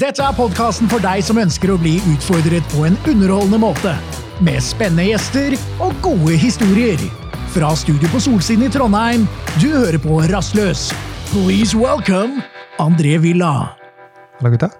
Dette 0.00 0.24
er 0.24 0.32
podkasten 0.32 0.88
for 0.88 1.02
deg 1.04 1.20
som 1.20 1.36
ønsker 1.36 1.74
å 1.74 1.76
bli 1.76 1.98
utfordret 2.08 2.64
på 2.72 2.86
en 2.88 2.94
underholdende 3.10 3.58
måte. 3.60 3.90
Med 4.40 4.62
spennende 4.64 5.10
gjester 5.10 5.52
og 5.84 5.92
gode 6.00 6.38
historier. 6.40 7.02
Fra 7.52 7.74
studio 7.76 8.08
på 8.08 8.22
Solsiden 8.24 8.64
i 8.64 8.70
Trondheim, 8.72 9.26
du 9.60 9.66
hører 9.74 10.00
på 10.00 10.22
Rastløs. 10.30 10.86
Please 11.34 11.76
welcome 11.76 12.40
André 12.80 13.18
Villa. 13.20 13.74
Hallo, 14.38 14.54
gutta. 14.54 14.70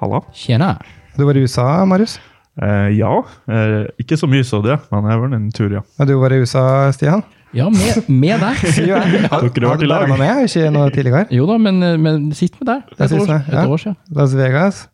Hallo. 0.00 0.22
Tjena. 0.32 0.78
Du 1.18 1.26
var 1.28 1.36
i 1.36 1.44
USA, 1.44 1.84
Marius? 1.84 2.16
Eh, 2.56 2.88
ja, 2.96 3.12
eh, 3.52 3.82
ikke 4.00 4.16
så 4.16 4.30
mye 4.32 4.48
så 4.48 4.62
det, 4.64 4.80
men 4.88 5.12
jeg 5.12 5.24
var 5.26 5.36
en 5.42 5.48
tur, 5.52 5.76
ja. 5.76 5.84
Og 6.00 6.08
du 6.08 6.16
var 6.24 6.32
i 6.32 6.40
USA, 6.40 6.64
Stian? 6.96 7.20
Ja, 7.52 7.68
med, 7.68 8.08
med 8.08 8.40
der. 8.40 8.62
Ja. 8.88 9.00
Har 9.28 9.44
dere 9.52 9.68
vært 9.74 9.84
i 9.84 9.88
lag? 9.90 10.08
Med 10.08 10.46
ikke 10.46 10.70
noe 10.72 10.88
tidligere? 10.92 11.26
Jo 11.34 11.44
da, 11.50 11.58
men, 11.60 11.84
men 12.00 12.30
sitt 12.36 12.56
med 12.60 12.70
deg. 12.70 12.94
Et 12.96 13.12
år, 13.12 13.34
et 13.36 13.52
ja. 13.52 13.64
år 13.68 13.82
siden. 13.82 13.96
Las 14.16 14.36
Vegas? 14.38 14.86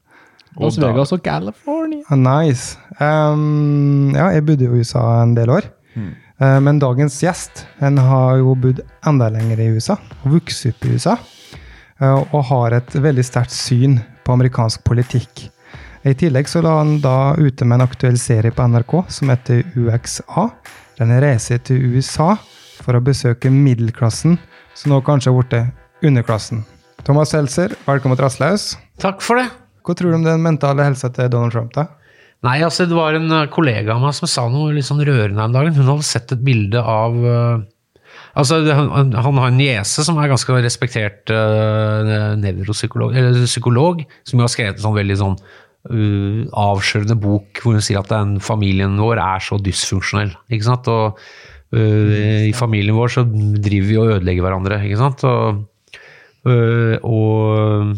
Las 0.59 0.79
Vegas 0.83 1.13
og 1.15 1.23
California. 1.23 2.03
Ah, 2.11 2.19
nice. 2.19 2.79
Um, 2.99 4.11
ja, 4.17 4.33
jeg 4.35 4.47
bodde 4.49 4.67
jo 4.67 4.75
i 4.75 4.83
USA 4.83 5.05
en 5.23 5.37
del 5.39 5.53
år. 5.55 5.69
Hmm. 5.95 6.17
Uh, 6.43 6.59
men 6.63 6.81
dagens 6.83 7.19
gjest 7.23 7.65
han 7.79 7.99
har 8.03 8.41
jo 8.43 8.57
bodd 8.59 8.83
enda 9.07 9.31
lenger 9.35 9.63
i 9.63 9.71
USA, 9.75 9.99
vokst 10.27 10.67
opp 10.71 10.87
i 10.87 10.97
USA. 10.97 11.15
Uh, 12.03 12.25
og 12.33 12.43
har 12.51 12.79
et 12.81 12.99
veldig 12.99 13.27
sterkt 13.27 13.55
syn 13.55 14.01
på 14.27 14.35
amerikansk 14.35 14.83
politikk. 14.87 15.47
I 16.07 16.15
tillegg 16.19 16.51
så 16.51 16.63
la 16.63 16.77
han 16.81 16.99
da 17.03 17.35
ute 17.39 17.67
med 17.67 17.79
en 17.79 17.87
aktuell 17.87 18.19
serie 18.19 18.55
på 18.55 18.67
NRK 18.71 18.99
som 19.15 19.31
heter 19.31 19.65
UXA. 19.79 20.49
Den 20.99 21.13
reiser 21.23 21.61
til 21.63 21.95
USA 21.95 22.33
for 22.83 22.99
å 22.99 23.03
besøke 23.05 23.53
middelklassen, 23.55 24.35
som 24.75 24.91
nå 24.91 24.99
kanskje 25.07 25.31
har 25.31 25.39
blitt 25.39 26.07
underklassen. 26.09 26.65
Thomas 27.07 27.31
Seltzer, 27.31 27.77
velkommen 27.87 28.19
til 28.19 28.27
Rastløs. 28.27 28.73
Takk 28.99 29.23
for 29.23 29.39
det. 29.39 29.47
Hva 29.87 29.95
tror 29.95 30.11
du 30.11 30.19
om 30.19 30.27
den 30.27 30.43
mentale 30.43 30.89
helsa 30.89 31.13
til 31.15 31.31
Donald 31.31 31.55
Trump? 31.55 31.71
da? 31.77 31.87
Nei, 32.47 32.59
altså 32.67 32.87
det 32.91 32.99
var 32.99 33.15
en 33.15 33.31
eh, 33.31 33.47
kollega 33.51 33.95
av 33.95 34.03
meg 34.03 34.15
som 34.19 34.31
sa 34.31 34.49
noe 34.51 34.75
litt 34.75 34.87
sånn 34.87 35.03
rørende 35.07 35.43
en 35.43 35.55
dag. 35.55 35.71
Hun 35.75 35.93
hadde 35.93 36.07
sett 36.07 36.35
et 36.35 36.43
bilde 36.45 36.83
av 36.83 37.19
eh, 37.23 37.67
Altså, 38.39 38.61
han, 38.71 39.11
han 39.15 39.39
har 39.41 39.51
en 39.51 39.57
niese 39.59 40.05
som 40.07 40.19
er 40.21 40.31
ganske 40.31 40.55
respektert 40.63 41.31
uh, 41.33 42.37
nevropsykolog, 42.39 43.17
eller 43.19 43.47
psykolog, 43.49 44.05
som 44.29 44.39
jo 44.39 44.45
har 44.45 44.53
skrevet 44.53 44.79
en 44.79 44.85
sånn 44.85 44.95
veldig 44.95 45.17
sånn 45.19 45.35
uh, 45.89 46.43
avslørende 46.59 47.17
bok 47.21 47.63
hvor 47.63 47.77
hun 47.77 47.85
sier 47.85 48.01
at 48.03 48.11
den 48.13 48.37
familien 48.45 48.99
vår 49.01 49.21
er 49.23 49.45
så 49.45 49.59
dysfunksjonell. 49.63 50.35
ikke 50.53 50.69
sant? 50.69 50.91
Og 50.93 51.19
uh, 51.77 52.45
i 52.49 52.55
familien 52.57 52.97
vår 52.97 53.17
så 53.17 53.25
driver 53.29 53.89
vi 53.89 53.99
og 54.01 54.13
ødelegger 54.19 54.47
hverandre, 54.47 54.83
ikke 54.87 55.01
sant? 55.01 55.25
Og, 55.29 55.65
uh, 56.49 56.95
og 57.03 57.97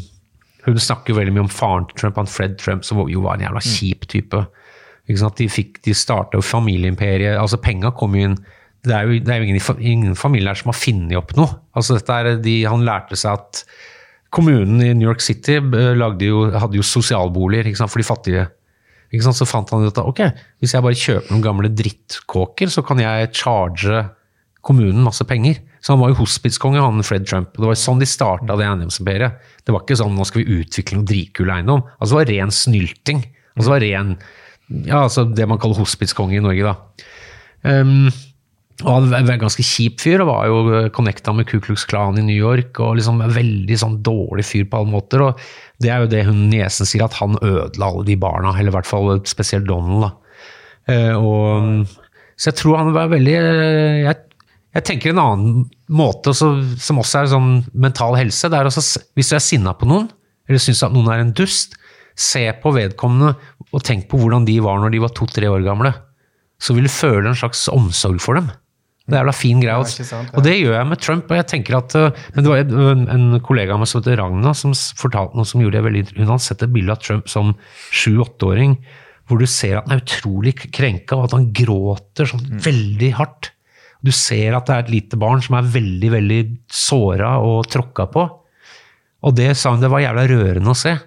hun 0.66 0.80
snakker 0.80 1.16
veldig 1.16 1.34
mye 1.34 1.46
om 1.46 1.52
faren 1.52 1.88
til 1.91 2.02
Trump, 2.02 2.18
han 2.20 2.30
Fred 2.30 2.56
Trump, 2.61 2.86
som 2.86 3.00
jo 3.08 3.24
var 3.24 3.38
en 3.38 3.46
jævla 3.46 3.62
kjip 3.64 4.06
type. 4.11 4.44
Ikke 5.08 5.22
sant? 5.22 5.38
De, 5.41 5.50
fikk, 5.50 5.80
de 5.86 5.96
starta 5.96 6.38
jo 6.38 6.44
familieimperiet. 6.44 7.38
altså 7.41 7.58
Penga 7.62 7.94
kom 7.96 8.14
jo 8.14 8.30
inn 8.30 8.41
Det 8.80 8.94
er 8.96 9.05
jo, 9.05 9.18
det 9.20 9.33
er 9.34 9.42
jo 9.42 9.48
ingen, 9.48 9.80
ingen 9.80 10.14
familie 10.16 10.48
her 10.48 10.56
som 10.56 10.70
har 10.70 10.78
funnet 10.78 11.16
opp 11.18 11.34
noe. 11.36 11.58
altså 11.77 11.98
dette 11.98 12.14
er, 12.16 12.36
de, 12.41 12.55
Han 12.64 12.84
lærte 12.86 13.18
seg 13.18 13.36
at 13.36 13.64
kommunen 14.34 14.81
i 14.83 14.92
New 14.95 15.09
York 15.09 15.23
City 15.25 15.59
eh, 15.59 16.05
jo, 16.27 16.45
hadde 16.55 16.78
jo 16.78 16.86
sosialboliger 16.86 17.69
sant, 17.75 17.91
for 17.91 18.03
de 18.03 18.06
fattige. 18.06 18.47
Sant? 19.19 19.36
Så 19.36 19.48
fant 19.48 19.70
han 19.75 19.86
ut 19.86 19.97
at 19.97 20.06
ok, 20.06 20.23
hvis 20.62 20.77
jeg 20.77 20.86
bare 20.86 20.98
kjøper 20.98 21.34
noen 21.34 21.45
gamle 21.45 21.73
drittkåker, 21.75 22.70
så 22.70 22.84
kan 22.86 23.03
jeg 23.03 23.33
charge 23.34 24.05
kommunen 24.64 25.03
masse 25.03 25.25
penger. 25.27 25.58
Så 25.81 25.95
han 25.95 26.03
var 26.03 26.12
jo 26.12 26.20
hospitskonge, 26.20 26.81
han 26.83 27.06
Fred 27.06 27.27
Trump. 27.27 27.55
Det 27.56 27.64
var 27.64 27.78
sånn 27.78 28.03
de 28.03 28.08
starta 28.08 28.56
det 28.58 28.67
eiendomsimperiet. 28.67 29.53
Det 29.64 29.75
var 29.75 29.84
ikke 29.86 29.98
sånn 29.98 30.14
nå 30.14 30.27
skal 30.28 30.45
vi 30.45 30.61
utvikle 30.61 31.01
noe 31.01 31.08
dritkul 31.08 31.53
eiendom. 31.53 31.86
Altså 31.98 32.12
Det 32.12 32.20
var 32.20 32.31
ren 32.34 32.55
snylting. 32.55 33.23
Altså 33.57 33.67
det 33.67 33.74
var 33.74 33.85
ren, 33.86 34.13
ja, 34.86 34.98
altså 35.02 35.24
det 35.27 35.46
man 35.48 35.58
kaller 35.61 35.80
hospitskonge 35.80 36.36
i 36.36 36.45
Norge, 36.45 36.70
da. 36.70 37.07
Um, 37.61 38.11
og 38.85 38.91
han 38.95 39.08
var 39.13 39.35
en 39.35 39.42
ganske 39.42 39.64
kjip 39.67 40.01
fyr, 40.01 40.23
og 40.23 40.30
var 40.30 40.48
jo 40.48 40.85
connecta 40.95 41.35
med 41.36 41.48
Ku 41.51 41.58
Klux 41.63 41.85
Klan 41.89 42.18
i 42.20 42.24
New 42.24 42.36
York. 42.36 42.79
og 42.80 42.96
liksom 42.96 43.20
en 43.20 43.35
Veldig 43.35 43.77
sånn 43.77 43.98
dårlig 44.07 44.46
fyr 44.48 44.64
på 44.70 44.80
alle 44.80 44.92
måter. 44.95 45.23
og 45.23 45.41
Det 45.80 45.91
er 45.91 46.01
jo 46.01 46.11
det 46.13 46.24
hun 46.27 46.48
niesen 46.51 46.89
sier, 46.89 47.05
at 47.05 47.19
han 47.20 47.36
ødela 47.42 47.90
alle 47.90 48.05
de 48.07 48.17
barna. 48.17 48.55
Eller 48.57 48.73
i 48.73 48.77
hvert 48.79 48.89
fall 48.89 49.20
spesielt 49.24 49.69
Donald. 49.69 50.07
da. 50.07 50.13
Eh, 50.89 51.14
og, 51.17 51.86
så 52.36 52.51
jeg 52.51 52.58
tror 52.63 52.80
han 52.80 52.95
var 52.96 53.13
veldig 53.13 53.36
eh, 53.36 53.98
jeg, 54.07 54.17
jeg 54.74 54.86
tenker 54.89 55.13
en 55.13 55.23
annen 55.23 55.67
måte 55.92 56.33
også, 56.33 56.79
som 56.80 57.02
også 57.02 57.20
er 57.20 57.35
sånn 57.35 57.51
mental 57.74 58.17
helse. 58.17 58.48
det 58.48 58.58
er 58.58 58.70
også, 58.70 59.02
Hvis 59.14 59.30
du 59.30 59.36
er 59.36 59.45
sinna 59.45 59.74
på 59.74 59.89
noen, 59.90 60.08
eller 60.48 60.63
syns 60.63 60.83
at 60.86 60.95
noen 60.95 61.11
er 61.13 61.23
en 61.23 61.35
dust, 61.36 61.77
se 62.17 62.42
på 62.63 62.73
vedkommende 62.74 63.36
og 63.70 63.85
tenk 63.86 64.08
på 64.11 64.19
hvordan 64.19 64.45
de 64.48 64.58
var 64.64 64.80
når 64.80 64.92
de 64.95 65.02
var 65.02 65.13
to-tre 65.14 65.48
år 65.48 65.63
gamle. 65.67 65.92
Så 66.61 66.74
vil 66.77 66.89
du 66.89 66.92
føle 66.92 67.29
en 67.29 67.39
slags 67.39 67.69
omsorg 67.73 68.20
for 68.20 68.36
dem. 68.36 68.51
Det 69.10 69.18
er 69.18 69.24
jævla 69.24 69.34
fin 69.36 69.60
greie. 69.60 69.76
Ja, 69.76 70.06
sant, 70.06 70.30
ja. 70.30 70.38
Og 70.38 70.46
det 70.46 70.54
gjør 70.56 70.76
jeg 70.78 70.88
med 70.92 71.00
Trump. 71.04 71.30
og 71.30 71.36
jeg 71.36 71.46
tenker 71.50 71.76
at, 71.80 71.94
øh, 71.98 72.10
Men 72.34 72.44
det 72.44 72.50
var 72.50 73.14
en, 73.14 73.40
kollega 73.44 73.74
av 73.74 73.82
meg 73.82 73.90
som 73.90 74.00
heter 74.00 74.16
Ragna, 74.22 74.54
som 74.54 74.72
fortalte 74.72 75.36
noe 75.36 75.44
som 75.48 75.60
gjorde 75.60 75.78
det 75.78 75.84
veldig 75.88 76.04
Hun 76.16 76.26
hadde 76.32 76.46
sett 76.46 76.62
et 76.62 76.72
bilde 76.72 76.94
av 76.94 77.02
Trump 77.02 77.28
som 77.28 77.54
sju-åtteåring, 77.90 78.76
hvor 79.28 79.38
du 79.38 79.46
ser 79.46 79.78
at 79.78 79.88
han 79.88 79.98
er 79.98 80.04
utrolig 80.04 80.54
krenka, 80.72 81.16
og 81.16 81.24
at 81.28 81.36
han 81.36 81.52
gråter 81.52 82.26
sånn 82.26 82.42
Mm. 82.50 82.60
veldig 82.64 83.12
hardt. 83.14 83.50
Du 84.02 84.10
ser 84.10 84.54
at 84.56 84.66
det 84.66 84.74
er 84.74 84.82
et 84.86 84.90
lite 84.90 85.18
barn 85.20 85.42
som 85.42 85.56
er 85.58 85.68
veldig, 85.68 86.10
veldig 86.10 86.40
såra 86.72 87.38
og 87.38 87.66
tråkka 87.68 88.10
på. 88.10 88.30
Og 89.22 89.34
det 89.36 89.56
sa 89.56 89.70
hun 89.74 89.80
det 89.82 89.90
var 89.92 90.00
jævla 90.00 90.24
rørende 90.27 90.72
å 90.72 90.77
se. 90.77 90.98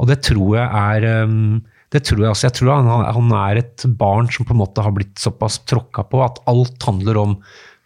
Og 0.00 0.08
det 0.08 0.22
tror 0.26 0.56
jeg 0.58 0.68
er 0.68 1.22
um, 1.22 1.62
det 1.92 2.04
tror 2.08 2.22
Jeg 2.24 2.32
også. 2.32 2.46
Jeg 2.48 2.56
tror 2.56 2.72
han, 2.72 2.88
han 3.18 3.34
er 3.36 3.60
et 3.60 3.84
barn 4.00 4.30
som 4.32 4.48
på 4.48 4.54
en 4.54 4.62
måte 4.62 4.84
har 4.84 4.94
blitt 4.96 5.18
såpass 5.20 5.60
tråkka 5.68 6.06
på 6.08 6.22
at 6.24 6.40
alt 6.50 6.88
handler 6.88 7.20
om 7.20 7.36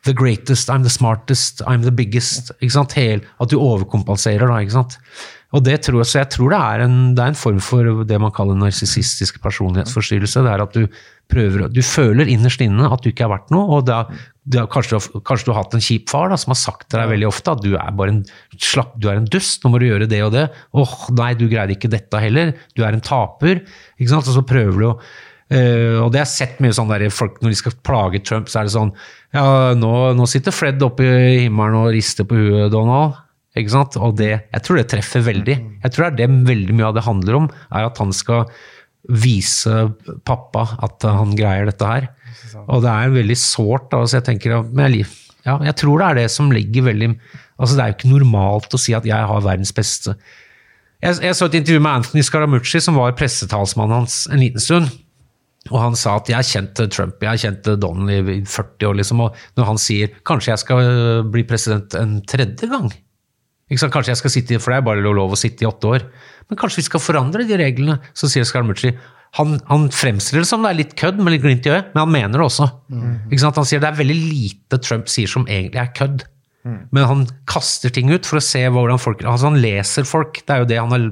the 0.07 0.15
greatest, 0.15 0.71
I'm 0.71 0.85
the 0.87 0.93
smartest, 0.93 1.63
I'm 1.67 1.83
the 1.83 1.91
biggest. 1.91 2.53
Ikke? 2.63 2.87
Hel, 2.95 3.25
at 3.43 3.51
du 3.51 3.59
overkompenserer, 3.59 4.47
da. 4.47 4.61
ikke 4.63 4.77
sant? 4.79 5.01
Og 5.55 5.63
det 5.67 5.81
tror 5.87 6.01
jeg, 6.03 6.11
så 6.11 6.21
jeg 6.21 6.31
tror 6.35 6.53
det 6.53 6.61
er, 6.61 6.85
en, 6.85 6.97
det 7.17 7.23
er 7.23 7.33
en 7.33 7.39
form 7.39 7.59
for 7.63 8.05
det 8.07 8.19
man 8.23 8.35
kaller 8.35 8.59
narsissistisk 8.59 9.39
personlighetsforstyrrelse. 9.43 10.43
Det 10.43 10.53
er 10.53 10.65
at 10.65 10.75
du 10.75 10.87
prøver, 11.33 11.67
du 11.73 11.83
føler 11.87 12.31
innerst 12.31 12.63
inne 12.63 12.91
at 12.91 13.03
du 13.03 13.11
ikke 13.11 13.27
er 13.27 13.33
verdt 13.35 13.55
noe. 13.55 13.79
og 13.79 13.87
da, 13.89 14.05
da, 14.47 14.65
kanskje, 14.71 14.95
du 14.95 14.99
har, 14.99 15.23
kanskje 15.27 15.49
du 15.49 15.53
har 15.53 15.65
hatt 15.65 15.75
en 15.75 15.83
kjip 15.83 16.11
far 16.13 16.31
da, 16.31 16.39
som 16.39 16.53
har 16.55 16.61
sagt 16.61 16.87
til 16.87 17.01
deg 17.01 17.11
veldig 17.11 17.29
ofte 17.29 17.55
at 17.57 17.63
du 17.65 17.73
er 17.75 17.95
bare 17.99 18.15
en 18.15 18.21
slapp, 18.55 18.93
du 19.03 19.09
er 19.11 19.19
en 19.19 19.31
dust, 19.31 19.65
nå 19.65 19.73
må 19.73 19.81
du 19.83 19.89
gjøre 19.89 20.07
det 20.11 20.21
og 20.23 20.35
det. 20.37 20.47
åh, 20.77 20.97
nei, 21.19 21.33
du 21.39 21.49
greide 21.51 21.75
ikke 21.75 21.91
dette 21.91 22.21
heller. 22.23 22.53
Du 22.79 22.85
er 22.87 22.95
en 22.95 23.03
taper. 23.03 23.65
ikke 23.99 24.13
sant, 24.13 24.29
Og 24.29 24.39
så 24.39 24.47
prøver 24.47 24.79
du 24.83 24.91
å 24.93 24.99
Uh, 25.47 26.03
og 26.03 26.09
det 26.11 26.19
har 26.19 26.25
jeg 26.25 26.33
sett 26.33 26.57
mye 26.59 26.75
sånn 26.75 26.89
der 26.91 27.05
folk 27.15 27.37
når 27.39 27.53
de 27.53 27.59
skal 27.61 27.75
plage 27.87 28.19
Trump, 28.27 28.49
så 28.51 28.59
er 28.59 28.67
det 28.67 28.73
sånn 28.75 28.89
Ja, 29.31 29.77
nå, 29.79 29.91
nå 30.19 30.27
sitter 30.27 30.51
Fred 30.51 30.83
oppe 30.83 31.07
i 31.07 31.37
himmelen 31.45 31.77
og 31.85 31.93
rister 31.95 32.27
på 32.27 32.35
huet, 32.35 32.73
Donald. 32.73 33.15
Ikke 33.55 33.73
sant? 33.77 33.95
Og 34.03 34.17
det, 34.19 34.33
jeg 34.43 34.65
tror 34.67 34.81
det 34.81 34.89
treffer 34.91 35.23
veldig. 35.23 35.57
Jeg 35.85 35.95
tror 35.95 36.09
det 36.09 36.11
er 36.11 36.19
det 36.19 36.49
veldig 36.51 36.75
mye 36.75 36.89
av 36.89 36.97
det 36.99 37.07
handler 37.07 37.39
om, 37.39 37.47
er 37.71 37.87
at 37.87 38.03
han 38.03 38.11
skal 38.17 38.51
vise 39.07 39.87
pappa 40.27 40.67
at 40.83 41.07
han 41.07 41.37
greier 41.39 41.71
dette 41.71 41.93
her. 41.93 42.09
Og 42.67 42.83
det 42.85 42.93
er 42.93 43.15
veldig 43.15 43.39
sårt. 43.39 43.95
Altså, 43.97 44.21
jeg 44.21 45.07
ja, 45.47 45.55
jeg 45.63 45.77
tror 45.79 46.01
det 46.01 46.07
er 46.09 46.19
det 46.19 46.27
som 46.35 46.51
ligger 46.51 46.89
veldig 46.89 47.13
altså 47.57 47.77
Det 47.77 47.83
er 47.83 47.93
jo 47.93 47.97
ikke 47.97 48.11
normalt 48.11 48.75
å 48.75 48.81
si 48.81 48.95
at 48.97 49.07
jeg 49.07 49.29
har 49.31 49.45
verdens 49.45 49.73
beste 49.77 50.17
Jeg, 50.99 51.21
jeg 51.23 51.37
så 51.39 51.47
et 51.47 51.59
intervju 51.61 51.83
med 51.85 52.01
Anthony 52.01 52.25
Scaramucci, 52.27 52.81
som 52.83 52.99
var 52.99 53.15
pressetalsmannen 53.19 54.01
hans 54.01 54.25
en 54.33 54.41
liten 54.41 54.63
stund. 54.63 54.89
Og 55.69 55.77
han 55.83 55.97
sa 55.99 56.15
at 56.17 56.31
'jeg 56.31 56.49
kjente 56.49 56.87
Trump, 56.89 57.21
jeg 57.21 57.43
kjente 57.43 57.77
Donald 57.79 58.11
i 58.11 58.41
40 58.41 58.89
år', 58.89 58.97
liksom. 58.97 59.21
Og 59.21 59.37
når 59.59 59.65
han 59.67 59.79
sier 59.79 60.09
'kanskje 60.25 60.55
jeg 60.55 60.59
skal 60.59 60.79
øh, 60.81 61.31
bli 61.31 61.45
president 61.45 61.95
en 61.95 62.23
tredje 62.23 62.67
gang'? 62.67 62.93
Kanskje 63.69 64.09
jeg 64.09 64.17
skal 64.17 64.31
sitte, 64.31 64.59
for 64.59 64.73
det 64.73 64.79
er 64.79 64.89
bare 64.89 65.03
lov 65.03 65.33
å 65.33 65.37
sitte 65.37 65.63
i 65.63 65.69
åtte 65.69 65.85
år. 65.85 66.03
Men 66.49 66.59
kanskje 66.59 66.81
vi 66.81 66.89
skal 66.89 67.01
forandre 67.01 67.47
de 67.47 67.57
reglene? 67.59 68.01
Så 68.15 68.31
sier 68.31 68.45
Scaramucci 68.45 68.97
han, 69.37 69.59
han 69.69 69.89
fremstiller 69.93 70.43
det 70.45 70.49
som 70.49 70.63
det 70.65 70.71
er 70.73 70.79
litt 70.81 70.95
kødd, 70.97 71.19
med 71.21 71.35
litt 71.35 71.43
glimt 71.45 71.67
i 71.69 71.73
øyet, 71.75 71.91
men 71.95 72.01
han 72.05 72.13
mener 72.15 72.41
det 72.41 72.47
også. 72.47 72.67
Sant? 73.37 73.59
Han 73.61 73.67
sier 73.69 73.83
det 73.83 73.91
er 73.91 73.99
veldig 74.01 74.17
lite 74.17 74.79
Trump 74.81 75.09
sier 75.13 75.29
som 75.29 75.45
egentlig 75.47 75.83
er 75.83 75.93
kødd. 75.99 76.25
Men 76.91 77.05
han 77.07 77.21
kaster 77.47 77.93
ting 77.95 78.09
ut 78.11 78.27
for 78.27 78.41
å 78.41 78.43
se 78.43 78.65
hvordan 78.75 78.99
folk 78.99 79.21
altså 79.23 79.53
Han 79.53 79.61
leser 79.63 80.03
folk. 80.09 80.41
Det 80.43 80.51
er 80.51 80.65
jo 80.65 80.67
det 80.73 80.79
han 80.81 80.91
har 80.91 81.05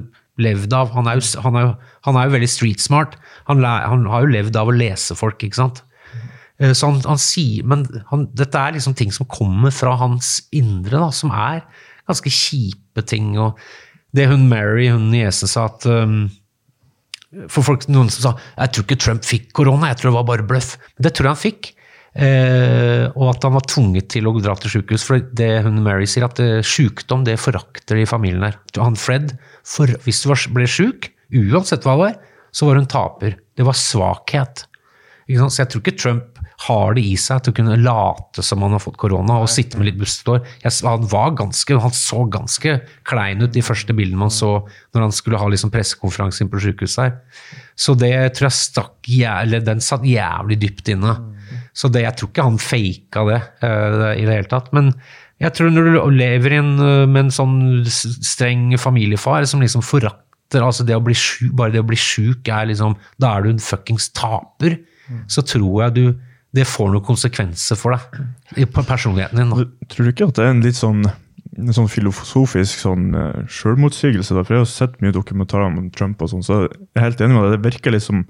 levd 0.43 0.73
av. 0.75 0.89
Han 0.97 1.07
er 1.07 1.21
jo, 1.21 1.41
han 1.45 1.55
er 1.55 1.63
jo, 1.63 1.69
han 2.09 2.17
er 2.19 2.25
jo 2.27 2.33
veldig 2.33 2.49
street 2.51 2.81
smart. 2.83 3.15
Han, 3.47 3.63
han 3.63 4.03
har 4.11 4.25
jo 4.25 4.33
levd 4.33 4.57
av 4.59 4.67
å 4.67 4.75
lese 4.75 5.15
folk, 5.15 5.39
ikke 5.47 5.55
sant. 5.61 5.79
Eh, 6.59 6.73
Så 6.75 6.89
han, 6.89 6.99
han 7.07 7.21
sier, 7.21 7.63
men 7.63 7.85
han, 8.11 8.27
dette 8.35 8.59
er 8.59 8.75
liksom 8.75 8.97
ting 8.99 9.13
som 9.15 9.29
kommer 9.31 9.71
fra 9.71 9.95
hans 10.01 10.41
indre, 10.51 10.99
da, 10.99 11.07
som 11.15 11.31
er 11.31 11.63
ganske 12.07 12.31
kjipe 12.35 13.05
ting. 13.07 13.37
og 13.39 13.55
Det 14.11 14.27
hun 14.27 14.49
Mary, 14.51 14.89
hun 14.91 15.07
niesen, 15.13 15.47
sa 15.47 15.69
at 15.69 15.85
um, 15.87 16.25
For 17.51 17.65
folk, 17.65 17.87
noen 17.91 18.11
som 18.13 18.21
sa 18.21 18.33
jeg 18.37 18.73
tror 18.75 18.85
ikke 18.85 19.01
Trump 19.01 19.25
fikk 19.27 19.49
korona, 19.57 19.89
jeg 19.91 20.01
tror 20.01 20.11
det 20.11 20.17
var 20.19 20.29
bare 20.29 20.47
bløff. 20.47 20.75
Det 21.01 21.11
tror 21.15 21.29
jeg 21.29 21.35
han 21.35 21.41
fikk. 21.41 21.71
Eh, 22.15 23.09
og 23.11 23.33
at 23.33 23.43
han 23.43 23.57
var 23.57 23.65
tvunget 23.67 24.07
til 24.13 24.29
å 24.29 24.35
dra 24.39 24.55
til 24.59 24.77
sykehus. 24.77 25.03
For 25.07 25.23
det 25.35 25.49
hun 25.65 25.81
Mary 25.83 26.07
sier, 26.07 26.27
at 26.27 26.39
eh, 26.43 26.61
sykdom 26.63 27.25
det 27.27 27.35
forakter 27.41 27.99
de 27.99 28.05
i 28.05 28.09
familien 28.09 28.45
her. 28.47 28.59
Han 28.79 28.95
Fred, 28.99 29.35
for, 29.67 29.91
hvis 30.05 30.23
du 30.23 30.31
ble 30.55 30.69
sjuk, 30.69 31.09
uansett 31.35 31.83
hva 31.87 31.97
det 31.97 32.03
var, 32.05 32.15
så 32.55 32.69
var 32.69 32.79
hun 32.79 32.87
taper. 32.87 33.35
Det 33.57 33.67
var 33.67 33.75
svakhet. 33.75 34.63
Så 35.27 35.63
jeg 35.63 35.71
tror 35.71 35.81
ikke 35.81 35.99
Trump 35.99 36.34
har 36.67 36.93
det 36.95 37.03
i 37.03 37.15
seg 37.19 37.43
til 37.43 37.51
å 37.53 37.55
kunne 37.57 37.77
late 37.83 38.43
som 38.43 38.61
han 38.63 38.71
har 38.71 38.79
fått 38.79 38.97
korona 38.97 39.41
og 39.43 39.49
sitte 39.51 39.77
med 39.77 39.89
litt 39.89 39.97
bustehår. 39.99 40.45
Jeg- 40.63 40.85
Han 40.87 41.07
var 41.07 41.31
ganske, 41.31 41.79
han 41.81 41.91
så 41.91 42.29
ganske 42.29 42.81
klein 43.03 43.41
ut 43.41 43.51
de 43.51 43.61
første 43.61 43.93
bildene 43.93 44.17
man 44.17 44.29
så 44.29 44.65
når 44.93 45.01
han 45.01 45.11
skulle 45.11 45.37
ha 45.37 45.47
liksom 45.47 45.71
pressekonferansen 45.71 46.49
på 46.49 46.61
sykehuset 46.61 47.03
her. 47.03 47.13
Så 47.75 47.97
det 47.97 48.13
tror 48.35 48.47
jeg 48.47 48.51
stakk 48.51 48.95
jævlig, 49.03 49.65
den 49.65 49.79
satt 49.79 50.01
jævlig 50.03 50.59
dypt 50.59 50.87
inne. 50.89 51.17
Så 51.73 51.91
det, 51.91 52.03
jeg 52.03 52.15
tror 52.15 52.29
ikke 52.29 52.43
han 52.43 52.57
faka 52.57 53.25
det 53.27 53.41
uh, 53.63 54.13
i 54.15 54.23
det 54.25 54.35
hele 54.37 54.47
tatt. 54.47 54.71
Men 54.73 54.93
jeg 55.41 55.51
tror 55.53 55.69
når 55.69 55.91
du 55.91 56.11
lever 56.15 56.53
en, 56.53 56.79
eh, 56.79 57.05
med 57.05 57.25
en 57.25 57.31
sånn 57.35 57.83
streng 57.85 58.77
familiefar 58.79 59.45
som 59.45 59.59
liksom 59.59 59.83
forakter 59.83 60.63
altså 60.63 60.85
det 60.85 60.95
å 60.95 61.03
bli 61.03 61.13
sjuk, 61.13 61.51
Bare 61.57 61.71
det 61.73 61.81
å 61.83 61.87
bli 61.87 61.97
sjuk 61.99 62.47
er 62.47 62.67
liksom 62.69 62.95
Da 63.19 63.35
er 63.35 63.43
du 63.43 63.49
en 63.49 63.59
fuckings 63.59 64.07
taper. 64.15 64.77
Så 65.27 65.43
tror 65.45 65.83
jeg 65.83 65.93
du 65.93 66.19
det 66.55 66.65
får 66.69 66.91
noen 66.93 67.05
konsekvenser 67.05 67.79
for 67.79 67.95
deg 67.95 68.71
på 68.71 68.85
personligheten 68.87 69.41
din. 69.41 69.53
da. 69.53 69.67
Tror 69.91 70.07
du 70.07 70.13
ikke 70.13 70.29
at 70.29 70.39
det 70.39 70.47
er 70.47 70.53
en 70.53 70.63
litt 70.63 70.79
sånn, 70.79 71.03
en 71.05 71.75
sånn 71.75 71.91
filosofisk 71.91 72.81
sånn, 72.85 73.09
uh, 73.15 73.45
selvmotsigelse? 73.51 74.35
For 74.39 74.57
Jeg 74.57 74.65
har 74.65 74.71
sett 74.71 74.99
mye 75.03 75.15
dokumentarer 75.15 75.67
om 75.67 75.89
Trump, 75.95 76.21
og 76.23 76.31
sånn, 76.31 76.45
så 76.45 76.65
jeg 76.65 76.75
er 76.95 77.07
helt 77.09 77.23
enig 77.23 77.37
med 77.37 77.47
deg. 77.49 77.57
Det 77.57 77.73
virker 77.73 77.95
litt 77.95 78.07
som 78.07 78.25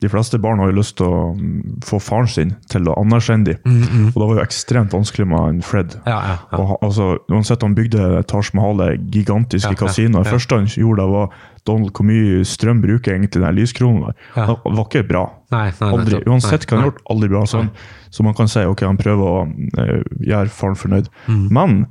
de 0.00 0.08
fleste 0.08 0.38
barn 0.40 0.60
har 0.62 0.70
jo 0.70 0.78
lyst 0.78 0.94
til 0.96 1.12
å 1.12 1.16
mm, 1.36 1.80
få 1.84 1.98
faren 2.00 2.28
sin 2.32 2.52
til 2.72 2.88
å 2.88 2.94
anerkjenne 3.02 3.50
dem. 3.50 3.82
Og 4.14 4.16
det 4.16 4.28
var 4.30 4.38
jo 4.38 4.44
ekstremt 4.46 4.94
vanskelig 4.96 5.26
med 5.28 5.48
en 5.50 5.60
Fred. 5.64 5.96
Ja, 6.06 6.16
ja, 6.16 6.36
ja. 6.40 6.56
Og, 6.56 6.78
altså, 6.80 7.10
uansett 7.28 7.66
han 7.66 7.76
bygde 7.76 8.22
Taj 8.30 8.54
Mahal, 8.56 8.80
det 8.80 8.88
gigantiske 9.12 9.74
Ja, 9.74 9.80
kasinoet. 9.82 10.24
Det 10.24 10.32
første 10.38 10.56
han 10.56 10.70
gjorde, 10.72 11.08
var 11.12 11.36
Donald, 11.70 11.92
hvor 11.94 12.06
mye 12.08 12.40
strøm 12.48 12.82
bruker 12.82 13.14
egentlig 13.14 13.30
den 13.40 13.56
lyskronen 13.56 14.08
der? 14.08 14.18
Ja. 14.34 14.48
Det 14.50 14.74
var 14.76 14.82
ikke 14.84 15.04
bra. 15.08 15.22
Nei, 15.54 15.68
nei, 15.70 15.92
Aldri, 15.94 16.20
uansett 16.26 16.66
hva 16.66 16.76
han 16.76 16.84
har 16.84 16.90
gjort, 16.90 17.04
aldri 17.14 17.30
bra. 17.30 17.44
Så, 17.48 17.62
han, 17.62 17.70
så 18.10 18.26
man 18.26 18.36
kan 18.38 18.50
si 18.50 18.66
ok, 18.66 18.84
han 18.88 19.00
prøver 19.00 19.30
å 19.30 19.46
uh, 19.46 20.18
gjøre 20.26 20.52
faren 20.54 20.78
fornøyd. 20.82 21.08
Men 21.30 21.84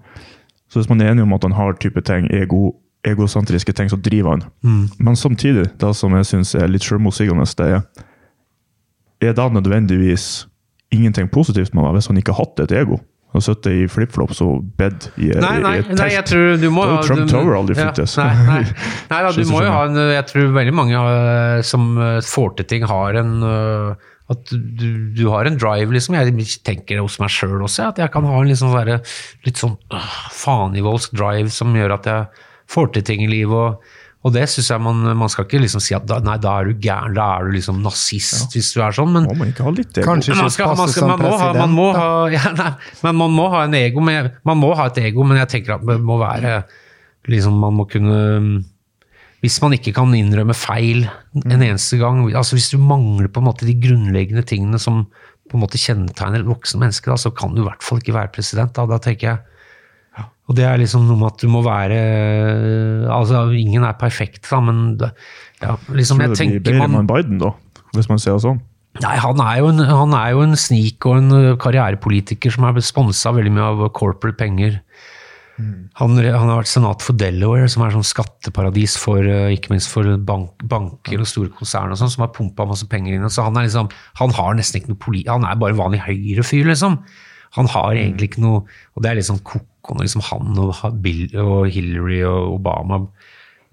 så 0.70 0.82
hvis 0.82 0.92
man 0.92 1.02
er 1.02 1.16
enig 1.16 1.26
om 1.26 1.34
at 1.34 1.48
han 1.48 1.58
har 1.58 1.80
type 1.82 2.04
ting, 2.06 2.28
ego, 2.36 2.76
egosentriske 3.08 3.74
ting, 3.74 3.90
så 3.90 3.98
driver 4.06 4.36
han. 4.36 4.46
Men 5.00 5.18
samtidig, 5.18 5.72
det 5.82 5.96
som 5.98 6.14
jeg 6.14 6.28
syns 6.30 6.54
er 6.60 6.70
litt 6.70 6.86
selvmotsigende, 6.86 7.48
det 7.58 7.72
er 7.80 7.82
er 9.22 9.34
da 9.36 9.50
nødvendigvis 9.50 10.48
ingenting 10.92 11.30
positivt 11.32 11.74
med 11.74 11.84
det 11.84 11.98
hvis 11.98 12.08
han 12.08 12.18
ikke 12.18 12.34
har 12.34 12.46
hatt 12.46 12.60
et 12.64 12.76
ego? 12.82 13.00
Og 13.30 13.44
sittet 13.46 13.76
i 13.78 13.84
flipflops 13.86 14.40
og 14.42 14.64
bedt 14.80 15.12
i, 15.22 15.28
Nei, 15.38 15.60
nei, 15.62 15.76
i 15.78 15.82
et 15.84 15.90
nei, 16.00 16.08
jeg 16.16 16.26
tror 16.26 16.56
du 16.58 16.70
må 16.74 16.86
Da 16.90 16.96
Trump 17.06 17.28
du- 17.28 17.34
Tower 17.36 17.60
aldri 17.60 17.76
ja, 17.78 17.92
funtes. 17.92 18.16
Nei, 18.18 18.32
nei, 18.48 18.62
nei 19.12 19.20
da, 19.22 19.34
du 19.36 19.44
må 19.52 19.60
jo 19.62 19.74
ha 19.76 19.84
en 19.86 20.00
Jeg 20.16 20.26
tror 20.32 20.48
veldig 20.56 20.74
mange 20.80 20.98
har, 20.98 21.62
som 21.68 21.92
eh, 22.02 22.18
får 22.26 22.56
til 22.58 22.70
ting, 22.74 22.88
har 22.90 23.20
en 23.22 23.36
øh, 23.46 24.10
At 24.34 24.50
du, 24.50 24.88
du 25.14 25.24
har 25.30 25.46
en 25.46 25.58
drive, 25.62 25.94
liksom. 25.94 26.18
Jeg 26.18 26.48
tenker 26.66 26.98
det 26.98 27.06
hos 27.06 27.20
meg 27.22 27.30
sjøl 27.34 27.62
også, 27.66 27.92
at 27.94 28.02
jeg 28.02 28.12
kan 28.14 28.26
ha 28.30 28.42
en 28.42 28.50
liksom 28.50 28.74
litt 29.46 29.62
sånn 29.62 29.78
øh, 29.94 30.12
fanevoldsk 30.42 31.14
drive 31.18 31.54
som 31.54 31.74
gjør 31.78 31.96
at 32.00 32.10
jeg 32.10 32.46
får 32.70 32.92
til 32.98 33.06
ting 33.14 33.24
i 33.26 33.30
livet. 33.30 33.54
og 33.58 33.99
og 34.20 34.34
det 34.36 34.42
syns 34.52 34.68
jeg 34.74 34.82
man, 34.84 34.98
man 35.16 35.30
skal 35.32 35.46
ikke 35.48 35.62
liksom 35.64 35.80
si 35.80 35.94
at 35.96 36.04
da, 36.10 36.18
nei, 36.20 36.36
da 36.44 36.58
er 36.60 36.68
du 36.68 36.80
gæren, 36.84 37.14
da 37.16 37.28
er 37.38 37.46
du 37.48 37.54
liksom 37.56 37.78
nazist 37.86 38.52
hvis 38.56 38.74
du 38.76 38.82
er 38.84 38.92
sånn, 38.98 39.14
men 39.16 39.30
man 39.32 39.54
ikke 39.54 39.64
ha 39.64 39.72
litt 39.72 39.96
ego? 40.02 40.08
Kanskje 40.10 40.36
man, 40.36 40.50
skal, 40.52 40.74
man, 40.76 40.92
skal, 40.92 41.08
man, 41.14 41.22
må 41.24 41.32
ha, 41.40 41.48
man, 41.56 41.76
må 41.78 41.86
ha, 41.96 42.10
ja, 42.36 42.52
nei, 42.58 42.74
men 43.06 43.16
man 43.22 43.32
må 43.38 43.46
ha 43.54 43.62
en 43.70 43.78
ego, 43.80 44.04
men 44.04 44.18
jeg- 44.18 44.34
man 44.50 44.60
må 44.60 44.74
ha 44.76 44.90
et 44.92 45.00
ego, 45.06 45.24
men 45.24 45.40
jeg 45.40 45.52
tenker 45.56 45.78
at 45.78 45.88
det 45.88 46.00
må 46.04 46.20
være 46.20 46.58
liksom, 47.30 47.56
Man 47.64 47.76
må 47.78 47.86
kunne 47.88 48.20
Hvis 49.44 49.62
man 49.64 49.72
ikke 49.76 49.94
kan 49.96 50.12
innrømme 50.18 50.56
feil 50.58 51.06
en 51.46 51.62
eneste 51.64 51.96
gang, 52.02 52.26
altså 52.36 52.58
hvis 52.58 52.72
du 52.74 52.78
mangler 52.84 53.30
på 53.32 53.40
en 53.40 53.48
måte 53.48 53.68
de 53.68 53.76
grunnleggende 53.80 54.44
tingene 54.44 54.80
som 54.82 55.06
på 55.50 55.56
en 55.56 55.64
måte 55.64 55.80
kjennetegner 55.80 56.44
et 56.44 56.50
voksen 56.50 56.82
menneske, 56.82 57.08
da, 57.08 57.16
så 57.18 57.32
kan 57.32 57.56
du 57.56 57.62
i 57.64 57.66
hvert 57.70 57.82
fall 57.86 58.02
ikke 58.02 58.14
være 58.18 58.34
president. 58.36 58.74
Da, 58.76 58.84
da 58.86 58.98
tenker 59.02 59.30
jeg 59.30 59.40
og 60.50 60.58
det 60.58 60.66
er 60.66 60.82
liksom 60.82 61.06
noe 61.06 61.20
med 61.20 61.30
at 61.30 61.44
du 61.44 61.52
må 61.52 61.62
være 61.62 62.00
Altså, 63.14 63.46
ingen 63.54 63.86
er 63.86 63.98
perfekt, 64.00 64.42
da, 64.50 64.62
men 64.66 64.98
ja, 65.62 65.76
liksom, 65.94 66.24
jeg 66.26 66.40
tenker 66.40 66.66
bedre 66.66 66.88
man, 66.88 67.04
med 67.04 67.12
Biden, 67.12 67.38
da? 67.42 67.54
Hvis 67.94 68.10
man 68.10 68.22
ser 68.22 68.38
det 68.38 68.46
sånn? 68.48 68.60
Nei, 69.00 69.14
han 69.22 69.40
er 69.44 69.60
jo 69.62 69.70
en, 69.70 69.84
han 69.86 70.14
er 70.18 70.34
jo 70.34 70.42
en 70.44 70.58
snik 70.60 71.06
og 71.08 71.20
en 71.20 71.56
karrierepolitiker 71.62 72.54
som 72.54 72.66
er 72.66 72.82
sponsa 72.84 73.32
veldig 73.36 73.54
mye 73.54 73.68
av 73.68 73.86
corporate 73.96 74.40
penger. 74.40 74.80
Han, 76.00 76.16
han 76.16 76.48
har 76.48 76.62
vært 76.62 76.72
senat 76.72 77.04
for 77.04 77.18
Delaware, 77.20 77.68
som 77.72 77.84
er 77.84 77.94
sånn 77.94 78.08
skatteparadis 78.08 78.96
for 79.00 79.26
ikke 79.54 79.74
minst 79.74 79.92
for 79.92 80.08
bank, 80.26 80.54
banker 80.72 81.20
og 81.20 81.28
store 81.30 81.52
konsern 81.56 81.94
og 81.94 82.00
sånn, 82.00 82.12
som 82.14 82.24
har 82.26 82.34
pumpa 82.36 82.68
masse 82.70 82.88
penger 82.92 83.18
inn. 83.18 83.28
Så 83.32 83.44
han 83.46 83.58
er 83.60 83.68
liksom, 83.68 83.92
han 84.22 84.36
har 84.38 84.56
nesten 84.58 84.80
ikke 84.80 84.94
noe 84.94 85.04
politi... 85.04 85.28
Han 85.30 85.48
er 85.48 85.60
bare 85.60 85.76
en 85.76 85.82
vanlig 85.82 86.02
høyrefyr, 86.06 86.72
liksom. 86.72 87.02
Han 87.58 87.70
har 87.74 87.98
egentlig 87.98 88.28
ikke 88.30 88.44
noe 88.44 88.60
Og 88.94 89.02
det 89.02 89.10
er 89.10 89.18
litt 89.18 89.26
liksom 89.26 89.40
koko 89.90 89.98
når 89.98 90.08
liksom 90.08 90.26
han 90.30 90.62
og 90.62 91.02
Bill 91.04 91.36
og 91.42 91.70
Hillary 91.74 92.22
og 92.30 92.56
Obama 92.60 93.04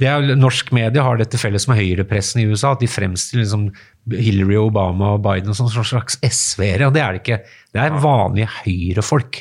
er, 0.05 0.35
norsk 0.37 0.73
medie 0.77 1.01
har 1.01 1.17
dette 1.17 1.39
felles 1.41 1.65
med 1.71 1.79
høyrepressen 1.79 2.43
i 2.43 2.47
USA, 2.51 2.75
at 2.75 2.83
de 2.83 2.89
fremstiller 2.91 3.47
liksom 3.47 3.69
Hillary, 4.13 4.59
Obama 4.61 5.15
og 5.15 5.23
Biden 5.25 5.57
som 5.57 5.71
en 5.71 5.89
slags 5.89 6.19
SV-ere, 6.21 6.91
og 6.91 6.93
det 6.93 7.01
er 7.01 7.15
det 7.15 7.23
ikke. 7.23 7.39
Det 7.73 7.81
er 7.81 7.97
vanlige 8.03 8.51
høyrefolk. 8.59 9.41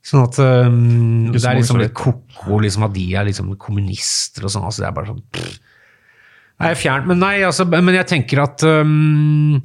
Sånn 0.00 0.24
at 0.24 0.38
um, 0.40 1.28
Det 1.34 1.42
er 1.44 1.58
liksom 1.58 1.76
som 1.76 1.82
litt 1.82 1.92
ko-ko 1.92 2.62
liksom, 2.64 2.86
at 2.88 2.94
de 2.94 3.04
er 3.12 3.28
liksom 3.28 3.52
kommunister 3.60 4.46
og 4.46 4.54
sånn. 4.54 4.64
altså 4.64 4.80
Det 4.80 4.88
er 4.88 4.96
bare 4.96 5.12
sånn 5.12 5.26
pff. 5.28 5.58
Nei, 6.60 6.70
er 6.70 6.80
fjernt. 6.80 7.08
Men 7.08 7.20
nei, 7.20 7.34
altså, 7.44 7.64
men 7.68 7.94
jeg 7.96 8.08
tenker 8.08 8.42
at 8.42 8.64
um, 8.68 9.60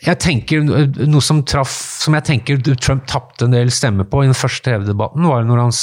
jeg 0.00 0.16
tenker 0.22 0.62
Noe 0.64 1.20
som 1.24 1.42
traff 1.44 1.72
Som 2.00 2.16
jeg 2.16 2.24
tenker 2.24 2.60
Trump 2.80 3.04
tapte 3.10 3.44
en 3.44 3.52
del 3.52 3.72
stemmer 3.74 4.06
på 4.08 4.22
i 4.24 4.30
den 4.30 4.36
første 4.38 4.64
TV-debatten, 4.70 5.26
var 5.28 5.44
når 5.44 5.60
han 5.66 5.74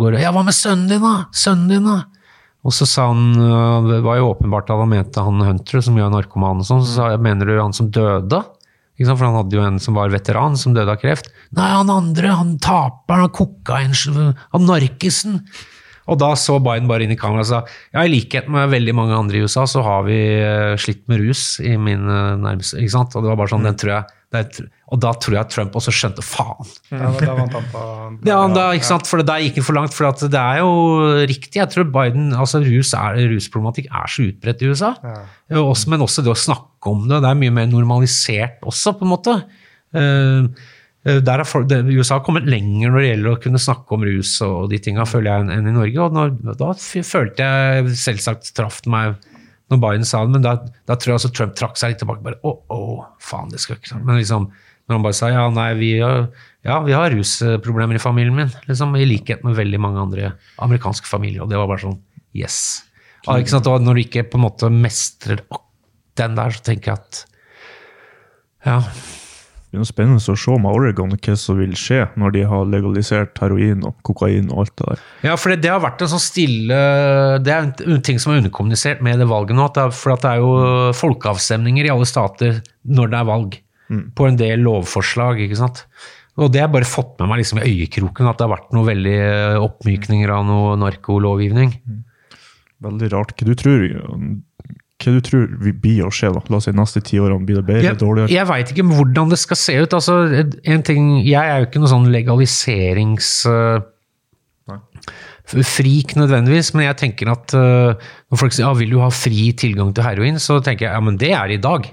går 0.00 0.16
Ja, 0.22 0.32
hva 0.32 0.44
med 0.46 0.56
sønnen 0.56 0.88
din, 0.88 1.04
da? 1.04 1.26
Sønnen 1.36 1.68
din, 1.68 1.88
da? 1.88 1.98
Og 2.66 2.74
så 2.76 2.86
sa 2.88 3.08
han 3.10 3.34
uh, 3.40 3.88
Det 3.88 4.00
var 4.04 4.20
jo 4.20 4.30
åpenbart 4.34 4.72
at 4.72 4.80
han 4.80 4.92
mente 4.92 5.24
han 5.24 5.44
Hunter, 5.44 5.84
som 5.84 5.98
er 5.98 6.10
narkoman 6.12 6.62
og 6.62 6.68
sånn. 6.68 6.84
Så 6.84 6.96
sa 6.96 7.10
jeg, 7.14 7.22
mener 7.24 7.48
du 7.48 7.56
han 7.56 7.76
som 7.76 7.92
døde? 7.92 8.42
For 9.00 9.24
han 9.24 9.38
hadde 9.38 9.56
jo 9.56 9.62
en 9.64 9.78
som 9.80 9.96
var 9.96 10.12
veteran, 10.12 10.58
som 10.60 10.74
døde 10.76 10.92
av 10.92 11.00
kreft. 11.00 11.30
Nei, 11.56 11.70
han 11.72 11.88
andre, 11.88 12.34
han 12.36 12.58
taperen, 12.60 13.24
han 13.24 13.32
kokain, 13.32 13.94
han 14.52 14.66
narkisen. 14.68 15.38
Og 16.08 16.18
da 16.18 16.30
så 16.38 16.56
Biden 16.64 16.88
bare 16.90 17.04
inn 17.04 17.12
i 17.12 17.18
kameraet 17.20 17.44
og 17.44 17.50
sa 17.50 17.60
ja, 17.92 18.04
i 18.06 18.10
likhet 18.12 18.48
med 18.50 18.70
veldig 18.72 18.94
mange 18.96 19.18
andre 19.18 19.36
i 19.38 19.44
USA, 19.44 19.66
så 19.68 19.82
har 19.84 20.06
vi 20.08 20.16
eh, 20.40 20.76
slitt 20.80 21.04
med 21.10 21.20
rus 21.26 21.58
i 21.60 21.76
min 21.76 22.08
eh, 22.08 22.32
nærmeste 22.40 22.80
ikke 22.80 22.94
sant? 22.96 23.14
Og 23.18 23.22
det 23.26 23.30
var 23.30 23.38
bare 23.42 23.52
sånn, 23.52 23.66
den 23.68 23.76
tror 23.78 23.92
jeg, 23.98 24.16
det 24.30 24.40
er- 24.46 24.68
og 24.90 24.98
da 24.98 25.12
tror 25.22 25.36
jeg 25.36 25.48
Trump 25.52 25.76
også 25.78 25.92
skjønte 25.94 26.22
faen. 26.26 26.66
Da, 26.90 27.12
da 27.20 27.34
vant 27.38 27.52
han 27.54 27.66
på 27.70 27.82
Ja, 28.26 28.40
da, 28.50 28.64
ikke 28.74 28.88
sant? 28.88 29.06
For 29.06 29.20
det 29.22 29.26
der 29.28 29.38
gikk 29.44 29.60
han 29.60 29.66
for 29.68 29.76
langt. 29.78 29.94
For 29.94 30.10
det 30.26 30.34
er 30.40 30.58
jo 30.64 30.72
riktig. 31.30 31.60
Jeg 31.60 31.70
tror 31.70 31.86
Biden, 31.94 32.32
altså 32.34 32.58
rus 32.64 32.90
er, 32.98 33.20
rusproblematikk 33.30 33.86
er 33.86 34.10
så 34.10 34.26
utbredt 34.26 34.64
i 34.66 34.70
USA. 34.72 34.90
Ja, 35.06 35.62
også, 35.62 35.92
men 35.94 36.02
også 36.02 36.24
det 36.26 36.32
å 36.34 36.38
snakke 36.38 36.90
om 36.90 37.04
det. 37.06 37.20
Det 37.22 37.30
er 37.30 37.38
mye 37.38 37.54
mer 37.54 37.70
normalisert 37.70 38.58
også, 38.66 38.96
på 38.98 39.06
en 39.06 39.12
måte. 39.14 39.36
Eh, 39.94 40.48
der 41.00 41.40
har 41.40 41.48
folk, 41.48 41.64
det, 41.70 41.78
USA 41.88 42.18
har 42.18 42.24
kommet 42.26 42.48
lenger 42.50 42.90
når 42.90 43.00
det 43.00 43.06
gjelder 43.06 43.30
å 43.32 43.40
kunne 43.40 43.60
snakke 43.62 43.96
om 43.96 44.02
rus 44.04 44.34
og 44.44 44.66
de 44.68 44.80
tinga, 44.84 45.06
føler 45.08 45.30
jeg, 45.30 45.46
enn 45.56 45.68
i 45.70 45.72
Norge. 45.72 46.00
Og 46.04 46.16
når, 46.16 46.34
da 46.60 46.74
følte 46.76 47.46
jeg 47.46 47.94
selvsagt 48.02 48.50
traff 48.56 48.82
det 48.84 48.92
meg 48.92 49.14
når 49.70 49.78
Biden 49.84 50.04
sa 50.08 50.24
det, 50.26 50.34
men 50.34 50.44
da, 50.44 50.56
da 50.90 50.96
tror 50.98 51.12
jeg 51.12 51.20
også 51.20 51.30
Trump 51.32 51.54
trakk 51.58 51.78
seg 51.78 51.92
litt 51.92 52.00
tilbake. 52.02 52.24
bare, 52.26 52.40
å, 52.42 52.56
å, 52.74 52.80
faen, 53.22 53.52
det 53.52 53.62
skal 53.62 53.78
ikke 53.78 53.92
sånn. 53.92 54.02
Men 54.04 54.18
liksom, 54.18 54.48
når 54.90 54.98
han 54.98 55.04
bare 55.06 55.16
sa 55.16 55.30
ja, 55.30 55.44
nei, 55.54 55.68
vi 55.78 55.90
har, 56.02 56.24
ja, 56.66 56.80
vi 56.82 56.96
har 56.96 57.14
rusproblemer 57.14 57.96
i 57.96 58.02
familien 58.02 58.34
min, 58.34 58.50
liksom, 58.66 58.96
i 58.98 59.06
likhet 59.06 59.44
med 59.46 59.54
veldig 59.58 59.80
mange 59.80 60.02
andre 60.02 60.32
amerikanske 60.66 61.06
familier. 61.06 61.44
Og 61.44 61.52
det 61.52 61.60
var 61.60 61.70
bare 61.70 61.84
sånn 61.84 62.00
yes. 62.34 62.58
Ja, 63.22 63.38
ikke 63.38 63.54
sant? 63.54 63.70
Og 63.70 63.86
når 63.86 63.96
du 63.96 64.02
ikke 64.02 64.26
på 64.26 64.40
en 64.40 64.46
måte 64.48 64.72
mestrer 64.74 65.44
den 66.18 66.36
der, 66.36 66.56
så 66.56 66.66
tenker 66.66 66.92
jeg 66.92 67.04
at 67.04 67.24
ja, 68.66 68.80
Det 69.70 69.78
er 69.78 69.84
noe 69.84 69.86
spennende 69.86 70.18
å 70.18 70.34
se 70.34 70.54
med 70.58 70.74
Oregon 70.74 71.12
hva 71.14 71.34
som 71.38 71.58
vil 71.60 71.76
skje 71.78 72.00
når 72.18 72.32
de 72.34 72.40
har 72.50 72.64
legalisert 72.66 73.38
heroin 73.38 73.84
og 73.86 74.00
kokain 74.06 74.48
og 74.50 74.64
alt 74.64 74.72
det 74.80 74.88
der. 74.88 75.04
Ja, 75.28 75.36
for 75.38 75.54
det, 75.54 75.60
det 75.62 75.70
har 75.70 75.82
vært 75.84 76.02
en 76.02 76.10
sånn 76.10 76.22
stille 76.24 76.78
Det 77.38 77.52
er 77.54 77.68
en 77.68 78.02
ting 78.02 78.18
som 78.18 78.32
er 78.32 78.40
underkommunisert 78.42 79.04
med 79.06 79.22
det 79.22 79.28
valget 79.30 79.54
nå. 79.54 79.68
At 79.70 79.78
det 79.78 79.86
for 79.94 80.16
at 80.16 80.26
det 80.26 80.32
er 80.32 80.42
jo 80.42 80.90
folkeavstemninger 80.98 81.86
i 81.86 81.92
alle 81.94 82.08
stater 82.10 82.58
når 82.82 83.12
det 83.12 83.20
er 83.20 83.30
valg. 83.30 83.60
På 84.18 84.26
en 84.26 84.38
del 84.38 84.66
lovforslag, 84.66 85.38
ikke 85.46 85.58
sant. 85.58 85.84
Og 86.40 86.50
det 86.50 86.62
har 86.62 86.68
jeg 86.68 86.76
bare 86.80 86.90
fått 86.90 87.16
med 87.20 87.30
meg 87.30 87.40
liksom 87.42 87.58
i 87.60 87.70
øyekroken, 87.70 88.28
at 88.30 88.38
det 88.38 88.46
har 88.46 88.52
vært 88.54 88.70
noen 88.74 88.86
veldig 88.86 89.16
eh, 89.22 89.56
oppmykninger 89.60 90.30
av 90.34 90.46
noe 90.46 90.76
narkolovgivning. 90.80 91.74
Veldig 92.86 93.10
rart. 93.12 93.34
Hva 93.36 93.50
du 93.50 93.58
tror 93.58 93.86
hva 95.00 95.14
du 95.16 95.20
tror 95.24 95.46
vi 95.64 95.72
blir 95.72 96.06
å 96.06 96.12
skje? 96.14 96.32
da? 96.34 96.42
La 96.52 96.58
oss 96.60 96.68
si 96.68 96.74
neste 96.76 97.02
ti 97.04 97.20
årene. 97.22 97.46
Blir 97.46 97.60
det 97.60 97.66
bedre, 97.68 97.86
Jeg, 97.88 98.00
dårligere? 98.00 98.32
jeg 98.32 98.48
veit 98.50 98.72
ikke 98.74 98.86
hvordan 98.90 99.32
det 99.32 99.40
skal 99.40 99.60
se 99.60 99.78
ut. 99.80 99.96
Altså, 99.96 100.18
en 100.74 100.84
ting, 100.86 101.14
jeg 101.24 101.40
er 101.40 101.62
jo 101.62 101.70
ikke 101.70 101.82
noen 101.82 101.94
sånn 101.96 102.12
legaliserings... 102.14 103.32
øh, 103.50 103.80
Frik 105.50 106.12
nødvendigvis, 106.14 106.68
men 106.76 106.84
jeg 106.84 106.98
tenker 107.00 107.30
at 107.32 107.54
uh, 107.58 107.96
når 108.30 108.38
folk 108.38 108.54
sier 108.54 108.68
ja, 108.68 108.74
vil 108.78 108.92
du 108.92 109.00
ha 109.02 109.08
fri 109.10 109.48
tilgang 109.58 109.90
til 109.96 110.06
heroin, 110.06 110.38
så 110.38 110.60
tenker 110.62 110.86
jeg 110.86 110.94
ja, 110.94 111.00
men 111.02 111.16
det 111.18 111.32
er 111.34 111.50
det 111.50 111.56
i 111.58 111.64
dag. 111.64 111.88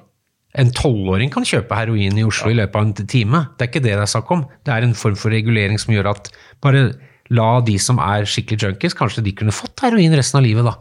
En 0.62 0.70
tolvåring 0.78 1.32
kan 1.34 1.46
kjøpe 1.46 1.74
heroin 1.78 2.18
i 2.18 2.26
Oslo 2.28 2.52
i 2.54 2.58
løpet 2.58 2.78
av 2.78 2.86
en 2.86 3.10
time. 3.10 3.42
Det 3.58 3.66
er 3.66 3.72
ikke 3.72 3.82
det 3.82 3.96
det 3.96 4.04
er 4.04 4.12
snakk 4.14 4.30
om. 4.36 4.44
Det 4.66 4.74
er 4.74 4.86
en 4.86 4.94
form 4.98 5.18
for 5.18 5.34
regulering 5.34 5.82
som 5.82 5.96
gjør 5.96 6.12
at 6.14 6.30
bare 6.62 6.84
la 7.34 7.50
de 7.66 7.76
som 7.82 8.00
er 8.02 8.30
skikkelig 8.30 8.62
junkies, 8.64 8.96
kanskje 8.98 9.26
de 9.26 9.34
kunne 9.38 9.56
fått 9.56 9.84
heroin 9.84 10.16
resten 10.16 10.40
av 10.40 10.46
livet, 10.46 10.68
da. 10.70 10.78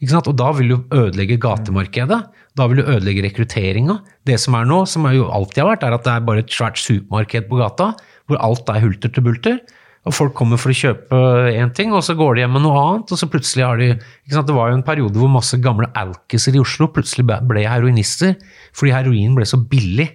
Og 0.00 0.36
da 0.36 0.50
vil 0.56 0.70
du 0.72 0.76
ødelegge 0.96 1.36
gatemarkedet. 1.40 2.20
Da 2.56 2.66
vil 2.66 2.80
du 2.80 2.86
ødelegge 2.88 3.22
rekrutteringa. 3.26 3.98
Det 4.24 4.38
som 4.40 4.54
er 4.56 4.64
nå, 4.64 4.86
som 4.88 5.04
jo 5.12 5.26
alltid 5.28 5.60
har 5.62 5.68
vært, 5.74 5.82
er 5.84 5.96
at 5.98 6.06
det 6.06 6.14
er 6.14 6.24
bare 6.24 6.40
et 6.44 6.54
svært 6.54 6.80
supermarked 6.80 7.50
på 7.50 7.58
gata, 7.60 7.90
hvor 8.26 8.40
alt 8.40 8.68
er 8.72 8.80
hulter 8.80 9.12
til 9.12 9.26
bulter. 9.26 9.58
Og 10.08 10.14
folk 10.16 10.32
kommer 10.32 10.56
for 10.56 10.72
å 10.72 10.76
kjøpe 10.78 11.18
én 11.52 11.74
ting, 11.76 11.90
og 11.92 12.00
så 12.06 12.14
går 12.16 12.38
de 12.38 12.40
hjem 12.46 12.54
med 12.56 12.62
noe 12.64 12.78
annet. 12.80 13.12
Og 13.12 13.20
så 13.20 13.28
plutselig 13.28 13.66
har 13.66 13.76
de? 13.76 13.90
Det 14.32 14.54
var 14.56 14.70
jo 14.72 14.78
en 14.78 14.86
periode 14.86 15.20
hvor 15.20 15.28
masse 15.28 15.58
gamle 15.60 15.90
alkiser 16.00 16.56
i 16.56 16.62
Oslo 16.62 16.88
plutselig 16.94 17.26
ble- 17.28 17.66
heroinister 17.68 18.38
fordi 18.72 18.94
heroin 18.96 19.36
ble 19.36 19.44
så 19.44 19.60
billig. 19.60 20.08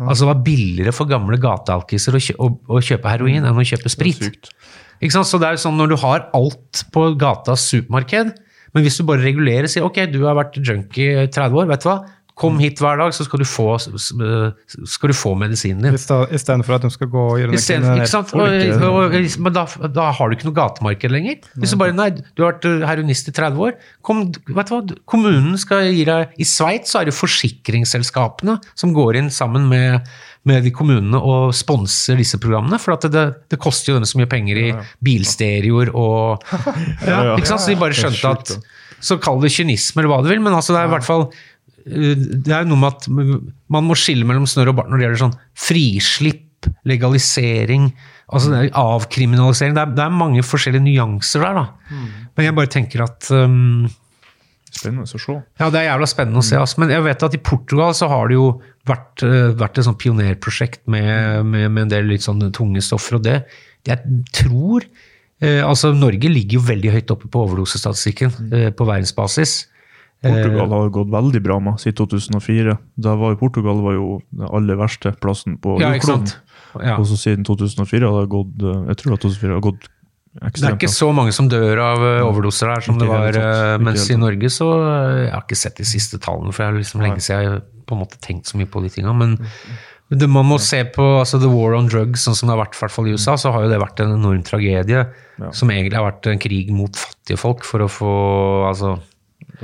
Altså 0.00 0.24
Det 0.24 0.30
var 0.32 0.40
billigere 0.46 0.94
for 0.96 1.06
gamle 1.06 1.36
gatealkiser 1.38 2.16
å, 2.16 2.22
å, 2.40 2.48
å 2.66 2.80
kjøpe 2.82 3.12
heroin 3.12 3.44
enn 3.44 3.60
å 3.60 3.66
kjøpe 3.68 3.92
sprit. 3.92 4.48
Sant? 5.12 5.28
Så 5.28 5.38
det 5.38 5.46
er 5.50 5.58
jo 5.58 5.62
sånn 5.66 5.76
Når 5.76 5.92
du 5.92 5.96
har 6.00 6.24
alt 6.34 6.80
på 6.94 7.04
gatas 7.20 7.68
supermarked, 7.68 8.32
men 8.74 8.84
hvis 8.84 8.98
du 8.98 9.06
bare 9.06 9.22
regulerer 9.22 9.68
og 9.68 9.72
sier 9.72 9.86
ok, 9.86 10.04
du 10.10 10.24
har 10.26 10.36
vært 10.38 10.58
junkie 10.58 11.24
i 11.24 11.30
30 11.30 11.62
år, 11.62 11.70
vet 11.70 11.84
du 11.84 11.90
hva? 11.90 11.98
Kom 12.34 12.56
hit 12.58 12.80
hver 12.82 12.98
dag, 12.98 13.12
så 13.14 13.22
skal 13.22 13.38
du 13.38 13.46
få, 13.46 13.76
skal 13.78 15.12
du 15.12 15.14
få 15.14 15.36
medisinen 15.38 15.84
din. 15.86 15.94
Istedenfor 15.94 16.74
at 16.74 16.82
de 16.82 16.90
skal 16.90 17.06
gå 17.12 17.26
og 17.30 17.36
gjøre 17.38 17.52
noe 17.52 17.62
stedet, 17.62 17.92
ikke 17.94 18.10
sant? 18.10 18.32
Og, 18.34 18.88
og, 18.88 19.14
men 19.46 19.54
da, 19.54 19.62
da 19.86 20.08
har 20.18 20.26
du 20.26 20.34
ikke 20.34 20.48
noe 20.48 20.56
gatemarked 20.56 21.14
lenger. 21.14 21.46
Hvis 21.62 21.76
du 21.76 21.78
bare 21.78 21.94
nei, 21.94 22.08
du 22.10 22.42
har 22.42 22.56
vært 22.56 22.66
heroinist 22.90 23.30
i 23.30 23.36
30 23.38 23.62
år, 23.68 23.78
kom, 24.02 24.24
vet 24.50 24.72
du 24.72 24.74
hva, 24.74 24.82
kommunen 25.06 25.54
skal 25.62 25.92
gi 25.94 26.02
deg 26.10 26.34
I 26.34 26.48
Sveits 26.50 26.90
så 26.90 27.04
er 27.04 27.12
det 27.12 27.14
forsikringsselskapene 27.14 28.58
som 28.74 28.96
går 28.98 29.22
inn 29.22 29.30
sammen 29.30 29.70
med, 29.70 30.02
med 30.48 30.64
de 30.66 30.72
kommunene 30.74 31.18
og 31.18 31.54
sponser 31.56 32.18
disse 32.20 32.38
programmene. 32.42 32.78
For 32.82 32.96
at 32.96 33.08
det, 33.12 33.24
det 33.52 33.60
koster 33.62 33.92
jo 33.92 33.98
dem 33.98 34.08
så 34.08 34.20
mye 34.20 34.30
penger 34.30 34.60
i 34.60 34.68
bilstereoer 35.04 35.92
og 35.96 36.44
ja, 37.08 37.34
ikke 37.34 37.50
sant? 37.50 37.64
Så 37.64 37.72
de 37.72 37.80
bare 37.80 37.96
skjønte 37.96 38.34
at 38.36 38.54
Så 39.04 39.18
kall 39.22 39.42
det 39.42 39.52
kynisme 39.54 40.02
eller 40.02 40.12
hva 40.12 40.22
du 40.24 40.30
vil, 40.32 40.42
men 40.44 40.56
altså 40.56 40.76
det 40.76 40.82
er 40.82 40.90
i 40.90 40.94
hvert 40.94 41.06
fall 41.06 41.26
eh, 41.28 42.14
det 42.14 42.56
er 42.56 42.68
noe 42.68 42.80
med 42.80 42.92
at 42.92 43.08
man 43.10 43.88
må 43.88 43.96
skille 43.98 44.28
mellom 44.28 44.48
snørr 44.48 44.72
og 44.72 44.80
bart 44.80 44.92
når 44.92 45.00
det 45.00 45.08
gjelder 45.08 45.24
sånn 45.26 45.38
frislipp, 45.66 46.68
legalisering, 46.88 47.90
altså 48.32 48.52
det 48.52 48.60
er 48.62 48.78
avkriminalisering. 48.80 49.74
Det 49.76 49.82
er, 49.82 49.90
det 49.98 50.04
er 50.06 50.14
mange 50.16 50.44
forskjellige 50.46 50.86
nyanser 50.86 51.44
der, 51.44 51.58
da. 51.58 51.98
Men 52.34 52.48
jeg 52.48 52.56
bare 52.56 52.72
tenker 52.72 53.04
at 53.04 53.28
um, 53.36 53.84
Spennende 54.74 55.06
å 55.06 55.20
se. 55.20 55.36
ja, 55.60 55.68
det 55.70 55.80
er 55.80 55.86
jævla 55.92 56.06
spennende 56.10 56.40
å 56.42 56.46
se. 56.46 56.56
Altså. 56.58 56.80
Men 56.82 56.90
jeg 56.90 57.04
vet 57.06 57.22
at 57.28 57.34
i 57.36 57.42
Portugal 57.50 57.94
så 57.94 58.08
har 58.10 58.28
det 58.28 58.34
jo 58.38 58.48
vært, 58.88 59.22
eh, 59.22 59.52
vært 59.54 59.78
et 59.78 59.86
sånt 59.86 60.00
pionerprosjekt 60.02 60.82
med, 60.90 61.44
med, 61.46 61.70
med 61.70 61.82
en 61.86 61.92
del 61.92 62.08
litt 62.10 62.26
sånn 62.26 62.42
tunge 62.52 62.82
stoffer. 62.84 63.20
Og 63.20 63.24
det 63.26 63.38
jeg 63.84 64.00
tror 64.32 64.84
eh, 65.44 65.60
Altså, 65.60 65.92
Norge 65.94 66.30
ligger 66.32 66.58
jo 66.58 66.64
veldig 66.66 66.90
høyt 66.96 67.10
oppe 67.14 67.28
på 67.28 67.44
overdosestatistikken 67.46 68.32
eh, 68.50 68.70
på 68.74 68.86
verdensbasis. 68.88 69.68
Portugal 70.24 70.70
har 70.72 70.88
gått 70.88 71.10
veldig 71.12 71.40
bra 71.44 71.58
med 71.60 71.76
siden 71.82 71.98
2004. 72.00 72.78
Da 73.04 73.12
var 73.20 73.34
jo 73.34 73.40
Portugal 73.42 73.82
var 73.84 73.92
jo 73.98 74.06
den 74.32 74.46
aller 74.48 74.78
verste 74.80 75.12
plassen 75.20 75.58
på 75.60 75.76
Ja, 75.82 75.92
jordkloden. 75.94 76.32
Ja, 76.32 76.40
Ja. 76.74 76.94
Og 76.98 77.04
så 77.06 77.14
siden 77.14 77.44
2004 77.46 78.08
har 78.10 78.24
det 78.24 78.30
gått 78.32 78.62
eh, 78.66 78.80
Jeg 78.90 78.96
tror 78.98 79.18
2004 79.22 79.52
har 79.54 79.60
gått 79.62 79.84
Det 80.34 80.64
er 80.66 80.74
ikke 80.74 80.90
så 80.90 81.08
mange 81.14 81.32
som 81.36 81.46
dør 81.48 81.78
av 81.78 82.02
eh, 82.02 82.20
overdoser 82.26 82.72
der 82.72 82.82
som 82.82 82.96
Ikke 82.96 83.04
det 83.04 83.10
var. 83.12 83.36
tatt. 83.36 83.62
eh, 83.78 83.84
Mens 83.86 84.08
i 84.10 84.16
Norge 84.18 84.50
så 84.50 84.66
eh, 84.82 85.18
Jeg 85.28 85.32
har 85.32 85.44
ikke 85.44 85.58
sett 85.60 85.76
de 85.78 85.86
siste 85.86 86.18
tallene, 86.18 86.50
for 86.52 86.64
jeg 86.64 86.72
er 86.74 86.78
liksom 86.80 87.04
lenge 87.04 87.22
siden 87.22 87.42
jeg 87.44 87.52
har 87.52 87.62
på 87.86 87.94
en 87.94 88.00
måte 88.02 88.18
tenkt 88.24 88.50
så 88.50 88.58
mye 88.58 88.66
på 88.66 88.82
de 88.82 88.90
tinga. 88.90 89.12
Men 89.14 89.36
det, 90.10 90.26
man 90.28 90.46
må 90.46 90.58
se 90.60 90.82
på 90.94 91.04
altså 91.20 91.38
The 91.40 91.48
War 91.52 91.76
on 91.78 91.86
Drugs, 91.88 92.24
sånn 92.26 92.34
som 92.36 92.48
det 92.50 92.56
har 92.56 92.64
vært 92.64 92.76
hvert 92.80 92.92
fall 92.92 93.06
i 93.08 93.14
USA, 93.14 93.36
så 93.40 93.52
har 93.54 93.64
jo 93.64 93.70
det 93.72 93.78
vært 93.80 94.02
en 94.04 94.14
enorm 94.18 94.42
tragedie. 94.46 95.06
Som 95.54 95.70
egentlig 95.70 95.98
har 95.98 96.06
vært 96.10 96.26
en 96.30 96.38
krig 96.42 96.70
mot 96.74 96.94
fattige 96.98 97.38
folk 97.40 97.64
for 97.66 97.82
å 97.84 97.88
få 97.90 98.10
altså, 98.68 98.96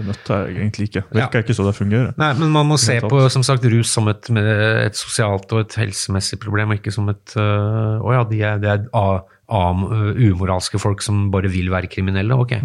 Det 0.01 0.07
nytter 0.09 0.47
jeg 0.47 0.57
egentlig 0.57 0.87
ikke. 0.89 1.03
Virker 1.13 1.43
ikke 1.45 1.55
så 1.57 1.65
det 1.67 1.75
fungerer. 1.77 2.13
Nei, 2.21 2.31
men 2.39 2.53
man 2.55 2.69
må 2.71 2.79
se 2.81 2.97
på 3.05 3.19
som 3.33 3.45
sagt, 3.45 3.67
rus 3.69 3.91
som 3.93 4.09
et, 4.09 4.31
et 4.33 4.97
sosialt 4.97 5.53
og 5.53 5.67
et 5.67 5.77
helsemessig 5.77 6.39
problem, 6.41 6.73
og 6.73 6.81
ikke 6.81 6.95
som 6.95 7.11
et 7.13 7.35
øh, 7.37 8.01
ja, 8.15 8.23
det 8.31 8.41
er, 8.41 8.63
det 8.63 8.71
er 8.73 8.87
a, 8.97 9.21
a, 9.53 9.63
umoralske 10.17 10.81
folk 10.81 11.05
som 11.05 11.29
bare 11.35 11.53
vil 11.53 11.69
være 11.75 11.91
kriminelle. 11.93 12.39
Ok. 12.41 12.57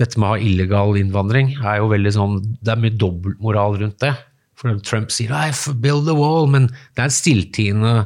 Dette 0.00 0.16
med 0.16 0.24
å 0.24 0.32
ha 0.34 0.40
illegal 0.40 0.96
innvandring 1.00 1.54
er 1.60 1.80
jo 1.80 1.88
veldig 1.88 2.10
sånn 2.12 2.34
Det 2.60 2.72
er 2.72 2.80
mye 2.80 2.96
dobbeltmoral 3.00 3.78
rundt 3.80 4.00
det. 4.04 4.14
For 4.56 4.72
Trump 4.88 5.12
sier 5.12 5.52
build 5.84 6.08
the 6.08 6.16
wall, 6.16 6.48
men 6.48 6.70
det 6.72 7.02
er 7.02 7.10
en 7.10 7.18
stilltiende 7.20 7.96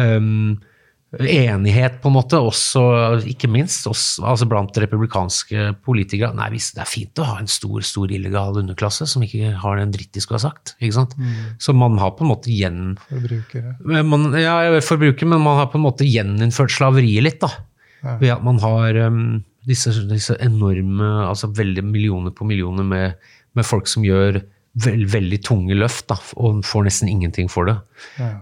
um, 0.00 0.56
enighet, 1.20 2.00
på 2.02 2.10
en 2.10 2.16
måte, 2.16 2.38
også, 2.40 2.82
ikke 3.30 3.48
minst 3.50 3.86
også, 3.90 4.24
altså 4.30 4.48
blant 4.50 4.76
republikanske 4.80 5.70
politikere. 5.84 6.32
Nei, 6.36 6.50
det 6.54 6.82
er 6.82 6.88
fint 6.90 7.20
å 7.22 7.26
ha 7.28 7.36
en 7.40 7.50
stor 7.50 7.84
stor 7.86 8.12
illegal 8.14 8.58
underklasse 8.60 9.06
som 9.10 9.24
ikke 9.26 9.54
har 9.62 9.80
den 9.80 9.94
dritt 9.94 10.12
de 10.14 10.22
skulle 10.24 10.40
ha 10.40 10.48
sagt. 10.48 10.74
ikke 10.80 10.96
sant? 10.98 11.16
Så 11.62 11.74
man 11.76 11.98
har 12.02 12.14
på 12.18 12.26
en 12.26 12.32
måte 12.32 12.52
gjen... 12.52 12.96
Forbrukere. 13.08 13.76
Man, 13.84 14.30
ja, 14.40 14.56
forbruker, 14.84 15.28
men 15.30 15.44
man 15.44 15.60
har 15.60 15.70
på 15.72 15.80
en 15.80 15.86
måte 15.86 16.08
gjeninnført 16.08 16.74
slaveriet 16.74 17.28
litt, 17.28 17.40
da. 17.44 17.52
Ved 18.20 18.34
at 18.34 18.42
man 18.44 18.58
har 18.60 18.98
um, 19.08 19.22
disse, 19.68 19.94
disse 20.10 20.36
enorme, 20.44 21.06
altså 21.24 21.48
veldig 21.56 21.86
millioner 21.88 22.34
på 22.36 22.46
millioner 22.48 22.84
med, 22.84 23.30
med 23.56 23.66
folk 23.66 23.88
som 23.90 24.04
gjør 24.04 24.42
vel- 24.74 25.06
veldig 25.06 25.38
tunge 25.46 25.74
løft, 25.78 26.06
da, 26.10 26.16
og 26.36 26.62
får 26.66 26.84
nesten 26.88 27.08
ingenting 27.08 27.48
for 27.50 27.64
det. 27.70 27.76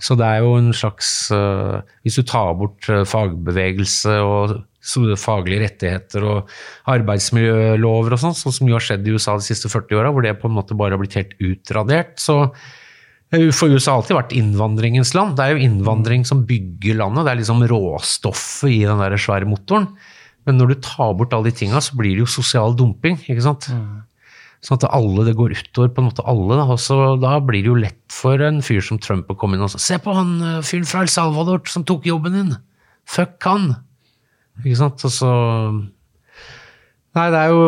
Så 0.00 0.16
det 0.16 0.26
er 0.26 0.40
jo 0.44 0.54
en 0.58 0.72
slags 0.72 1.30
uh, 1.30 1.80
Hvis 2.02 2.16
du 2.16 2.22
tar 2.22 2.54
bort 2.58 2.88
uh, 2.88 3.02
fagbevegelse 3.04 4.14
og 4.24 4.62
faglige 5.20 5.60
rettigheter 5.62 6.24
og 6.26 6.48
arbeidsmiljølover 6.90 8.16
og 8.16 8.18
sånn, 8.22 8.34
sånn 8.34 8.54
som 8.56 8.70
jo 8.70 8.74
har 8.74 8.82
skjedd 8.82 9.06
i 9.06 9.12
USA 9.14 9.36
de 9.38 9.46
siste 9.46 9.70
40 9.70 9.98
åra, 10.00 10.10
hvor 10.10 10.24
det 10.24 10.32
på 10.40 10.48
en 10.50 10.56
måte 10.56 10.74
bare 10.78 10.96
har 10.96 11.02
blitt 11.02 11.14
helt 11.18 11.36
utradert, 11.38 12.16
så 12.18 12.38
eh, 13.30 13.50
for 13.54 13.70
USA 13.70 13.94
har 13.94 14.02
alltid 14.02 14.18
vært 14.18 14.34
innvandringens 14.38 15.14
land. 15.14 15.36
Det 15.38 15.44
er 15.46 15.54
jo 15.54 15.68
innvandring 15.68 16.26
som 16.28 16.42
bygger 16.48 16.98
landet. 16.98 17.28
Det 17.28 17.34
er 17.34 17.40
liksom 17.44 17.62
råstoffet 17.70 18.72
i 18.74 18.80
den 18.88 18.98
der 19.04 19.14
svære 19.20 19.46
motoren. 19.48 19.86
Men 20.48 20.58
når 20.58 20.72
du 20.72 20.80
tar 20.82 21.14
bort 21.14 21.34
alle 21.36 21.52
de 21.52 21.58
tinga, 21.62 21.78
så 21.78 21.94
blir 21.94 22.16
det 22.16 22.24
jo 22.24 22.32
sosial 22.34 22.74
dumping. 22.74 23.20
ikke 23.28 23.44
sant? 23.44 23.68
Sånn 24.62 24.78
at 24.78 24.84
alle, 24.94 25.24
det 25.26 25.34
går 25.34 25.56
utover 25.58 25.90
på 25.90 26.02
en 26.02 26.06
måte 26.06 26.24
alle. 26.30 26.54
Da, 26.60 26.76
så, 26.78 26.98
da 27.18 27.34
blir 27.42 27.64
det 27.64 27.72
jo 27.72 27.80
lett 27.82 28.02
for 28.14 28.42
en 28.46 28.60
fyr 28.62 28.84
som 28.84 29.00
Trump 29.02 29.30
å 29.32 29.38
komme 29.38 29.58
inn 29.58 29.64
og 29.66 29.72
si 29.72 29.80
Se 29.82 29.98
på 30.02 30.14
han 30.14 30.36
eh, 30.38 30.60
fyren 30.66 30.86
fra 30.86 31.02
El 31.02 31.10
Salvador 31.10 31.64
som 31.70 31.86
tok 31.88 32.06
jobben 32.06 32.36
din! 32.38 32.54
Fuck 33.10 33.42
han! 33.48 33.72
Ikke 34.62 34.78
sant? 34.78 35.02
Og 35.08 35.12
så 35.14 35.32
Nei, 37.12 37.26
det 37.32 37.40
er 37.40 37.50
jo 37.52 37.64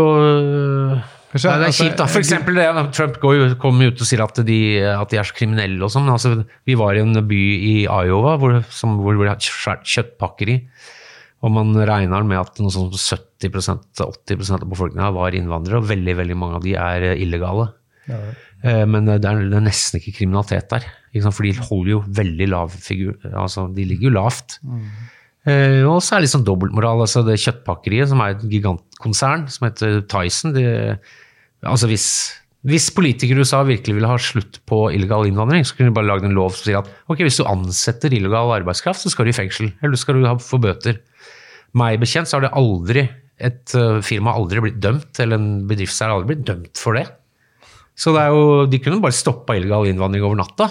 Kanskje, 1.34 1.50
Nei, 1.50 1.58
det 1.58 1.64
er 1.64 1.72
altså, 1.72 1.84
kjipt, 1.88 1.96
da. 1.98 2.04
For 2.06 2.22
eksempel 2.22 2.58
det, 2.60 2.64
Trump 2.94 3.16
går 3.18 3.56
kommer 3.58 3.90
ut 3.90 3.98
og 3.98 4.06
sier 4.06 4.22
at 4.22 4.36
de, 4.46 4.58
at 4.86 5.10
de 5.10 5.18
er 5.18 5.26
så 5.26 5.34
kriminelle 5.34 5.82
og 5.82 5.90
sånn. 5.90 6.06
Altså, 6.12 6.36
vi 6.62 6.76
var 6.78 6.94
i 6.94 7.02
en 7.02 7.18
by 7.26 7.40
i 7.56 7.72
Iowa 7.90 8.36
hvor, 8.38 8.60
som, 8.70 9.00
hvor 9.02 9.18
det 9.18 9.32
et 9.32 9.48
svært 9.48 9.82
kjøttpakkeri. 9.82 10.60
Og 11.44 11.52
man 11.52 11.74
regner 11.76 12.24
med 12.24 12.38
at 12.40 12.58
noe 12.62 12.72
sånn 12.72 12.88
70-80% 12.94 14.62
av 14.64 14.68
befolkninga 14.70 15.10
var 15.14 15.34
innvandrere, 15.36 15.82
og 15.82 15.88
veldig 15.90 16.14
veldig 16.22 16.36
mange 16.40 16.58
av 16.60 16.64
de 16.64 16.74
er 16.80 17.08
eh, 17.12 17.18
illegale. 17.24 17.68
Ja. 18.08 18.20
Men 18.88 19.04
det 19.04 19.18
er, 19.28 19.42
det 19.44 19.58
er 19.58 19.64
nesten 19.66 19.98
ikke 20.00 20.14
kriminalitet 20.22 20.70
der. 20.72 20.86
Ikke? 21.12 21.32
For 21.36 21.44
de 21.44 21.50
holder 21.66 21.90
jo 21.90 21.98
veldig 22.16 22.46
lav 22.48 22.72
figur. 22.72 23.18
Altså, 23.36 23.66
de 23.76 23.84
ligger 23.90 24.08
jo 24.08 24.14
lavt. 24.16 24.56
Mm. 24.64 24.86
og 25.90 25.98
så 26.00 26.14
er 26.14 26.22
det 26.22 26.24
litt 26.24 26.32
sånn 26.32 26.46
dobbeltmoral. 26.46 27.02
Altså 27.04 27.20
det 27.26 27.36
kjøttpakkeriet, 27.42 28.08
som 28.08 28.22
er 28.24 28.32
et 28.38 28.46
gigantkonsern 28.48 29.44
som 29.52 29.66
heter 29.68 29.98
Tyson 30.08 30.54
det, 30.56 30.64
altså 31.60 31.90
hvis, 31.90 32.06
hvis 32.64 32.88
politikere 32.96 33.42
i 33.42 33.44
USA 33.44 33.60
virkelig 33.68 33.98
ville 33.98 34.08
ha 34.08 34.16
slutt 34.16 34.62
på 34.68 34.86
illegal 34.96 35.28
innvandring, 35.28 35.66
så 35.68 35.76
kunne 35.76 35.92
de 35.92 35.98
bare 36.00 36.08
lagd 36.08 36.24
en 36.24 36.36
lov 36.36 36.54
som 36.56 36.64
sier 36.70 36.80
at 36.80 36.88
ok, 37.12 37.20
hvis 37.26 37.42
du 37.42 37.44
ansetter 37.50 38.16
illegal 38.16 38.54
arbeidskraft, 38.56 39.04
så 39.04 39.12
skal 39.12 39.28
du 39.28 39.34
i 39.34 39.36
fengsel. 39.36 39.74
Eller 39.84 40.00
skal 40.00 40.16
du 40.22 40.24
ha- 40.30 40.38
få 40.40 40.56
bøter. 40.64 41.02
Meg 41.78 41.98
bekjent 42.02 42.30
så 42.30 42.38
har 42.38 42.46
det 42.46 42.54
aldri 42.56 43.04
et 43.42 43.74
uh, 43.74 43.98
firma 44.04 44.30
har 44.32 44.42
aldri 44.42 44.62
blitt 44.62 44.80
dømt, 44.82 45.10
eller 45.22 45.40
en 45.40 45.64
bedrift 45.68 45.98
har 46.02 46.14
aldri 46.14 46.34
blitt 46.34 46.46
dømt 46.46 46.78
for 46.80 46.98
det. 46.98 47.08
Så 47.98 48.14
det 48.14 48.24
er 48.24 48.34
jo, 48.34 48.66
de 48.70 48.80
kunne 48.82 49.02
bare 49.02 49.14
stoppa 49.14 49.56
illegal 49.58 49.86
innvandring 49.90 50.24
over 50.26 50.38
natta. 50.38 50.68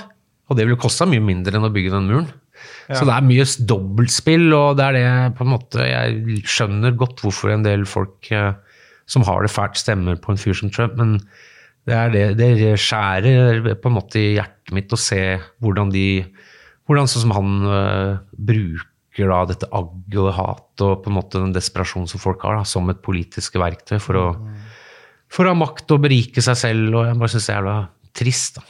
Og 0.51 0.57
det 0.60 0.67
ville 0.67 0.79
kosta 0.79 1.07
mye 1.07 1.24
mindre 1.24 1.55
enn 1.55 1.67
å 1.67 1.72
bygge 1.74 1.93
den 1.93 2.10
muren. 2.10 2.31
Så 2.91 3.05
det 3.07 3.13
er 3.15 3.25
mye 3.25 3.45
dobbeltspill, 3.67 4.50
og 4.55 4.77
det 4.79 4.86
er 4.86 4.95
det 4.98 5.36
på 5.38 5.45
en 5.45 5.51
måte 5.53 5.86
Jeg 5.88 6.43
skjønner 6.51 6.95
godt 7.00 7.24
hvorfor 7.24 7.53
en 7.53 7.63
del 7.65 7.86
folk 7.89 8.27
eh, 8.31 8.51
som 9.10 9.25
har 9.27 9.43
det 9.43 9.51
fælt, 9.51 9.79
stemmer 9.79 10.19
på 10.19 10.33
en 10.33 10.39
fyr 10.39 10.55
som 10.57 10.72
Trump. 10.72 10.95
Men 11.00 11.15
det, 11.88 11.95
er 11.95 12.13
det, 12.13 12.25
det 12.60 12.74
skjærer 12.79 13.72
på 13.79 13.91
en 13.91 13.98
måte 13.98 14.19
i 14.19 14.33
hjertet 14.38 14.75
mitt 14.75 14.95
å 14.95 15.00
se 15.00 15.22
hvordan 15.63 15.91
de 15.95 16.07
hvordan 16.88 17.07
sånn 17.07 17.25
som 17.25 17.36
han 17.38 17.69
eh, 17.72 18.17
bruker 18.36 18.92
da 19.17 19.41
dette 19.46 19.70
agget 19.70 20.22
og 20.24 20.32
hatet 20.34 20.86
og 20.88 21.03
på 21.03 21.12
en 21.12 21.17
måte 21.20 21.41
den 21.41 21.53
desperasjonen 21.53 22.10
som 22.10 22.22
folk 22.22 22.41
har, 22.48 22.58
da, 22.58 22.63
som 22.65 22.89
et 22.89 23.03
politisk 23.05 23.60
verktøy 23.62 24.00
for 24.01 24.17
å, 24.17 24.27
for 25.29 25.46
å 25.46 25.53
ha 25.53 25.60
makt 25.60 25.93
og 25.93 26.05
berike 26.08 26.41
seg 26.41 26.58
selv. 26.58 26.96
og 26.98 27.12
Jeg 27.12 27.20
bare 27.22 27.34
syns 27.36 27.50
det 27.50 27.53
er 27.53 27.60
jævla 27.62 27.77
trist. 28.13 28.58
da. 28.58 28.70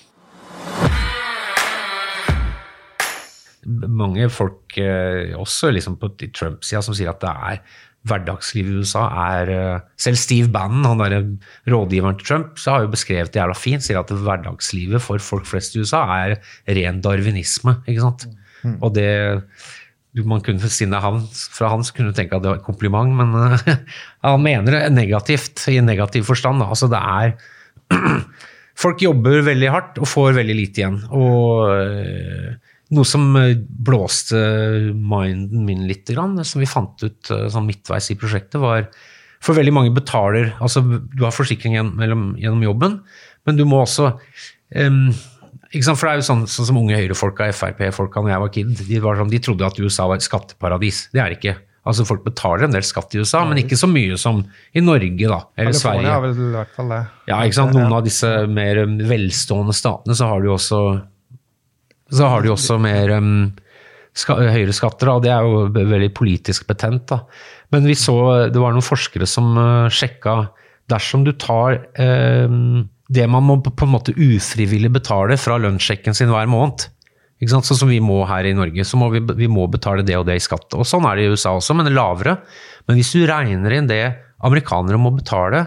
mange 3.88 4.30
folk, 4.30 4.78
eh, 4.78 5.34
også 5.40 5.72
liksom 5.72 5.98
på 6.00 6.12
Trump-sida, 6.20 6.82
som 6.84 6.96
sier 6.96 7.12
at 7.14 7.22
det 7.24 7.32
er 7.32 7.62
hverdagslivet 8.04 8.74
i 8.74 8.80
USA 8.84 9.04
er 9.38 9.52
eh, 9.54 9.84
Selv 9.96 10.20
Steve 10.20 10.50
Bannon, 10.52 10.84
han 10.86 11.00
der 11.00 11.72
rådgiveren 11.72 12.18
til 12.20 12.28
Trump, 12.28 12.58
så 12.60 12.72
har 12.72 12.84
jo 12.84 12.92
beskrevet 12.92 13.32
det 13.32 13.40
jævla 13.40 13.56
fint. 13.56 13.84
Sier 13.86 14.02
at 14.02 14.12
hverdagslivet 14.12 15.04
for 15.04 15.24
folk 15.24 15.48
flest 15.48 15.76
i 15.76 15.84
USA 15.84 16.04
er 16.18 16.36
ren 16.68 17.00
darwinisme. 17.04 17.80
ikke 17.88 18.04
sant? 18.04 18.28
Og 18.82 18.94
det 18.96 19.10
man 20.22 20.44
kunne 20.46 20.70
sinne 20.70 21.00
han, 21.02 21.24
Fra 21.34 21.72
han 21.74 21.84
så 21.86 21.96
kunne 21.96 22.14
du 22.14 22.18
tenke 22.18 22.38
at 22.38 22.44
det 22.44 22.52
var 22.52 22.60
et 22.60 22.68
kompliment, 22.68 23.14
men 23.18 23.34
eh, 23.40 23.78
han 24.26 24.44
mener 24.44 24.76
det 24.76 24.92
negativt, 24.94 25.66
i 25.72 25.80
en 25.82 25.90
negativ 25.90 26.28
forstand. 26.30 26.62
da. 26.62 26.70
Altså 26.70 26.90
det 26.92 27.02
er 27.02 27.34
Folk 28.84 29.04
jobber 29.06 29.44
veldig 29.46 29.68
hardt 29.70 30.00
og 30.02 30.10
får 30.10 30.32
veldig 30.40 30.54
lite 30.58 30.82
igjen. 30.82 30.96
Og 31.14 31.68
øh, 31.70 32.48
noe 32.98 33.06
som 33.06 33.28
øh, 33.38 33.52
blåste 33.62 34.40
minden 34.98 35.66
min 35.68 35.84
litt, 35.90 36.10
som 36.10 36.62
vi 36.62 36.70
fant 36.70 37.06
ut 37.06 37.30
sånn 37.30 37.68
midtveis 37.68 38.10
i 38.10 38.18
prosjektet, 38.18 38.62
var 38.62 38.90
For 39.44 39.58
veldig 39.58 39.74
mange 39.76 39.92
betaler 39.94 40.54
Altså, 40.60 40.82
du 40.82 41.22
har 41.26 41.36
forsikring 41.36 41.76
gjennom, 41.76 42.34
gjennom 42.40 42.66
jobben, 42.66 42.98
men 43.46 43.60
du 43.60 43.66
må 43.68 43.84
også 43.84 44.14
sant? 44.74 45.14
For 45.74 46.06
det 46.06 46.12
er 46.12 46.20
jo 46.22 46.26
sånn, 46.30 46.48
sånn 46.50 46.68
som 46.70 46.78
unge 46.78 46.98
høyrefolka, 47.00 47.48
Frp-folka 47.56 48.22
når 48.22 48.34
jeg 48.34 48.42
var 48.44 48.52
kid, 48.54 48.74
de, 48.78 48.98
var 49.02 49.18
sånn, 49.18 49.32
de 49.32 49.40
trodde 49.42 49.66
at 49.66 49.80
USA 49.82 50.06
var 50.10 50.22
et 50.22 50.26
skatteparadis. 50.26 51.08
Det 51.14 51.22
er 51.24 51.34
det 51.34 51.40
ikke. 51.40 51.56
Altså 51.84 52.06
Folk 52.08 52.22
betaler 52.24 52.68
en 52.68 52.76
del 52.76 52.86
skatt 52.88 53.16
i 53.16 53.20
USA, 53.20 53.42
men 53.48 53.60
ikke 53.60 53.80
så 53.80 53.90
mye 53.92 54.16
som 54.20 54.40
i 54.72 54.84
Norge 54.84 55.28
da, 55.28 55.40
eller 55.60 55.76
Sverige. 55.76 56.12
Har 56.14 56.22
vel 56.24 56.38
i 56.38 56.52
hvert 56.54 56.78
fall 56.78 56.94
det. 56.94 57.02
Ja, 57.28 57.42
ikke 57.42 57.58
sant? 57.58 57.76
Noen 57.76 57.98
av 57.98 58.06
disse 58.06 58.30
mer 58.48 58.84
um, 58.86 58.96
velstående 59.10 59.76
statene, 59.76 60.16
så 60.16 60.30
har 60.30 60.44
du 60.44 60.52
jo 60.52 60.56
også 60.60 60.84
så 62.14 62.30
har 62.30 62.44
du 62.44 62.52
også 62.54 62.78
mer 62.82 63.10
um, 63.18 63.50
ska, 64.16 64.38
høyere 64.38 64.76
skatter, 64.76 65.10
da, 65.10 65.18
og 65.18 65.26
det 65.26 65.32
er 65.34 65.48
jo 65.48 65.90
veldig 65.92 66.12
politisk 66.16 66.68
betent. 66.70 67.08
Da. 67.10 67.24
Men 67.74 67.88
vi 67.90 67.98
så, 67.98 68.16
det 68.54 68.62
var 68.62 68.76
noen 68.76 68.86
forskere 68.86 69.28
som 69.30 69.56
uh, 69.58 69.92
sjekka 69.92 70.44
dersom 70.92 71.24
du 71.26 71.34
tar 71.40 71.82
um, 71.98 72.86
det 73.12 73.26
man 73.28 73.44
må 73.44 73.58
på 73.64 73.86
en 73.86 73.94
måte 73.94 74.16
ufrivillig 74.16 74.92
betale 74.94 75.38
fra 75.40 75.58
lønnssjekken 75.60 76.16
sin 76.16 76.32
hver 76.32 76.48
måned, 76.50 76.88
ikke 77.42 77.52
sant? 77.52 77.68
sånn 77.68 77.82
som 77.82 77.92
vi 77.92 78.00
må 78.04 78.22
her 78.30 78.48
i 78.48 78.56
Norge, 78.56 78.86
så 78.88 79.00
må 79.00 79.10
vi, 79.12 79.20
vi 79.36 79.50
må 79.52 79.66
betale 79.72 80.06
det 80.08 80.16
og 80.20 80.28
det 80.30 80.38
i 80.40 80.44
skatt. 80.44 80.70
Og 80.78 80.88
sånn 80.88 81.08
er 81.10 81.20
det 81.20 81.26
i 81.26 81.34
USA 81.34 81.56
også, 81.58 81.76
men 81.76 81.92
lavere. 81.92 82.38
Men 82.88 83.00
hvis 83.00 83.12
du 83.16 83.26
regner 83.28 83.76
inn 83.76 83.90
det 83.90 84.04
amerikanere 84.44 85.00
må 85.00 85.12
betale 85.16 85.66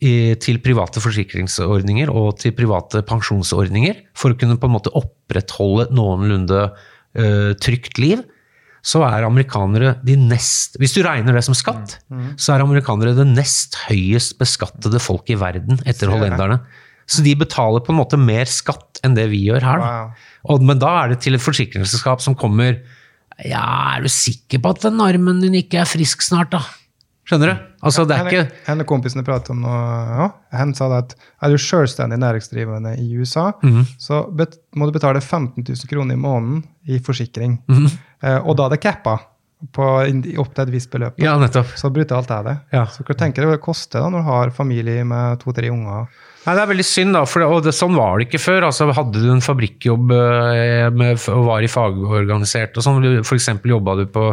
i, 0.00 0.34
til 0.42 0.58
private 0.62 1.02
forsikringsordninger 1.02 2.10
og 2.10 2.40
til 2.42 2.54
private 2.56 3.04
pensjonsordninger 3.06 4.00
for 4.18 4.34
å 4.34 4.38
kunne 4.38 4.58
på 4.58 4.70
en 4.70 4.74
måte 4.74 4.94
opprettholde 4.98 5.88
noenlunde 5.94 6.66
uh, 6.66 7.52
trygt 7.62 8.00
liv, 8.02 8.24
så 8.84 9.00
er 9.06 9.24
amerikanere 9.24 9.94
de 10.04 10.16
nest 10.20 10.76
Hvis 10.80 10.92
du 10.92 11.00
regner 11.06 11.36
det 11.36 11.44
som 11.46 11.56
skatt, 11.56 11.96
så 12.36 12.54
er 12.54 12.64
amerikanere 12.64 13.14
det 13.16 13.26
nest 13.30 13.78
høyest 13.86 14.36
beskattede 14.40 15.00
folk 15.00 15.30
i 15.32 15.38
verden 15.40 15.80
etter 15.88 16.12
hollenderne. 16.12 16.60
Så 17.08 17.24
de 17.24 17.34
betaler 17.36 17.84
på 17.84 17.92
en 17.92 18.00
måte 18.00 18.20
mer 18.20 18.48
skatt 18.48 19.00
enn 19.04 19.16
det 19.16 19.26
vi 19.32 19.42
gjør 19.48 19.64
her. 19.64 19.82
Da. 19.84 20.60
Men 20.60 20.80
da 20.80 20.92
er 21.02 21.12
det 21.12 21.22
til 21.24 21.36
et 21.36 21.44
forsikringsselskap 21.44 22.24
som 22.24 22.36
kommer 22.36 22.78
Ja, 23.44 23.64
er 23.96 24.04
du 24.04 24.08
sikker 24.12 24.60
på 24.62 24.70
at 24.76 24.84
den 24.84 25.00
armen 25.02 25.40
din 25.42 25.56
ikke 25.58 25.80
er 25.82 25.90
frisk 25.90 26.22
snart, 26.22 26.52
da? 26.54 26.62
Skjønner 27.24 27.50
du? 27.50 27.60
Altså, 27.88 28.04
det 28.04 28.16
er 28.16 28.26
ikke 28.28 28.70
En, 28.70 28.80
en 28.82 28.86
kompisene 28.88 29.24
pratet 29.24 29.54
om 29.54 29.62
noe, 29.64 29.76
ja, 30.20 30.26
Hen 30.58 30.74
sa 30.76 30.90
det 30.92 30.98
at 31.00 31.14
er 31.16 31.54
du 31.54 31.60
selvstendig 31.60 32.18
næringsdrivende 32.20 32.92
i 33.00 33.06
USA, 33.16 33.46
mm. 33.64 33.80
så 34.00 34.20
bet, 34.36 34.58
må 34.76 34.88
du 34.88 34.92
betale 34.94 35.22
15 35.24 35.64
000 35.64 35.88
kroner 35.90 36.18
i 36.18 36.20
måneden 36.20 36.62
i 36.84 37.00
forsikring. 37.02 37.58
Mhm. 37.68 37.88
Eh, 38.24 38.40
og 38.40 38.56
da 38.58 38.66
er 38.66 38.76
det 38.76 38.82
cappa 38.84 39.18
på 39.72 39.86
opp 40.42 40.52
til 40.52 40.66
et 40.66 40.72
visst 40.72 40.90
beløp. 40.92 41.18
Ja, 41.22 41.36
nettopp. 41.40 41.72
Så 41.78 41.90
brutalt 41.94 42.30
er 42.34 42.44
det. 42.48 42.54
Ja. 42.74 42.84
Så 42.92 43.04
hva 43.06 43.16
tenker 43.16 43.44
du 43.44 43.52
det 43.54 43.62
koster 43.64 44.02
da 44.02 44.10
når 44.12 44.24
du 44.24 44.28
har 44.28 44.54
familie 44.56 45.06
med 45.08 45.40
to-tre 45.40 45.70
unger? 45.72 46.10
Nei, 46.44 46.54
Det 46.58 46.60
er 46.60 46.70
veldig 46.74 46.84
synd, 46.84 47.16
da, 47.16 47.24
for 47.24 47.40
det, 47.40 47.48
og 47.48 47.64
det, 47.64 47.72
sånn 47.72 47.96
var 47.96 48.18
det 48.18 48.28
ikke 48.28 48.42
før. 48.42 48.68
altså 48.68 48.90
Hadde 48.92 49.22
du 49.22 49.30
en 49.32 49.44
fabrikkjobb 49.44 50.12
eh, 50.12 50.88
med, 50.92 51.16
og 51.32 51.48
var 51.48 51.64
i 51.64 51.70
fagorganisert, 51.72 52.76
og 52.76 52.84
sånn, 52.84 53.20
f.eks. 53.24 53.48
jobba 53.64 53.96
du 54.02 54.04
på, 54.12 54.26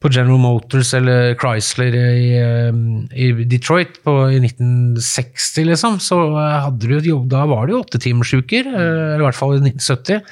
på 0.00 0.12
General 0.12 0.40
Motors 0.40 0.94
eller 0.96 1.36
Chrysler 1.36 1.98
i, 2.00 2.32
eh, 2.40 2.80
i 3.12 3.30
Detroit 3.44 4.00
på, 4.06 4.16
i 4.32 4.40
1960, 4.40 5.68
liksom, 5.68 6.00
så 6.00 6.22
hadde 6.40 6.88
du 6.88 7.10
jobb, 7.12 7.28
da 7.34 7.44
var 7.50 7.68
det 7.68 7.76
jo 7.76 7.84
åttetimersuker, 7.84 8.72
eller 8.72 9.20
i 9.20 9.28
hvert 9.28 9.42
fall 9.42 9.58
i 9.58 9.64
1970. 9.66 10.24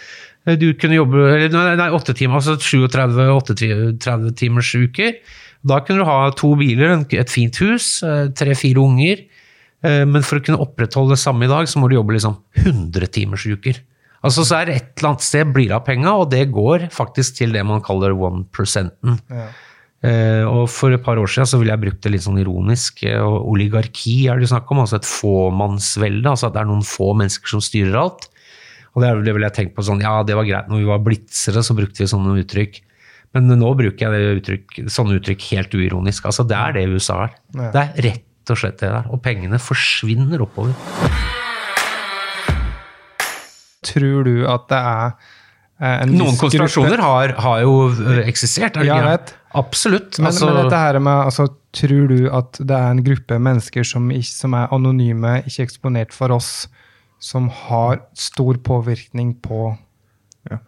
Eh, 0.47 0.57
Du 0.59 0.73
kunne 0.75 0.97
jobbe 0.99 1.23
eller 1.37 1.77
Nei, 1.79 1.91
8 1.95 2.15
timer, 2.19 2.41
altså 2.41 2.57
37-38 2.59 4.35
timers 4.39 4.73
uker. 4.75 5.15
Da 5.63 5.79
kunne 5.81 6.03
du 6.03 6.09
ha 6.09 6.31
to 6.35 6.55
biler, 6.59 6.97
et 7.15 7.31
fint 7.31 7.55
hus, 7.63 8.03
eh, 8.03 8.29
tre-fire 8.35 8.83
unger. 8.83 9.25
Eh, 9.85 10.05
Men 10.05 10.23
for 10.23 10.39
å 10.39 10.45
kunne 10.45 10.59
opprettholde 10.63 11.15
det 11.15 11.23
samme 11.23 11.45
i 11.45 11.49
dag, 11.51 11.67
så 11.67 11.79
må 11.79 11.89
du 11.89 11.97
jobbe 11.97 12.15
liksom 12.17 12.37
100 12.57 13.07
timers 13.13 13.47
uker. 13.47 13.79
Altså 14.23 14.45
så 14.47 14.61
er 14.61 14.67
det 14.67 14.75
et 14.77 14.99
eller 14.99 15.09
annet 15.11 15.21
sted 15.27 15.53
blir 15.53 15.67
det 15.69 15.75
av 15.75 15.85
penga, 15.85 16.13
og 16.15 16.31
det 16.31 16.51
går 16.53 16.89
faktisk 16.95 17.39
til 17.41 17.51
det 17.53 17.65
man 17.67 17.81
kaller 17.83 18.15
one 18.15 18.45
percenten. 18.55 19.19
Ja. 19.29 19.49
Og 20.51 20.69
for 20.71 20.91
et 20.95 21.03
par 21.03 21.19
år 21.19 21.27
siden 21.31 21.47
så 21.47 21.59
ville 21.59 21.71
jeg 21.75 21.81
brukt 21.83 22.01
det 22.03 22.11
litt 22.13 22.23
sånn 22.23 22.39
ironisk. 22.39 23.03
og 23.19 23.49
oligarki 23.51 24.29
er 24.31 24.39
det 24.39 24.49
snakk 24.51 24.71
om, 24.71 24.79
altså 24.83 24.97
et 24.99 25.07
fåmannsvelde. 25.07 26.27
Altså 26.27 26.47
at 26.47 26.55
det 26.55 26.63
er 26.63 26.71
noen 26.71 26.83
få 26.87 27.13
mennesker 27.19 27.49
som 27.51 27.61
styrer 27.63 27.99
alt. 27.99 28.29
Og 28.93 29.03
det, 29.03 29.09
er- 29.09 29.23
vel 29.37 29.47
jeg 29.47 29.55
tenkt 29.57 29.75
på 29.77 29.85
sånn, 29.87 30.03
ja 30.05 30.19
det 30.29 30.35
var 30.37 30.45
greit 30.49 30.69
når 30.69 30.83
vi 30.83 30.89
var 30.91 30.99
blitzere, 31.05 31.63
så 31.65 31.75
brukte 31.79 32.03
vi 32.05 32.11
sånne 32.11 32.35
uttrykk. 32.43 32.81
Men 33.33 33.49
nå 33.49 33.71
bruker 33.79 34.05
jeg 34.05 34.13
det 34.13 34.41
uttrykk, 34.43 34.81
sånne 34.93 35.17
uttrykk 35.21 35.47
helt 35.55 35.73
uironisk. 35.79 36.27
Altså 36.29 36.45
det 36.45 36.59
er 36.59 36.75
det 36.77 36.83
USA 36.93 37.23
er. 37.25 37.37
Ja. 37.57 37.71
Det 37.73 37.83
er 37.87 38.03
rett 38.11 38.53
og 38.53 38.59
slett 38.61 38.81
det 38.83 38.91
der. 38.93 39.07
Og 39.09 39.23
pengene 39.25 39.57
forsvinner 39.63 40.43
oppover. 40.45 40.75
Tror 43.83 44.27
du 44.29 44.35
at 44.47 44.69
det 44.71 44.79
er 44.79 45.07
eh, 45.83 46.03
en 46.05 46.13
Noen 46.15 46.37
gruppe- 46.39 47.01
har, 47.03 47.33
har 47.47 47.63
jo 47.65 47.73
øh, 47.91 48.21
eksistert. 48.29 48.77
Er 48.79 48.87
Ja, 48.87 49.01
jeg 49.01 49.09
vet. 49.09 49.33
Absolutt. 49.59 50.19
Men, 50.21 50.29
altså, 50.31 50.47
men 50.53 50.61
dette 50.65 50.79
her 50.85 50.99
med, 51.03 51.25
altså, 51.27 51.49
tror 51.75 52.07
du 52.13 52.21
at 52.31 52.61
det 52.61 52.77
er 52.77 52.91
en 52.95 53.03
gruppe 53.05 53.39
mennesker 53.43 53.85
som, 53.85 54.07
ikke, 54.15 54.29
som 54.31 54.55
er 54.55 54.69
anonyme, 54.73 55.39
ikke 55.49 55.67
eksponert 55.67 56.13
for 56.15 56.33
oss, 56.37 56.69
som 57.23 57.49
har 57.69 58.03
stor 58.19 58.59
påvirkning 58.67 59.37
på 59.45 59.73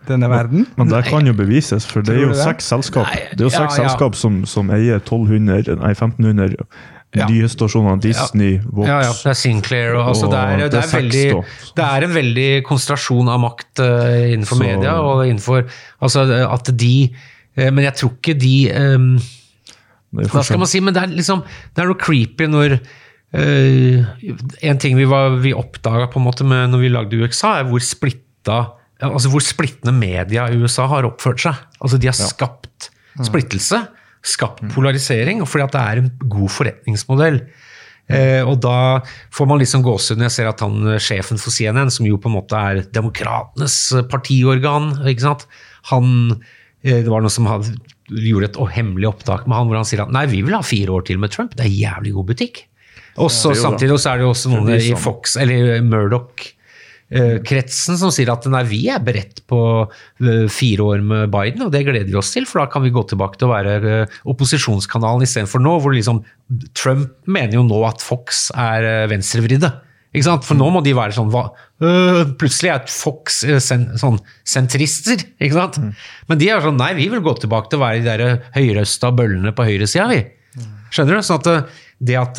denne 0.06 0.28
verden? 0.30 0.66
Men 0.78 0.88
det 0.92 1.04
kan 1.08 1.26
jo 1.26 1.34
bevises, 1.34 1.86
for 1.90 2.04
det 2.06 2.14
er 2.14 2.26
jo 2.28 2.32
det? 2.32 2.42
seks 2.44 2.68
selskap 2.70 3.08
Nei, 3.10 3.22
Det 3.32 3.42
er 3.42 3.48
jo 3.48 3.54
seks 3.56 3.78
ja. 3.78 3.86
selskap 3.88 4.14
som, 4.18 4.44
som 4.46 4.70
eier 4.70 5.00
1200, 5.02 5.80
nei 5.82 5.94
1500 5.96 6.54
Ja. 7.14 7.28
nyhetsstasjoner. 7.30 8.00
Disney, 8.02 8.56
Vox 8.66 8.88
ja, 8.88 8.96
ja, 9.04 9.12
det 9.14 9.30
er 9.30 9.36
Sinclair 9.38 9.92
og 9.94 10.08
altså, 10.08 10.26
det, 10.32 10.38
er, 10.38 10.56
det, 10.56 10.64
det, 10.64 10.70
det 10.72 10.78
er 10.78 10.88
er 10.88 10.96
veldig, 10.96 11.44
det 11.78 11.84
er 11.84 12.06
en 12.08 12.14
veldig 12.16 12.48
konsentrasjon 12.66 13.30
av 13.30 13.38
makt 13.44 13.82
uh, 13.84 14.32
innenfor 14.32 14.58
Så- 14.58 14.64
media 14.64 14.94
og 14.98 15.22
innenfor 15.28 15.62
Altså 16.02 16.24
at 16.48 16.70
de 16.74 16.94
uh, 17.14 17.70
Men 17.70 17.84
jeg 17.84 17.94
tror 18.00 18.10
ikke 18.18 18.34
de 18.34 18.56
um, 18.74 19.06
er 20.18 20.26
Hva 20.32 20.42
skal 20.42 20.58
man 20.58 20.70
si? 20.70 20.82
Men 20.82 20.94
det 20.94 21.04
er 21.04 21.14
liksom 21.14 21.44
Det 21.46 21.84
er 21.84 21.92
noe 21.92 22.02
creepy 22.02 22.50
når 22.50 22.80
eh, 23.34 24.04
En 24.62 24.78
ting 24.78 24.96
vi, 24.96 25.04
var- 25.10 25.36
vi 25.42 25.52
oppdaga 25.56 26.08
når 26.14 26.78
vi 26.80 26.88
lagde 26.92 27.20
UXA, 27.24 27.60
er 27.60 27.64
hvor 27.70 27.80
splitta 27.82 28.62
Altså 29.04 29.28
hvor 29.28 29.42
splittende 29.42 29.92
media 29.92 30.46
i 30.48 30.56
USA 30.56 30.86
har 30.88 31.04
oppført 31.04 31.40
seg. 31.42 31.54
Altså 31.82 31.98
De 32.00 32.06
har 32.08 32.14
skapt 32.14 32.90
splittelse, 33.26 33.80
skapt 34.24 34.62
polarisering, 34.72 35.42
fordi 35.46 35.64
at 35.66 35.72
det 35.74 35.80
er 35.82 35.98
en 36.00 36.10
god 36.30 36.48
forretningsmodell. 36.48 37.40
Eh, 38.08 38.42
og 38.46 38.60
da 38.62 39.00
får 39.34 39.46
man 39.50 39.58
liksom 39.60 39.82
gåsehud 39.84 40.18
når 40.22 40.28
jeg 40.30 40.34
ser 40.38 40.48
at 40.48 40.60
han 40.64 40.98
sjefen 41.02 41.38
for 41.42 41.50
CNN, 41.52 41.90
som 41.90 42.06
jo 42.06 42.16
på 42.20 42.30
en 42.30 42.36
måte 42.38 42.56
er 42.56 42.82
demokratenes 42.92 43.76
partiorgan, 44.08 44.92
ikke 45.10 45.24
sant? 45.26 45.46
han 45.90 46.40
eh, 46.84 47.02
Det 47.02 47.08
var 47.10 47.20
noe 47.24 47.32
som 47.34 47.46
hadde, 47.50 47.74
gjorde 48.08 48.50
et 48.52 48.58
hemmelig 48.78 49.08
opptak 49.10 49.46
med 49.46 49.56
han 49.58 49.68
hvor 49.68 49.76
han 49.82 49.88
sier 49.88 50.02
at 50.06 50.12
nei, 50.14 50.24
vi 50.30 50.42
vil 50.46 50.54
ha 50.56 50.62
fire 50.64 50.92
år 50.96 51.04
til 51.08 51.18
med 51.20 51.32
Trump, 51.34 51.56
det 51.58 51.66
er 51.66 51.72
jævlig 51.76 52.12
god 52.14 52.30
butikk. 52.32 52.64
Og 53.22 53.30
så 53.30 53.54
Samtidig 53.54 53.98
så 54.02 54.12
er 54.12 54.20
det 54.20 54.26
jo 54.26 54.34
også 54.34 54.50
noen 54.52 54.74
i 54.74 54.92
Fox, 54.98 55.36
eller 55.40 55.78
Murdoch 55.86 56.48
eh, 57.14 57.38
kretsen 57.46 57.98
som 58.00 58.12
sier 58.14 58.32
at 58.32 58.46
nei, 58.50 58.64
vi 58.66 58.80
er 58.92 59.02
beredt 59.04 59.44
på 59.50 59.60
eh, 59.84 60.46
fire 60.50 60.88
år 60.94 61.04
med 61.06 61.30
Biden, 61.34 61.66
og 61.66 61.72
det 61.74 61.84
gleder 61.86 62.10
vi 62.10 62.18
oss 62.18 62.32
til, 62.34 62.48
for 62.50 62.64
da 62.64 62.68
kan 62.72 62.84
vi 62.84 62.92
gå 62.94 63.04
tilbake 63.10 63.38
til 63.38 63.48
å 63.48 63.54
være 63.54 63.76
eh, 63.92 64.18
opposisjonskanalen 64.30 65.26
istedenfor 65.26 65.62
nå, 65.62 65.78
hvor 65.84 65.94
liksom 65.94 66.24
Trump 66.76 67.14
mener 67.30 67.58
jo 67.60 67.66
nå 67.68 67.80
at 67.88 68.02
Fox 68.04 68.48
er 68.50 69.06
venstrevridde. 69.12 69.70
Ikke 70.14 70.28
sant? 70.28 70.44
For 70.46 70.54
nå 70.54 70.68
må 70.70 70.78
de 70.86 70.92
være 70.94 71.16
sånn 71.16 71.30
hva, 71.32 71.48
øh, 71.82 72.20
Plutselig 72.38 72.70
er 72.70 72.84
Fox 72.86 73.40
sen, 73.66 73.88
sånn 73.98 74.20
sentrister. 74.46 75.24
ikke 75.42 75.56
sant? 75.56 75.80
Men 76.30 76.38
de 76.38 76.52
er 76.54 76.62
sånn 76.62 76.78
Nei, 76.78 76.92
vi 76.94 77.08
vil 77.10 77.22
gå 77.24 77.34
tilbake 77.42 77.72
til 77.72 77.80
å 77.80 77.82
være 77.82 77.98
de 77.98 78.06
der 78.06 78.44
høyrøsta 78.54 79.10
bøllene 79.10 79.50
på 79.56 79.66
høyresida, 79.66 80.06
vi. 80.12 80.20
Skjønner 80.94 81.18
du? 81.18 81.26
Sånn 81.26 81.42
at 81.42 81.74
det 81.98 82.18
at 82.20 82.38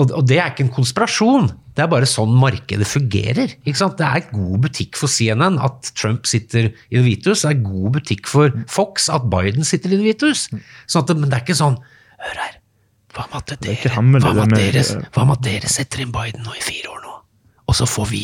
og, 0.00 0.10
og 0.10 0.24
det 0.26 0.40
er 0.40 0.50
ikke 0.50 0.64
en 0.66 0.72
konspirasjon. 0.74 1.52
Det 1.74 1.84
er 1.84 1.90
bare 1.90 2.08
sånn 2.08 2.32
markedet 2.38 2.86
fungerer. 2.86 3.54
ikke 3.62 3.78
sant? 3.78 3.98
Det 3.98 4.06
er 4.06 4.26
god 4.32 4.64
butikk 4.66 4.98
for 4.98 5.10
CNN 5.10 5.60
at 5.62 5.90
Trump 5.98 6.26
sitter 6.30 6.70
i 6.70 6.98
Det 6.98 7.04
hvite 7.04 7.30
hus. 7.30 7.44
Det 7.44 7.52
er 7.52 7.62
god 7.62 7.94
butikk 7.98 8.30
for 8.30 8.54
Fox 8.70 9.08
at 9.12 9.28
Biden 9.30 9.66
sitter 9.66 9.94
i 9.94 9.98
Det 9.98 10.06
hvite 10.08 10.32
hus. 10.32 10.48
Sånn 10.90 11.06
at, 11.06 11.14
men 11.14 11.30
det 11.30 11.38
er 11.38 11.46
ikke 11.46 11.58
sånn 11.62 11.78
Hør 12.24 12.40
her. 12.40 12.58
Hva 13.14 13.28
med 13.30 13.52
at 13.54 13.62
dere, 13.62 13.92
hva 13.94 14.02
med 14.02 14.24
er 14.26 14.56
dere, 14.58 14.82
hva 15.14 15.26
med 15.28 15.42
dere 15.46 15.70
setter 15.70 16.02
inn 16.02 16.14
Biden 16.14 16.42
nå 16.42 16.54
i 16.56 16.62
fire 16.64 16.90
år 16.90 17.02
nå, 17.04 17.12
og 17.70 17.76
så 17.78 17.86
får 17.86 18.08
vi 18.10 18.22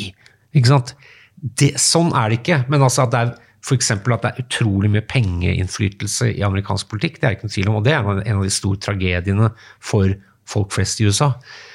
Ikke 0.59 0.73
sant? 0.73 0.97
Det, 1.39 1.77
sånn 1.79 2.11
er 2.19 2.33
det 2.33 2.41
ikke. 2.41 2.65
Men 2.73 2.83
altså 2.83 3.05
at 3.05 3.15
det 3.15 3.21
er 3.23 3.31
for 3.65 3.77
eksempel 3.77 4.15
at 4.17 4.25
det 4.25 4.33
er 4.33 4.43
utrolig 4.43 4.91
mye 4.91 5.05
pengeinnflytelse 5.05 6.31
i 6.33 6.43
amerikansk 6.45 6.89
politikk, 6.91 7.21
det 7.21 7.29
er 7.29 7.37
ikke 7.37 7.47
noen 7.47 7.55
tvil 7.55 7.71
om. 7.71 7.79
Og 7.79 7.87
det 7.87 7.95
er 7.95 8.09
en 8.09 8.41
av 8.41 8.47
de 8.47 8.53
store 8.55 8.81
tragediene 8.83 9.51
for 9.85 10.15
folk 10.51 10.75
flest 10.75 11.01
i 11.01 11.09
USA. 11.09 11.33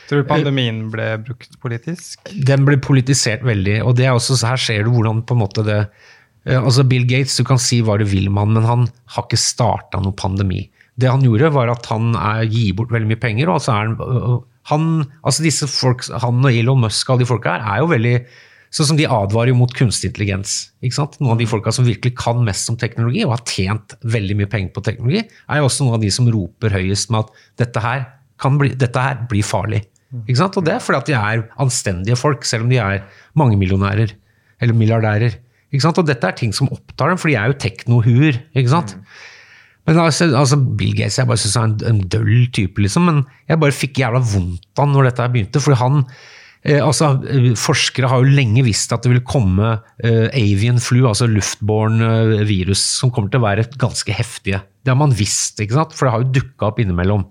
Tror 0.09 0.21
du 0.21 0.29
pandemien 0.29 0.83
ble 0.93 1.07
brukt 1.25 1.57
politisk? 1.63 2.21
Den 2.47 2.65
ble 2.67 2.77
politisert 2.83 3.45
veldig, 3.45 3.79
og 3.85 3.95
det 3.97 4.07
er 4.07 4.13
også, 4.13 4.37
så 4.37 4.53
her 4.53 4.61
ser 4.61 4.85
du 4.85 4.93
hvordan 4.93 5.23
på 5.25 5.37
en 5.37 5.41
måte 5.41 5.65
det 5.65 5.79
eh, 5.81 6.59
altså 6.59 6.85
Bill 6.87 7.07
Gates, 7.09 7.37
du 7.39 7.45
kan 7.47 7.61
si 7.61 7.81
hva 7.85 7.97
du 8.01 8.05
vil 8.09 8.29
med 8.29 8.43
han, 8.43 8.57
men 8.59 8.69
han 8.69 8.89
har 9.15 9.25
ikke 9.25 9.41
starta 9.41 10.01
noen 10.03 10.17
pandemi. 10.19 10.65
Det 10.95 11.09
han 11.11 11.25
gjorde, 11.25 11.53
var 11.55 11.73
at 11.73 11.87
han 11.91 12.13
er, 12.15 12.45
gir 12.47 12.75
bort 12.77 12.93
veldig 12.93 13.09
mye 13.11 13.23
penger, 13.23 13.49
og 13.49 13.59
altså 13.59 13.73
er 13.73 13.81
han, 13.81 13.95
øh, 14.05 14.35
han 14.71 14.89
altså 15.21 15.45
disse 15.45 15.69
folk, 15.69 16.05
Han 16.23 16.45
og 16.45 16.53
Elon 16.53 16.85
Musk 16.85 17.09
og 17.09 17.15
alle 17.15 17.25
de 17.25 17.29
folka 17.29 17.55
her 17.57 17.65
er 17.73 17.81
jo 17.83 17.93
veldig 17.93 18.19
Sånn 18.75 18.89
som 18.89 18.97
de 18.99 19.05
advarer 19.07 19.53
jo 19.53 19.59
mot 19.59 19.71
kunstig 19.71 20.09
intelligens. 20.09 20.73
ikke 20.83 20.97
sant? 20.97 21.13
Noen 21.21 21.37
av 21.37 21.39
de 21.39 21.47
folka 21.47 21.71
som 21.71 21.85
virkelig 21.87 22.11
kan 22.19 22.41
mest 22.43 22.67
om 22.67 22.75
teknologi, 22.75 23.21
og 23.23 23.31
har 23.31 23.43
tjent 23.47 23.95
veldig 24.03 24.35
mye 24.41 24.49
penger 24.51 24.73
på 24.75 24.83
teknologi, 24.83 25.21
er 25.23 25.61
jo 25.61 25.69
også 25.69 25.85
noen 25.85 25.95
av 25.95 26.03
de 26.03 26.09
som 26.11 26.27
roper 26.27 26.75
høyest 26.75 27.13
med 27.13 27.23
at 27.23 27.45
dette 27.63 27.83
her, 27.85 28.03
bli, 28.59 28.73
dette 28.75 29.01
her 29.01 29.21
blir 29.29 29.45
farlig. 29.45 29.83
Ikke 30.23 30.39
sant? 30.39 30.57
Og 30.59 30.65
det 30.65 30.75
er 30.75 30.83
fordi 30.83 31.01
at 31.01 31.09
de 31.09 31.15
er 31.17 31.45
anstendige 31.61 32.19
folk, 32.19 32.45
selv 32.47 32.65
om 32.65 32.71
de 32.71 32.79
er 32.81 33.03
mangemillionærer 33.37 34.13
eller 34.63 34.77
milliardærer. 34.77 35.39
Ikke 35.73 35.83
sant? 35.83 35.99
Og 35.99 36.07
dette 36.07 36.27
er 36.27 36.37
ting 36.37 36.53
som 36.55 36.71
opptar 36.71 37.11
dem, 37.11 37.19
for 37.19 37.31
de 37.31 37.39
er 37.39 37.51
jo 37.51 37.59
teknohuer. 37.59 38.39
ikke 38.55 38.71
sant? 38.71 38.95
Men 39.85 39.99
altså, 40.01 40.31
altså 40.33 40.57
Bill 40.57 40.95
Gates 40.97 41.19
jeg 41.19 41.29
bare 41.29 41.41
synes 41.41 41.57
er 41.59 41.67
en, 41.67 41.75
en 41.91 41.99
døll 42.09 42.47
type, 42.55 42.81
liksom. 42.81 43.05
Men 43.09 43.21
jeg 43.49 43.61
bare 43.61 43.75
fikk 43.75 44.01
jævla 44.01 44.23
vondt 44.23 44.65
av 44.73 44.85
han 44.87 44.95
når 44.95 45.11
dette 45.11 45.27
begynte. 45.33 45.61
For 45.61 45.77
han 45.77 45.99
eh, 46.65 46.79
altså, 46.81 47.11
eh, 47.29 47.51
Forskere 47.59 48.09
har 48.09 48.23
jo 48.23 48.37
lenge 48.39 48.65
visst 48.65 48.95
at 48.95 49.05
det 49.05 49.13
vil 49.13 49.25
komme 49.27 49.75
eh, 50.01 50.25
avian 50.31 50.81
flu, 50.81 51.03
altså 51.05 51.29
luftbåren 51.29 52.01
eh, 52.07 52.45
virus, 52.49 52.81
som 53.01 53.13
kommer 53.13 53.33
til 53.33 53.43
å 53.43 53.45
være 53.45 53.67
ganske 53.81 54.15
heftige. 54.15 54.63
Det 54.81 54.93
har 54.93 55.01
man 55.01 55.13
visst, 55.17 55.61
ikke 55.61 55.77
sant? 55.77 55.93
for 55.93 56.07
det 56.07 56.15
har 56.15 56.25
jo 56.25 56.33
dukka 56.39 56.71
opp 56.71 56.81
innimellom. 56.81 57.27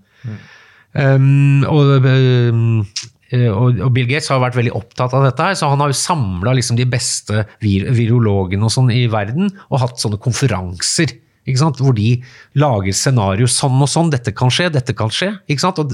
Um, 0.94 1.64
og, 1.66 2.06
eh, 2.06 3.48
og, 3.50 3.80
og 3.82 3.90
Bill 3.96 4.06
Gates 4.06 4.30
har 4.30 4.42
vært 4.42 4.58
veldig 4.58 4.74
opptatt 4.78 5.14
av 5.16 5.26
dette, 5.26 5.42
her, 5.42 5.58
så 5.58 5.72
han 5.72 5.82
har 5.82 5.90
jo 5.90 5.98
samla 5.98 6.54
liksom 6.54 6.78
de 6.78 6.86
beste 6.86 7.44
vir 7.64 7.88
virologene 7.96 8.68
og 8.68 8.74
sånn 8.74 8.92
i 8.94 9.04
verden 9.10 9.50
og 9.68 9.80
hatt 9.82 10.00
sånne 10.02 10.20
konferanser. 10.22 11.16
Hvor 11.44 11.92
de 11.92 12.14
lager 12.56 12.96
scenario 12.96 13.48
sånn 13.50 13.82
og 13.82 13.90
sånn, 13.90 14.12
dette 14.14 14.32
kan 14.36 14.52
skje, 14.54 14.70
dette 14.72 14.94
kan 14.96 15.12
skje. 15.12 15.34
Og 15.44 15.92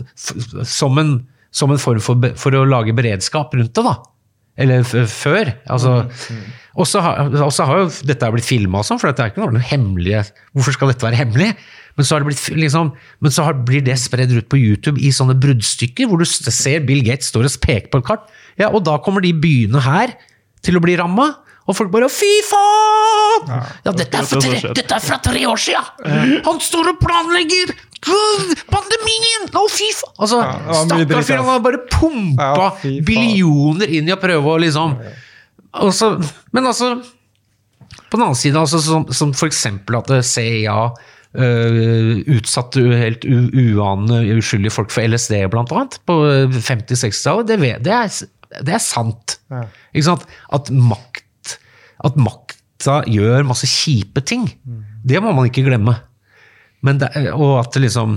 som, 0.68 1.00
en, 1.00 1.16
som 1.50 1.72
en 1.74 1.82
form 1.82 2.04
for, 2.04 2.28
for 2.38 2.54
å 2.54 2.66
lage 2.68 2.94
beredskap 2.94 3.56
rundt 3.58 3.74
det, 3.74 3.82
da. 3.88 3.96
Eller 4.60 4.84
før. 4.84 5.50
Altså, 5.72 5.96
mm, 6.04 6.38
mm. 6.38 6.86
har, 7.02 7.34
og 7.46 7.52
så 7.56 7.66
har 7.66 7.82
jo 7.82 7.90
dette 8.06 8.30
blitt 8.34 8.46
filma 8.46 8.84
sånn, 8.86 9.00
for 9.00 9.10
dette 9.10 9.24
er 9.24 9.32
ikke 9.32 9.48
noe 9.48 9.70
hemmelige 9.72 10.26
Hvorfor 10.52 10.76
skal 10.76 10.92
dette 10.92 11.06
være 11.06 11.18
hemmelig? 11.22 11.50
Men 11.98 12.06
så, 12.06 12.14
har 12.14 12.22
det 12.22 12.30
blitt, 12.30 12.42
liksom, 12.56 12.92
men 13.20 13.34
så 13.34 13.44
har, 13.46 13.58
blir 13.66 13.82
det 13.84 13.98
spredd 14.00 14.32
ut 14.32 14.48
på 14.52 14.60
YouTube 14.60 15.00
i 15.02 15.12
sånne 15.14 15.36
bruddstykker, 15.40 16.08
hvor 16.08 16.22
du 16.22 16.26
ser 16.28 16.86
Bill 16.86 17.02
Gates 17.06 17.32
står 17.32 17.48
og 17.48 17.60
peker 17.64 17.90
på 17.92 18.00
et 18.00 18.08
kart. 18.12 18.26
Ja, 18.60 18.70
og 18.70 18.84
da 18.86 18.98
kommer 19.02 19.24
de 19.24 19.34
byene 19.36 19.82
her 19.84 20.14
til 20.64 20.78
å 20.78 20.84
bli 20.84 20.96
ramma. 21.00 21.32
Og 21.68 21.76
folk 21.76 21.92
bare 21.92 22.08
'fy 22.10 22.30
faen!' 22.48 23.50
Ja, 23.84 23.92
dette, 23.92 24.18
er 24.18 24.26
tre, 24.26 24.72
dette 24.74 24.96
er 24.96 25.02
fra 25.04 25.18
tre 25.22 25.44
år 25.46 25.60
sia! 25.60 25.82
Han 26.46 26.58
står 26.58 26.94
og 26.94 26.98
planlegger 27.02 27.70
pandemien! 28.72 29.46
Å, 29.54 29.62
fy 29.70 29.90
faen! 29.94 30.16
Altså, 30.18 30.40
Stakkars 30.88 31.28
fyr, 31.28 31.38
han 31.38 31.50
har 31.52 31.62
bare 31.62 31.82
pumpa 31.92 32.72
billioner 33.06 33.92
inn 34.00 34.10
i 34.10 34.16
å 34.16 34.18
prøve 34.20 34.56
å 34.56 34.58
liksom 34.62 34.98
også, 35.70 36.16
Men 36.50 36.66
altså 36.66 36.96
På 38.10 38.18
den 38.18 38.24
annen 38.24 38.34
side, 38.34 38.58
altså, 38.58 38.80
som, 38.82 39.06
som 39.14 39.30
for 39.36 39.46
eksempel 39.46 40.00
at 40.00 40.10
CIA 40.26 40.90
øh, 41.36 42.20
utsatte 42.36 42.82
helt 42.98 43.24
u- 43.24 43.50
uanede 43.76 44.36
uskyldige 44.40 44.72
folk 44.74 44.90
for 44.90 45.06
LSD, 45.06 45.36
blant 45.52 45.72
annet, 45.72 45.98
på 46.08 46.16
50-60-tallet, 46.56 47.46
det, 47.52 47.58
det, 47.86 47.92
er- 47.94 48.62
det 48.66 48.74
er 48.74 48.82
sant. 48.82 49.38
Ja. 49.50 49.64
Ikke 49.94 50.08
sant? 50.10 50.26
At 50.52 50.70
makt 50.74 51.56
At 52.02 52.16
makta 52.16 53.02
gjør 53.06 53.44
masse 53.44 53.68
kjipe 53.68 54.22
ting. 54.24 54.46
Det 55.04 55.20
må 55.22 55.34
man 55.36 55.46
ikke 55.50 55.66
glemme. 55.66 55.98
Men 56.82 56.96
det, 57.02 57.10
og 57.34 57.58
at 57.60 57.76
liksom 57.76 58.14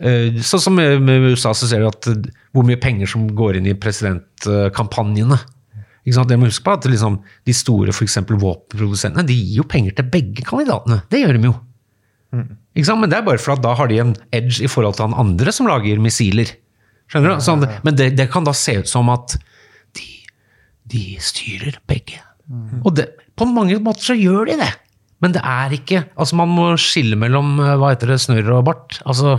eh, 0.00 0.38
Sånn 0.40 0.62
som 0.64 0.74
med, 0.78 1.02
USA, 1.28 1.52
så 1.52 1.68
ser 1.68 1.82
du 1.84 1.88
at 1.90 2.08
eh, 2.08 2.22
hvor 2.56 2.64
mye 2.64 2.80
penger 2.80 3.06
som 3.10 3.26
går 3.36 3.58
inn 3.60 3.68
i 3.68 3.74
presidentkampanjene. 3.76 5.36
Det 6.08 6.38
må 6.40 6.48
huske 6.48 6.64
på 6.64 6.72
at 6.72 6.86
liksom, 6.88 7.18
De 7.44 7.52
store 7.52 7.92
for 7.92 8.08
våpenprodusentene 8.40 9.26
de 9.28 9.34
gir 9.36 9.58
jo 9.60 9.66
penger 9.68 9.92
til 9.98 10.08
begge 10.08 10.40
kandidatene. 10.46 11.02
Det 11.12 11.20
gjør 11.20 11.36
de 11.36 11.50
jo. 11.50 11.56
Men 12.32 13.08
det 13.10 13.18
er 13.18 13.24
bare 13.26 13.40
for 13.40 13.54
at 13.56 13.62
da 13.64 13.74
har 13.78 13.88
de 13.88 13.98
en 14.02 14.14
edge 14.36 14.60
i 14.64 14.68
forhold 14.70 14.98
til 14.98 15.08
han 15.08 15.16
andre 15.18 15.52
som 15.54 15.66
lager 15.70 15.98
missiler. 16.02 16.50
Skjønner 17.08 17.36
du? 17.38 17.44
Sånn, 17.44 17.62
men 17.86 17.96
det, 17.96 18.10
det 18.18 18.28
kan 18.30 18.44
da 18.44 18.52
se 18.52 18.76
ut 18.82 18.88
som 18.90 19.08
at 19.08 19.38
de, 19.96 20.04
de 20.92 21.04
styrer 21.24 21.78
begge. 21.88 22.20
Og 22.84 22.94
det, 22.96 23.08
på 23.36 23.46
mange 23.48 23.78
måter 23.80 24.10
så 24.12 24.16
gjør 24.18 24.50
de 24.52 24.58
det. 24.60 24.70
Men 25.20 25.32
det 25.34 25.40
er 25.42 25.72
ikke 25.74 26.04
Altså, 26.14 26.36
man 26.38 26.48
må 26.54 26.68
skille 26.78 27.16
mellom 27.18 27.56
eh, 27.64 27.72
hva 27.80 27.90
heter 27.90 28.12
det, 28.12 28.20
snørr 28.22 28.52
og 28.60 28.66
bart. 28.70 29.00
Altså 29.08 29.38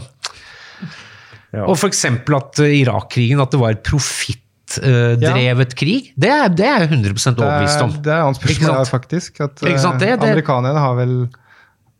Ja. 1.49 1.63
Og 1.65 1.79
eksempel 1.87 2.35
at 2.37 2.59
eh, 2.61 2.75
Irak-krigen, 2.83 3.39
at 3.41 3.49
det 3.49 3.57
var 3.61 3.73
profittdrevet 3.81 5.71
krig, 5.79 6.11
det 6.19 6.29
er, 6.29 6.49
det 6.53 6.65
er 6.67 6.83
jeg 6.83 6.89
100 6.91 7.13
Det 7.15 7.41
overbevist 7.41 7.79
er, 7.79 7.85
om. 7.87 7.95
det 8.05 8.11
er 8.13 8.21
annet 8.25 8.43
Ikke 8.43 8.53
spørsmål 8.59 8.85
faktisk. 8.91 9.39
At? 9.41 9.55
Det- 9.57 9.71
eh, 9.73 9.97
det- 9.97 10.11
amerikanerne 10.29 10.79
har 10.83 10.95
vel 10.99 11.15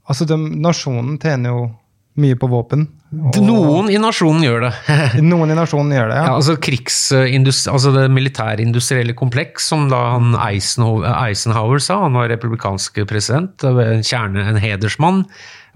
Altså, 0.09 0.25
de, 0.29 0.35
nasjonen 0.63 1.19
tjener 1.21 1.53
jo 1.53 1.67
mye 2.19 2.35
på 2.35 2.47
våpen. 2.51 2.87
og- 3.13 3.37
Noen 3.45 3.87
i 3.93 3.97
nasjonen 4.01 4.41
gjør 4.43 4.65
det. 4.65 4.71
Noen 5.23 5.53
i 5.53 5.55
nasjonen 5.55 5.93
gjør 5.95 6.09
det, 6.11 6.17
ja. 6.17 6.23
Ja, 6.27 6.33
altså 6.35 6.55
krigsindustri, 6.59 7.71
altså 7.71 7.93
det 7.95 8.07
militærindustrielle 8.11 9.15
kompleks, 9.17 9.69
som 9.71 9.85
da 9.89 10.01
han 10.17 10.33
Eisenhower, 10.35 11.05
Eisenhower 11.29 11.79
sa, 11.81 12.01
han 12.03 12.17
var 12.17 12.27
republikansk 12.33 12.99
president, 13.09 13.63
en 13.63 14.03
kjerne, 14.05 14.43
en 14.51 14.59
hedersmann, 14.61 15.23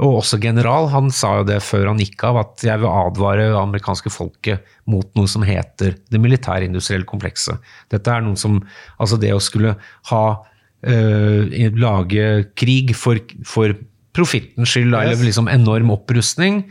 og 0.04 0.18
også 0.24 0.40
general, 0.42 0.90
han 0.92 1.10
sa 1.14 1.36
jo 1.40 1.46
det 1.48 1.60
før 1.64 1.88
han 1.94 2.02
gikk 2.02 2.26
av, 2.28 2.42
at 2.42 2.66
jeg 2.66 2.82
vil 2.82 2.90
advare 2.92 3.48
det 3.54 3.60
amerikanske 3.62 4.12
folket 4.12 4.66
mot 4.90 5.08
noe 5.16 5.30
som 5.30 5.46
heter 5.48 5.96
det 6.12 6.20
militærindustrielle 6.22 7.08
komplekset. 7.08 7.62
Dette 7.94 8.12
er 8.18 8.26
noe 8.26 8.36
som, 8.42 8.60
altså 9.00 9.22
det 9.22 9.32
å 9.38 9.40
skulle 9.42 9.76
ha, 10.12 10.24
eh, 10.84 11.70
lage 11.78 12.50
krig 12.58 12.96
for, 12.98 13.22
for 13.48 13.78
profittens 14.14 14.70
skyld, 14.74 14.94
Yes. 14.94 15.14
eller 15.14 15.30
liksom 15.30 15.52
enorm 15.52 15.94
opprustning, 15.96 16.64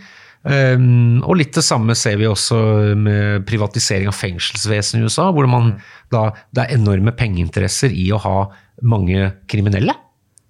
Um, 0.43 1.21
og 1.23 1.37
litt 1.39 1.55
det 1.55 1.63
samme 1.63 1.95
ser 1.95 2.17
vi 2.19 2.27
også 2.27 2.57
med 2.99 3.45
privatisering 3.47 4.09
av 4.11 4.17
fengselsvesenet 4.19 4.99
i 4.99 5.07
USA, 5.07 5.29
hvor 5.31 5.47
man 5.47 5.77
da, 6.11 6.33
det 6.51 6.65
er 6.65 6.81
enorme 6.81 7.15
pengeinteresser 7.15 7.95
i 7.95 8.09
å 8.11 8.19
ha 8.19 8.49
mange 8.83 9.29
kriminelle. 9.47 9.95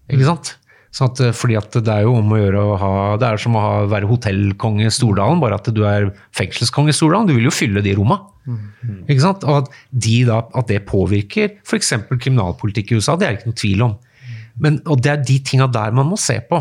Ikke 0.09 0.25
sant? 0.31 0.55
Sånn 0.97 1.11
at, 1.11 1.21
eh, 1.25 1.37
fordi 1.37 1.59
at 1.61 1.77
det 1.77 1.93
er 1.93 2.07
jo 2.07 2.17
om 2.17 2.33
å 2.33 2.41
gjøre 2.41 2.65
å 2.69 2.73
ha 2.81 3.17
Det 3.21 3.29
er 3.29 3.37
som 3.41 3.55
å 3.57 3.61
ha, 3.61 3.87
være 3.89 4.09
hotellkonge 4.09 4.89
i 4.89 4.93
Stordalen, 4.93 5.41
bare 5.41 5.61
at 5.61 5.69
du 5.73 5.85
er 5.85 6.11
fengselskonge 6.37 6.93
i 6.93 6.97
Stordalen. 6.97 7.29
Du 7.29 7.37
vil 7.37 7.49
jo 7.49 7.55
fylle 7.55 7.85
de 7.85 7.95
romma. 7.97 8.19
Ikke 9.09 9.21
sant? 9.21 9.45
Og 9.45 9.63
at, 9.63 9.73
de 9.93 10.25
da, 10.25 10.43
at 10.57 10.69
det 10.69 10.87
påvirker 10.89 11.59
f.eks. 11.65 11.93
kriminalpolitikk 12.17 12.93
i 12.93 12.97
USA, 13.01 13.17
det 13.17 13.29
er 13.29 13.37
det 13.37 13.41
ikke 13.43 13.53
noe 13.53 13.61
tvil 13.61 13.83
om. 13.89 13.99
Men, 14.61 14.81
og 14.87 15.01
det 15.05 15.13
er 15.13 15.25
de 15.25 15.39
tinga 15.45 15.69
der 15.73 15.93
man 15.93 16.09
må 16.09 16.17
se 16.21 16.41
på. 16.49 16.61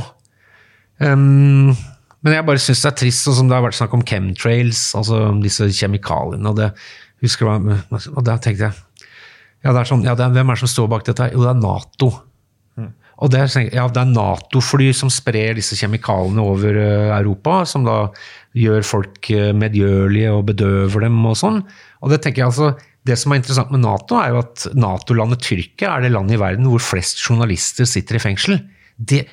Um, 1.02 1.72
men 2.22 2.36
jeg 2.36 2.46
bare 2.46 2.62
syns 2.62 2.84
det 2.84 2.92
er 2.92 2.98
trist, 3.02 3.26
sånn 3.26 3.40
som 3.40 3.50
det 3.50 3.58
har 3.58 3.66
vært 3.66 3.80
snakk 3.80 3.96
om 3.98 4.04
chemtrails, 4.06 4.92
altså 4.98 5.24
disse 5.42 5.72
kjemikaliene. 5.74 6.52
og 6.52 6.60
det 6.60 6.72
husker 7.26 7.50
jeg, 7.50 7.80
Og 8.14 8.26
da 8.26 8.38
tenkte 8.42 8.70
jeg 8.70 8.78
Ja, 9.62 9.74
det 9.74 9.80
er 9.82 9.90
sånn, 9.90 10.04
ja, 10.06 10.14
det 10.18 10.26
er, 10.26 10.36
hvem 10.36 10.50
er 10.50 10.58
det 10.58 10.64
som 10.64 10.72
står 10.72 10.88
bak 10.90 11.06
dette? 11.06 11.32
Jo, 11.34 11.44
det 11.46 11.52
er 11.52 11.62
Nato. 11.62 12.12
Og 13.22 13.30
det 13.30 13.42
er, 13.44 13.68
ja, 13.70 13.86
det 13.86 14.02
er 14.02 14.10
Nato-fly 14.10 14.88
som 14.98 15.12
sprer 15.14 15.54
disse 15.58 15.78
kjemikaliene 15.78 16.42
over 16.42 16.78
uh, 16.82 17.12
Europa, 17.20 17.60
som 17.70 17.86
da 17.86 17.98
gjør 18.58 18.86
folk 18.88 19.30
uh, 19.30 19.52
medgjørlige 19.54 20.32
og 20.34 20.48
bedøver 20.50 21.06
dem 21.06 21.20
og 21.30 21.38
sånn. 21.38 21.60
Og 22.02 22.10
det 22.10 22.24
tenker 22.24 22.42
jeg 22.42 22.50
altså, 22.50 22.72
det 23.06 23.20
som 23.22 23.34
er 23.34 23.42
interessant 23.42 23.70
med 23.74 23.84
Nato, 23.86 24.18
er 24.18 24.34
jo 24.34 24.42
at 24.42 24.66
Nato-landet 24.74 25.44
Tyrkia 25.46 25.94
er 25.94 26.08
det 26.08 26.16
landet 26.16 26.40
i 26.40 26.42
verden 26.42 26.70
hvor 26.72 26.82
flest 26.82 27.22
journalister 27.22 27.86
sitter 27.90 28.18
i 28.18 28.24
fengsel. 28.26 28.58
Det? 28.98 29.26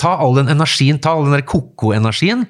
Ta 0.00 0.14
all 0.18 0.36
den 0.38 0.50
energien, 0.52 1.00
ta 1.02 1.14
all 1.14 1.26
den 1.26 1.36
der 1.38 1.46
koko-energien, 1.48 2.46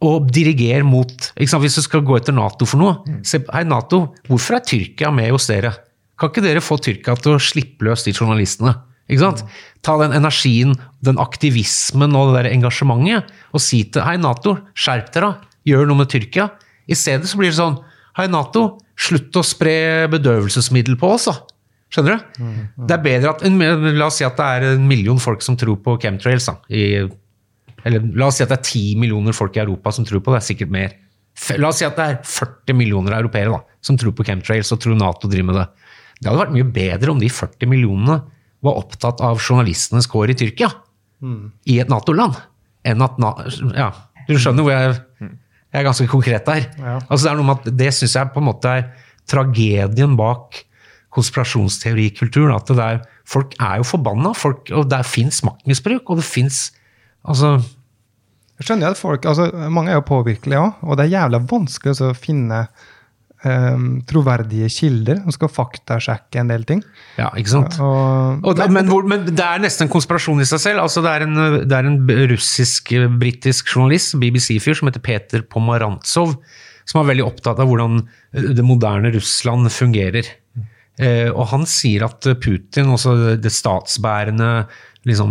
og 0.00 0.30
diriger 0.32 0.84
mot? 0.86 1.30
Hvis 1.36 1.76
du 1.76 1.82
skal 1.84 2.04
gå 2.06 2.16
etter 2.16 2.34
Nato 2.36 2.68
for 2.68 2.80
noe 2.80 3.20
se, 3.26 3.42
Hei, 3.52 3.64
Nato, 3.68 4.14
hvorfor 4.28 4.56
er 4.56 4.64
Tyrkia 4.64 5.10
med 5.12 5.32
hos 5.34 5.50
dere? 5.50 5.74
Kan 6.20 6.32
ikke 6.32 6.44
dere 6.44 6.64
få 6.64 6.78
Tyrkia 6.80 7.16
til 7.20 7.36
å 7.36 7.42
slippe 7.42 7.84
løs 7.88 8.06
de 8.06 8.14
journalistene? 8.16 8.78
Sant? 9.18 9.42
Ta 9.82 9.96
den 9.98 10.14
energien, 10.14 10.76
den 11.02 11.18
aktivismen 11.18 12.14
og 12.14 12.30
det 12.30 12.44
der 12.44 12.52
engasjementet, 12.54 13.30
og 13.50 13.62
si 13.64 13.82
til 13.90 14.06
Hei, 14.06 14.16
Nato, 14.22 14.56
skjerp 14.78 15.10
dere, 15.16 15.34
gjør 15.68 15.88
noe 15.90 16.02
med 16.02 16.12
Tyrkia. 16.12 16.48
I 16.90 16.96
stedet 16.98 17.28
så 17.28 17.40
blir 17.40 17.52
det 17.52 17.58
sånn 17.58 17.80
Hei, 18.18 18.28
Nato, 18.30 18.80
slutt 19.00 19.36
å 19.36 19.44
spre 19.46 20.06
bedøvelsesmiddel 20.12 20.96
på 21.00 21.12
oss, 21.16 21.28
da. 21.30 21.36
Skjønner 21.90 22.16
du? 22.16 22.44
Det 22.86 22.94
er 22.94 23.02
bedre 23.02 23.32
at 23.34 23.42
La 23.98 24.06
oss 24.06 24.20
si 24.20 24.26
at 24.26 24.38
det 24.38 24.46
er 24.46 24.66
en 24.76 24.86
million 24.86 25.18
folk 25.18 25.42
som 25.42 25.56
tror 25.58 25.80
på 25.82 25.96
chemtrails. 26.02 26.46
Da, 26.46 26.56
i, 26.70 27.02
eller 27.84 28.04
la 28.14 28.28
oss 28.30 28.38
si 28.38 28.44
at 28.44 28.52
det 28.52 28.58
er 28.60 28.66
ti 28.68 28.82
millioner 29.00 29.34
folk 29.36 29.56
i 29.58 29.62
Europa 29.64 29.92
som 29.96 30.06
tror 30.06 30.22
på 30.22 30.30
det. 30.32 30.38
Det 30.38 30.44
er 30.44 30.50
sikkert 30.52 30.74
mer. 30.74 30.94
La 31.58 31.70
oss 31.70 31.80
si 31.80 31.86
at 31.88 31.98
det 31.98 32.06
er 32.06 32.18
40 32.26 32.76
millioner 32.78 33.16
europeere 33.18 33.54
da, 33.54 33.60
som 33.82 33.98
tror 33.98 34.14
på 34.14 34.26
chemtrails 34.28 34.70
og 34.74 34.82
tror 34.82 34.98
Nato 34.98 35.30
driver 35.30 35.50
med 35.50 35.58
det. 35.60 35.66
Det 36.20 36.28
hadde 36.28 36.42
vært 36.42 36.54
mye 36.54 36.68
bedre 36.76 37.14
om 37.14 37.20
de 37.22 37.30
40 37.32 37.70
millionene 37.70 38.20
var 38.60 38.76
opptatt 38.76 39.22
av 39.24 39.40
journalistenes 39.40 40.08
kår 40.10 40.34
i 40.34 40.36
Tyrkia, 40.36 40.68
i 41.68 41.78
et 41.80 41.88
Nato-land, 41.92 42.36
enn 42.84 43.02
at 43.04 43.18
Na 43.20 43.34
Ja, 43.76 43.90
du 44.28 44.34
skjønner 44.36 44.64
hvor 44.64 44.72
jeg, 44.72 44.98
jeg 45.20 45.80
er 45.80 45.86
ganske 45.86 46.06
konkret 46.12 46.46
der. 46.48 46.66
Ja. 46.78 46.98
Altså 47.08 47.24
Det 47.24 47.30
er 47.32 47.40
noe 47.40 47.48
med 47.48 47.64
at 47.64 47.78
det 47.80 47.90
syns 47.96 48.16
jeg 48.18 48.32
på 48.34 48.42
en 48.42 48.48
måte 48.50 48.74
er 48.78 48.90
tragedien 49.30 50.16
bak 50.18 50.60
konspirasjonsteorikulturen. 51.14 52.54
At 52.54 52.70
det 52.70 52.78
der, 52.78 53.02
folk 53.28 53.56
er 53.58 53.80
jo 53.80 53.88
forbanna, 53.90 54.34
folk, 54.36 54.70
og 54.74 54.88
der 54.90 55.06
fins 55.06 55.42
maktmisbruk, 55.46 56.08
og 56.10 56.22
det 56.22 56.28
fins 56.28 56.68
Altså 57.20 57.58
Jeg 58.56 58.64
skjønner 58.64 58.94
at 58.94 58.96
folk, 58.96 59.26
altså 59.28 59.50
Mange 59.68 59.92
er 59.92 59.98
jo 59.98 60.06
påvirkelige 60.08 60.56
òg, 60.56 60.78
og 60.80 60.96
det 60.96 61.04
er 61.04 61.18
jævla 61.18 61.42
vanskelig 61.50 62.00
å 62.00 62.14
finne 62.16 62.62
Um, 63.40 64.02
troverdige 64.04 64.66
kilder 64.68 65.22
som 65.22 65.32
skal 65.32 65.48
faktasjekke 65.48 66.42
en 66.42 66.50
del 66.52 66.66
ting. 66.68 66.82
Ja, 67.16 67.30
ikke 67.40 67.54
sant? 67.54 67.78
Og, 67.80 68.42
Og 68.44 68.58
det, 68.58 68.66
men, 68.68 68.84
hvor, 68.92 69.06
men 69.08 69.22
det 69.30 69.40
er 69.40 69.62
nesten 69.62 69.86
en 69.86 69.92
konspirasjon 69.94 70.42
i 70.44 70.48
seg 70.50 70.60
selv. 70.60 70.82
Altså, 70.82 71.00
det 71.00 71.14
er 71.14 71.24
en, 71.24 71.38
det 71.64 71.72
er 71.72 71.88
en 71.88 71.96
russisk-britisk 72.34 73.72
journalist, 73.72 74.18
BBC-fyr, 74.20 74.76
som 74.76 74.90
heter 74.90 75.00
Peter 75.06 75.40
Pomarantsov, 75.40 76.36
som 76.84 77.00
er 77.00 77.08
veldig 77.14 77.24
opptatt 77.30 77.64
av 77.64 77.70
hvordan 77.70 78.02
det 78.60 78.66
moderne 78.66 79.14
Russland 79.16 79.72
fungerer. 79.72 80.28
Eh, 81.00 81.30
og 81.30 81.46
han 81.54 81.64
sier 81.68 82.04
at 82.06 82.26
Putin, 82.42 82.92
også 82.92 83.36
det 83.40 83.52
statsbærende 83.54 84.66
liksom, 85.08 85.30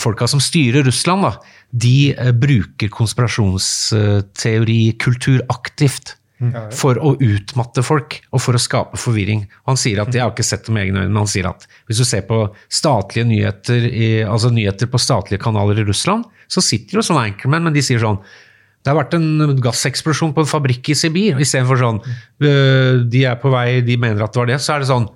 folka 0.00 0.26
som 0.30 0.40
styrer 0.42 0.84
Russland, 0.86 1.22
da, 1.26 1.32
de 1.70 2.14
eh, 2.14 2.32
bruker 2.34 2.88
konspirasjonsteorikultur 2.92 5.40
aktivt 5.52 6.16
for 6.74 6.98
å 6.98 7.14
utmatte 7.22 7.82
folk 7.86 8.16
og 8.34 8.40
for 8.42 8.54
å 8.56 8.60
skape 8.60 8.96
forvirring. 9.00 9.44
Han 9.68 9.76
sier 9.80 10.00
at, 10.02 10.14
jeg 10.14 10.24
har 10.24 10.32
ikke 10.34 10.46
sett 10.46 10.66
det 10.66 10.72
med 10.74 10.82
egne 10.86 11.00
øyne, 11.04 11.12
men 11.12 11.22
han 11.22 11.30
sier 11.30 11.46
at 11.48 11.60
hvis 11.88 12.00
du 12.02 12.06
ser 12.08 12.22
på 12.28 12.38
statlige 12.72 13.26
nyheter, 13.28 13.80
i, 13.88 14.08
altså 14.26 14.48
nyheter 14.52 14.86
på 14.90 14.98
statlige 15.00 15.44
kanaler 15.44 15.76
i 15.80 15.88
Russland, 15.88 16.22
så 16.50 16.60
sitter 16.64 16.98
jo 16.98 17.06
sånne 17.06 17.24
anchormen, 17.30 17.64
men 17.68 17.76
de 17.76 17.82
sier 17.84 18.00
sånn 18.02 18.20
det 18.84 18.92
har 18.92 18.98
vært 18.98 19.14
en 19.16 19.56
gasseksplosjon 19.64 20.34
på 20.36 20.42
en 20.44 20.48
fabrikk 20.48 20.90
i 20.92 20.96
Sibir. 20.98 21.38
Istedenfor 21.40 21.80
sånn 21.80 22.00
øh, 22.04 23.04
De 23.08 23.22
er 23.24 23.38
på 23.40 23.52
vei, 23.52 23.80
de 23.84 23.96
mener 24.00 24.20
at 24.26 24.34
det 24.34 24.42
var 24.42 24.50
det. 24.50 24.58
Så 24.60 24.74
er 24.74 24.84
det 24.84 24.90
sånn 24.90 25.06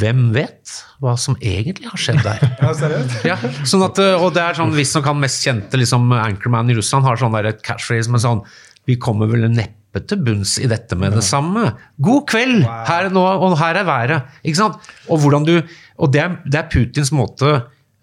Hvem 0.00 0.28
vet 0.36 0.74
hva 1.02 1.16
som 1.18 1.34
egentlig 1.40 1.88
har 1.90 1.98
skjedd 1.98 2.20
der? 2.22 2.44
Ja, 2.62 2.74
seriøst? 2.76 3.16
Ja, 3.26 3.38
sånn 3.66 3.86
at, 3.88 3.98
øh, 4.04 4.26
og 4.26 4.36
det 4.36 4.44
er 4.44 4.60
sånn, 4.60 4.76
Visstnok 4.76 5.08
han 5.08 5.18
mest 5.22 5.40
kjente 5.42 5.80
liksom, 5.80 6.12
anchorman 6.14 6.70
i 6.70 6.76
Russland 6.76 7.08
har 7.08 7.18
sånn 7.18 7.34
der 7.38 7.50
et 7.54 7.64
catchphrase 7.66 8.12
med 8.12 8.22
sånn 8.22 8.44
Vi 8.86 9.00
kommer 9.00 9.32
vel 9.32 9.48
neppe 9.48 10.04
til 10.06 10.20
bunns 10.22 10.58
i 10.62 10.68
dette 10.70 10.94
med 10.94 11.16
det 11.16 11.24
samme. 11.26 11.72
God 11.98 12.28
kveld! 12.30 12.62
Her 12.68 13.08
er 13.08 13.14
nå, 13.16 13.24
og 13.24 13.56
her 13.58 13.80
er 13.80 13.88
været. 13.88 14.36
Ikke 14.44 14.60
sant? 14.60 14.92
Og, 15.08 15.18
hvordan 15.24 15.48
du, 15.48 15.56
og 15.98 16.12
det, 16.14 16.20
er, 16.22 16.36
det 16.46 16.60
er 16.60 16.68
Putins 16.70 17.10
måte 17.16 17.56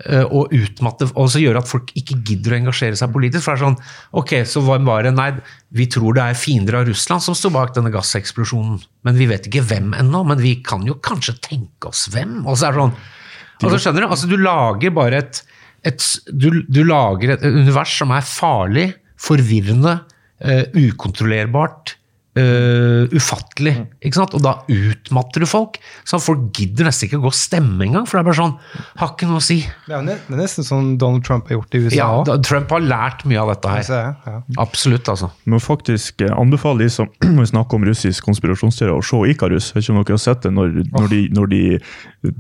øh, 0.06 0.26
å 0.30 0.44
utmatte 0.54 1.08
og 1.14 1.30
så 1.34 1.42
gjøre 1.42 1.64
at 1.64 1.70
folk 1.70 1.92
ikke 1.98 2.20
gidder 2.28 2.54
å 2.54 2.60
engasjere 2.62 3.00
seg 3.00 3.12
politisk. 3.14 3.46
For 3.46 3.56
det 3.56 3.60
er 3.60 3.66
sånn 3.66 4.20
Ok, 4.22 4.34
så 4.50 4.64
hvem 4.66 4.88
var 4.88 5.08
det? 5.08 5.14
Nei, 5.18 5.30
vi 5.76 5.90
tror 5.92 6.18
det 6.18 6.26
er 6.26 6.40
fiender 6.40 6.80
av 6.80 6.88
Russland 6.90 7.26
som 7.26 7.38
står 7.38 7.54
bak 7.56 7.76
denne 7.76 7.94
gasseksplosjonen. 7.94 8.80
Men 9.08 9.20
vi 9.20 9.30
vet 9.30 9.50
ikke 9.50 9.66
hvem 9.70 9.94
ennå. 9.98 10.24
Men 10.30 10.42
vi 10.44 10.58
kan 10.66 10.86
jo 10.88 11.00
kanskje 11.04 11.38
tenke 11.44 11.92
oss 11.92 12.08
hvem? 12.14 12.44
Og 12.46 12.60
så 12.60 12.70
er 12.70 12.78
det 12.78 12.84
sånn 12.86 12.98
Altså, 13.58 13.78
skjønner 13.82 14.04
du? 14.04 14.12
Altså, 14.14 14.28
du 14.30 14.38
lager 14.38 14.92
bare 14.94 15.22
et, 15.24 15.40
et 15.90 16.04
du, 16.30 16.52
du 16.70 16.84
lager 16.86 17.34
et 17.34 17.46
univers 17.48 17.96
som 17.98 18.12
er 18.14 18.22
farlig, 18.22 18.92
forvirrende, 19.18 19.96
uh, 20.46 20.66
ukontrollerbart, 20.78 21.97
eh, 22.38 23.16
ufattelig. 23.18 23.74
Ikke 24.06 24.20
sant? 24.20 24.36
Og 24.38 24.44
da 24.46 24.54
utmatter 24.72 25.44
du 25.44 25.48
folk. 25.50 25.80
Så 26.08 26.20
folk 26.24 26.50
gidder 26.58 26.88
nesten 26.88 27.08
ikke 27.10 27.20
å 27.20 27.26
gå 27.26 27.32
og 27.32 27.38
stemme 27.38 27.88
engang, 27.88 28.08
for 28.08 28.18
det 28.18 28.24
er 28.24 28.30
bare 28.30 28.40
sånn 28.42 28.56
Har 29.02 29.14
ikke 29.14 29.30
noe 29.30 29.42
å 29.42 29.44
si. 29.44 29.60
Det 29.88 29.96
er 29.98 30.12
er 30.14 30.40
nesten 30.40 30.66
sånn 30.68 30.94
Donald 31.02 31.26
Trump 31.28 31.50
har 31.50 31.58
gjort 31.60 31.78
i 31.78 31.84
USA 31.86 31.98
Ja, 31.98 32.38
Trump 32.46 32.72
har 32.74 32.84
lært 32.84 33.26
mye 33.30 33.42
av 33.42 33.52
dette 33.54 33.74
her. 33.74 34.16
Ja. 34.28 34.38
Absolutt, 34.62 35.10
altså. 35.12 35.32
Må 35.50 35.60
faktisk 35.64 36.22
eh, 36.26 36.34
anbefale 36.34 36.86
de 36.86 36.90
som 36.94 37.10
når 37.24 37.42
vi 37.46 37.50
snakker 37.54 37.80
om 37.80 37.88
russisk 37.88 38.28
konspirasjonsteori, 38.28 38.94
å 38.94 39.04
se 39.06 39.22
Ikarus. 39.34 39.72
Vet 39.76 39.84
ikke 39.86 39.96
om 39.96 40.02
dere 40.04 40.18
har 40.18 40.24
sett 40.24 40.46
det 40.46 40.54
når, 40.56 40.76
når, 40.94 41.10
de, 41.14 41.22
når 41.36 41.52
de 41.54 41.62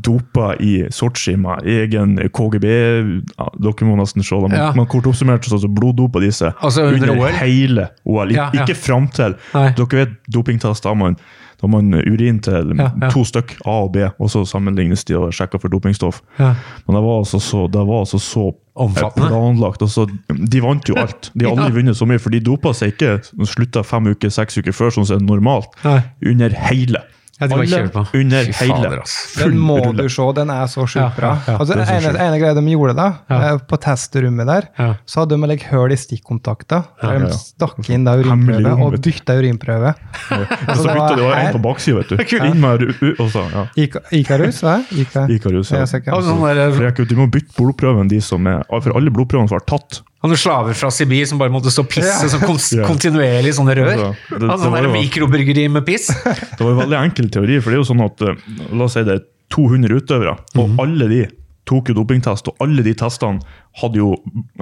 doper 0.05 0.61
i 0.63 0.73
Sotsji 0.93 1.35
med 1.39 1.65
egen 1.67 2.17
KGB 2.33 2.67
ja, 2.67 3.47
Dere 3.61 3.87
må 3.87 3.97
nesten 3.99 4.25
se 4.25 4.35
det, 4.35 4.51
men, 4.51 4.57
Ja. 4.59 4.71
man 4.75 4.87
kort 4.89 5.07
oppsummert 5.09 5.45
så 5.47 5.59
så 5.61 5.69
bloddopa 5.71 6.21
disse 6.23 6.51
Altså 6.61 6.87
under 6.87 7.13
OL? 7.15 7.31
hele 7.37 7.87
OL. 8.05 8.31
Ja, 8.33 8.49
ja. 8.53 8.63
Ikke 8.63 8.75
fram 8.77 9.07
til. 9.13 9.35
Nei. 9.53 9.69
Dere 9.87 10.05
vet 10.05 10.15
dopingtest, 10.33 10.83
da 10.83 10.93
man. 10.93 11.17
Da 11.57 11.67
man 11.67 11.89
urin 11.95 12.37
til 12.45 12.75
Ja, 12.77 12.91
ja. 13.01 13.09
to 13.09 13.23
stykk, 13.25 13.55
A 13.65 13.79
og 13.87 13.93
B, 13.95 14.03
og 14.19 14.29
så 14.29 14.43
sammenlignes 14.45 15.03
de 15.09 15.15
og 15.17 15.33
sjekker 15.33 15.59
for 15.59 15.73
dopingstoff. 15.73 16.21
Ja. 16.37 16.53
Men 16.85 16.99
det 16.99 17.03
var 17.07 17.23
altså 17.23 17.39
så, 17.41 17.65
det 17.71 17.81
var 17.87 18.03
altså 18.05 18.19
så 18.21 18.51
planlagt. 18.77 19.81
Altså, 19.81 20.05
de 20.29 20.61
vant 20.61 20.85
jo 20.89 20.95
alt. 21.01 21.31
De 21.33 21.47
har 21.47 21.55
aldri 21.57 21.79
vunnet 21.79 21.97
så 21.97 22.05
mye, 22.05 22.21
for 22.21 22.29
de 22.29 22.43
dopa 22.45 22.75
seg 22.77 22.93
ikke 22.93 23.15
slutta 23.49 23.81
fem 23.83 24.11
uker, 24.13 24.29
seks 24.29 24.59
uker 24.61 24.75
før, 24.75 24.93
sånn 24.93 25.09
som 25.09 25.25
normalt. 25.25 25.73
Nei. 25.83 26.01
Under 26.29 26.53
hele. 26.69 27.01
Ja, 27.39 27.47
de 27.47 27.55
på. 27.93 28.01
under 28.17 28.43
hele. 28.57 29.01
Den 29.37 29.57
må 29.61 29.77
du 29.95 30.07
se, 30.09 30.25
den 30.33 30.49
er 30.49 30.65
så 30.71 30.85
sjukt 30.89 31.15
bra. 31.19 31.35
ja, 31.45 31.53
ja, 31.53 31.57
altså, 31.59 31.75
er 31.85 32.09
ene, 32.09 32.19
ene 32.27 32.39
greia 32.41 32.53
de 32.57 32.63
gjorde 32.71 32.95
da, 32.97 33.07
Ja. 33.29 33.37
eh, 33.53 33.57
på 33.69 33.77
testrommet 33.83 34.47
der, 34.47 34.67
så 35.05 35.19
hadde 35.21 35.37
de 35.37 35.47
like 35.51 35.67
hull 35.69 35.91
i 35.91 35.95
stikkontakter. 35.95 36.83
der 37.01 37.19
De 37.27 37.31
stakk 37.37 37.89
inn 37.93 38.03
da 38.05 38.15
urinprøve 38.17 38.73
og 38.81 38.95
du. 38.97 38.97
bytta 39.11 39.37
urinprøve. 39.37 39.93
Og 40.31 40.47
Altså, 40.67 40.81
så 40.81 40.87
det 40.87 40.95
bytta 40.97 41.15
de 41.15 41.21
var 41.27 41.37
en 41.37 41.53
på 41.53 41.61
baksida, 41.61 41.97
vet 41.97 42.09
du. 42.09 42.37
Inn 42.47 42.59
med 42.61 42.81
og 43.19 43.29
så, 43.31 43.43
ja. 43.53 43.65
Ika- 43.77 44.03
Ikarus, 44.11 44.61
hva? 44.63 44.79
Ika. 44.91 45.27
Ikarus. 45.29 45.71
Ja. 45.71 45.85
Du 45.85 46.25
sånn 46.25 46.41
der, 46.55 46.71
For 46.73 46.83
jeg 46.83 46.95
kunne- 46.95 47.07
må 47.21 47.29
bytte 47.31 47.53
blodprøven, 47.57 48.07
de 48.09 48.19
som 48.21 48.45
er 48.47 48.63
For 48.81 48.95
alle 48.97 49.09
blodprøvene 49.11 49.47
som 49.49 49.59
har 49.59 49.65
tatt. 49.67 50.01
Han 50.23 50.31
er 50.33 50.35
slaver 50.41 50.73
fra 50.73 50.89
Sibir 50.89 51.25
som 51.29 51.37
bare 51.37 51.49
måtte 51.53 51.69
stå 51.69 51.83
og 51.85 51.89
pisse 51.89 52.07
Ja. 52.07 52.27
sånn 52.27 52.85
kontinuerlig 52.87 53.49
i 53.53 53.57
sånne 53.57 53.75
rør. 53.77 53.91
Altså, 53.93 54.15
det- 54.29 54.39
det 54.39 54.49
altså, 54.49 54.65
sånn 54.65 54.77
jo- 54.77 54.81
der 54.81 54.99
mikrobryggeri 54.99 55.69
med 55.69 55.85
piss. 55.85 56.07
Det 56.57 56.59
var 56.61 56.71
en 56.71 56.79
veldig 56.89 57.01
enkel 57.11 57.29
teori, 57.29 57.59
for 57.61 57.69
det 57.69 57.77
er 57.77 57.83
jo 57.83 57.89
sånn 57.93 58.05
at 58.05 58.21
eh, 58.21 58.35
La 58.73 58.83
oss 58.85 58.93
si 58.93 59.03
det 59.03 59.13
er 59.19 59.25
200 59.53 59.93
utøvere, 60.01 60.37
og 60.57 60.69
Mhm. 60.69 60.79
alle 60.79 61.07
de 61.07 61.27
tok 61.67 61.89
jo 61.89 61.93
dopingtest, 61.95 62.47
og 62.47 62.55
alle 62.61 62.81
de 62.81 62.93
testene 62.95 63.41
hadde 63.81 63.95
jo 63.99 64.15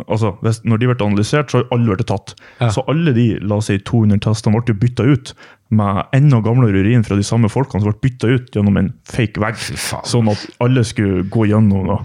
altså 0.10 0.36
Når 0.66 0.80
de 0.80 0.88
ble 0.88 1.06
analysert, 1.06 1.50
så 1.52 1.62
har 1.62 1.68
alle 1.72 1.96
blitt 1.96 2.08
tatt. 2.08 2.34
Ja. 2.60 2.70
Så 2.70 2.84
alle 2.90 3.14
de 3.14 3.40
la 3.42 3.56
oss 3.56 3.68
si 3.68 3.78
200 3.78 4.20
testene 4.20 4.52
ble 4.58 4.74
jo 4.74 4.80
bytta 4.80 5.04
ut 5.06 5.34
med 5.72 6.04
enda 6.14 6.42
gamlere 6.42 6.82
urin 6.84 7.04
fra 7.06 7.16
de 7.16 7.22
samme 7.24 7.48
folkene 7.50 7.82
som 7.82 7.92
ble 7.92 8.00
bytta 8.10 8.28
ut 8.28 8.52
gjennom 8.52 8.78
en 8.78 8.94
fake 9.06 9.38
vegg. 9.40 9.56
Sånn 10.04 10.30
at 10.32 10.46
alle 10.60 10.84
skulle 10.84 11.24
gå 11.30 11.48
gjennom. 11.48 11.88
da. 11.88 11.98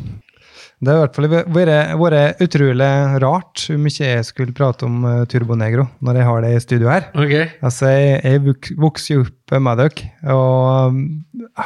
Det 0.81 0.89
har 0.89 0.97
i 0.97 1.03
hvert 1.05 1.17
fall 1.19 1.29
vært, 1.29 1.49
vært 2.01 2.41
utrolig 2.41 2.91
rart 3.21 3.65
hvor 3.69 3.81
mye 3.85 4.07
jeg 4.11 4.29
skulle 4.29 4.57
prate 4.57 4.87
om 4.89 5.03
uh, 5.05 5.27
Turbonegro 5.29 5.85
når 6.01 6.21
jeg 6.21 6.29
har 6.31 6.45
det 6.47 6.53
i 6.57 6.63
studio 6.65 6.89
her. 6.89 7.11
Ok. 7.13 7.35
Altså, 7.61 7.91
jeg, 7.93 8.21
jeg 8.25 8.77
vokste 8.81 9.19
jo 9.19 9.27
opp 9.27 9.57
med 9.61 9.83
dere 9.83 10.33
og 10.33 10.95
um, 10.95 11.03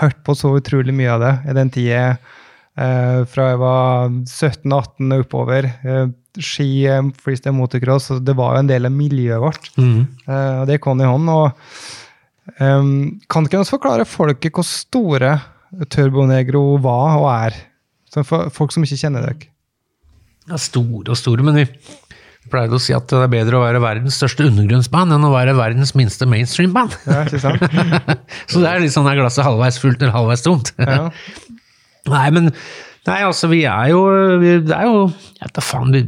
hørt 0.00 0.18
på 0.26 0.34
så 0.38 0.50
utrolig 0.58 0.94
mye 0.96 1.12
av 1.14 1.22
det 1.22 1.34
i 1.52 1.56
den 1.60 1.70
tida 1.74 2.02
eh, 2.80 3.20
fra 3.30 3.50
jeg 3.52 3.60
var 3.62 4.14
17-18 4.24 5.14
og 5.14 5.24
oppover. 5.24 5.68
Eh, 5.84 6.06
ski, 6.42 6.68
eh, 6.90 7.10
freestyle 7.22 7.54
motocross, 7.56 8.10
det 8.24 8.36
var 8.36 8.56
jo 8.56 8.64
en 8.64 8.70
del 8.70 8.88
av 8.88 8.94
miljøet 8.94 9.42
vårt. 9.42 9.70
Mm. 9.78 10.00
Eh, 10.26 10.56
og 10.62 10.66
det 10.70 10.80
kom 10.84 11.00
i 11.00 11.08
hånd. 11.08 11.30
og 11.30 11.52
um, 12.58 13.20
Kan 13.30 13.46
ikke 13.46 13.62
vi 13.62 13.70
forklare 13.76 14.08
folket 14.08 14.54
hvor 14.54 14.66
store 14.66 15.38
Turbonegro 15.90 16.76
var 16.82 17.20
og 17.20 17.30
er? 17.32 17.62
Så 18.14 18.22
for 18.26 18.52
folk 18.54 18.74
som 18.74 18.86
ikke 18.86 19.00
kjenner 19.00 19.26
dere. 19.26 19.50
Ja, 20.50 20.58
store 20.60 21.10
og 21.10 21.18
store, 21.18 21.44
men 21.46 21.56
vi 21.56 21.66
pleide 22.52 22.76
å 22.76 22.82
si 22.82 22.92
at 22.92 23.08
det 23.08 23.22
er 23.24 23.30
bedre 23.32 23.56
å 23.56 23.62
være 23.64 23.80
verdens 23.80 24.18
største 24.20 24.44
undergrunnsband 24.50 25.16
enn 25.16 25.24
å 25.24 25.32
være 25.32 25.54
verdens 25.56 25.94
minste 25.96 26.28
mainstream-band. 26.28 26.96
Ja, 27.08 27.22
ikke 27.24 27.40
sant? 27.40 27.64
Så 28.52 28.60
det 28.60 28.68
er 28.68 28.82
litt 28.84 28.92
sånn 28.94 29.08
er 29.08 29.16
glasset 29.18 29.46
halvveis 29.46 29.80
fullt 29.80 30.02
eller 30.02 30.14
halvveis 30.14 30.44
tomt. 30.44 30.74
Ja. 30.76 31.08
Nei, 32.14 32.26
men 32.36 32.52
Nei, 33.04 33.18
altså, 33.24 33.50
vi 33.50 33.62
er 33.68 33.90
jo 33.92 34.00
vi, 34.40 34.54
Det 34.64 34.72
er 34.76 34.86
jo 34.88 35.06
Jeg 35.10 35.42
vet 35.42 35.56
da 35.56 35.64
faen. 35.64 35.92
Vi, 35.92 36.02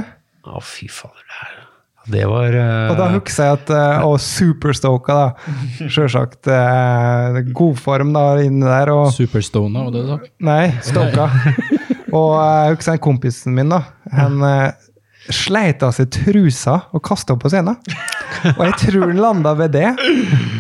Å, 0.48 0.62
fy 0.64 0.88
fader. 0.92 1.24
Det, 1.28 1.36
er- 1.44 1.64
det 2.08 2.24
var 2.32 2.56
uh... 2.56 2.88
Og 2.94 2.98
da 3.02 3.06
husker 3.12 3.44
jeg 3.44 3.52
at 3.58 3.68
uh, 3.76 4.06
Og 4.08 4.16
superstoka, 4.24 5.12
da. 5.20 5.28
Sjølsagt. 5.92 6.48
Uh, 6.48 7.44
God 7.52 7.76
form 7.84 8.14
da 8.16 8.24
inni 8.46 8.64
der. 8.64 8.88
Og 8.96 9.12
Superstona, 9.16 9.84
var 9.90 9.94
det 9.98 10.04
det? 10.08 10.18
Nei, 10.48 10.72
stoka. 10.88 11.28
Og 12.18 12.36
eh, 12.42 12.60
jeg 12.68 12.78
husker 12.78 12.98
en 12.98 13.04
kompisen 13.08 13.58
min, 13.58 13.74
da. 13.74 13.84
Han 14.18 14.44
eh, 14.48 14.88
sleit 15.34 15.84
av 15.86 15.94
seg 15.96 16.10
trusa 16.14 16.80
og 16.96 17.04
kasta 17.06 17.36
opp 17.36 17.44
på 17.46 17.52
scenen. 17.54 17.80
Og 18.54 18.64
jeg 18.68 18.76
tror 18.84 19.08
han 19.08 19.20
landa 19.22 19.54
ved 19.58 19.76
det. 19.76 19.90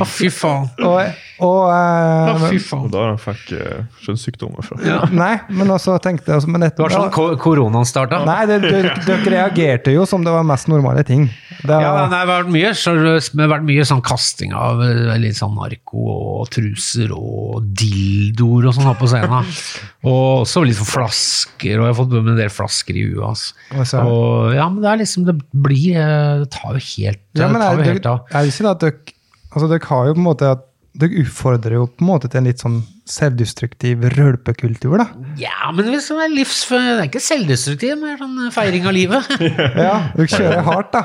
Å, 0.01 0.07
fy 0.07 0.29
faen. 0.33 0.69
Og, 0.85 1.01
og 1.43 1.69
eh, 1.69 2.29
Å, 2.33 2.49
fy 2.49 2.59
faen. 2.61 2.85
Og 2.87 2.93
da 2.93 3.03
han 3.11 3.19
fikk 3.21 3.51
uh, 3.53 3.81
skjønnssykdommer 4.01 4.65
fra. 4.65 4.77
Ja. 4.85 4.99
Nei, 5.13 5.35
men 5.53 5.69
også 5.73 5.97
tenkte 6.01 6.33
jeg 6.33 6.49
men 6.49 6.63
dette, 6.65 6.79
Det 6.79 6.85
var 6.87 6.95
sånn 6.95 7.11
ko 7.13 7.27
koronaen 7.41 7.85
starta. 7.85 8.23
Nei, 8.25 8.39
det- 8.49 8.61
dere 9.05 9.17
reagerte 9.33 9.93
jo 9.93 10.05
som 10.09 10.23
det 10.25 10.33
var 10.33 10.45
mest 10.47 10.69
normale 10.71 11.03
ting. 11.07 11.27
Det 11.57 11.73
Ja, 11.73 11.91
nei, 11.93 12.07
det 12.09 12.17
har 12.19 12.29
vært 12.29 12.51
mye, 12.53 12.71
så, 12.77 12.93
det 12.93 13.41
har 13.41 13.51
vært 13.51 13.65
mye 13.65 13.85
sånn 13.89 14.01
kasting 14.05 14.53
av 14.57 14.81
eh, 14.85 15.13
litt 15.21 15.37
sånn 15.37 15.55
narko 15.57 16.03
og 16.41 16.49
truser 16.53 17.13
og 17.15 17.65
dildoer 17.77 18.69
og 18.69 18.77
sånn 18.77 18.93
på 18.97 19.09
scenen. 19.09 19.53
Og 20.07 20.43
også 20.45 20.61
litt 20.63 20.77
sånn 20.77 20.87
flasker, 20.87 21.81
og 21.81 21.87
jeg 21.87 21.89
har 21.89 21.95
fått 21.97 22.13
med 22.13 22.29
en 22.31 22.37
del 22.39 22.51
flasker 22.53 22.95
i 22.95 23.01
huet. 23.09 23.25
Altså. 23.73 24.03
Og 24.05 24.53
ja, 24.55 24.67
men 24.71 24.79
det 24.85 24.91
er 24.91 24.99
liksom, 25.01 25.25
det 25.27 25.33
blir 25.51 25.97
eh, 25.99 26.43
Det 26.45 26.49
tar 26.53 26.77
jo 26.77 26.83
helt, 26.85 27.23
ja, 27.35 27.49
men 27.49 27.59
det 27.59 27.65
tar 27.67 27.81
jo 27.81 27.87
helt 27.89 28.09
av. 28.13 28.21
er 28.31 28.45
det 28.45 28.53
ikke 28.53 28.67
det 28.67 28.71
at 28.71 28.85
dere 28.85 29.15
Altså, 29.47 29.67
dere 29.71 29.87
har 29.89 30.07
jo 30.09 30.13
på 30.13 30.21
en 30.21 30.27
måte 30.27 30.49
at 30.53 30.63
dere 30.97 31.21
utfordrer 31.23 31.75
jo 31.77 31.85
på 31.91 32.03
en 32.03 32.09
måte 32.09 32.29
til 32.31 32.41
en 32.41 32.47
litt 32.49 32.61
sånn 32.63 32.79
selvdestruktiv 33.07 34.03
rølpekultur, 34.15 34.97
da. 34.99 35.05
Ja, 35.39 35.69
men 35.75 35.89
hvis 35.93 36.09
det 36.09 36.17
er 36.25 36.33
livs... 36.33 36.59
Det 36.71 36.79
er 36.81 37.05
ikke 37.05 37.21
selvdestruktiv, 37.23 37.95
men 38.01 38.17
sånn 38.19 38.51
feiring 38.55 38.87
av 38.89 38.95
livet. 38.97 39.29
Ja, 39.87 39.95
dere 40.15 40.27
kjører 40.31 40.65
hardt, 40.67 40.91
da. 40.95 41.03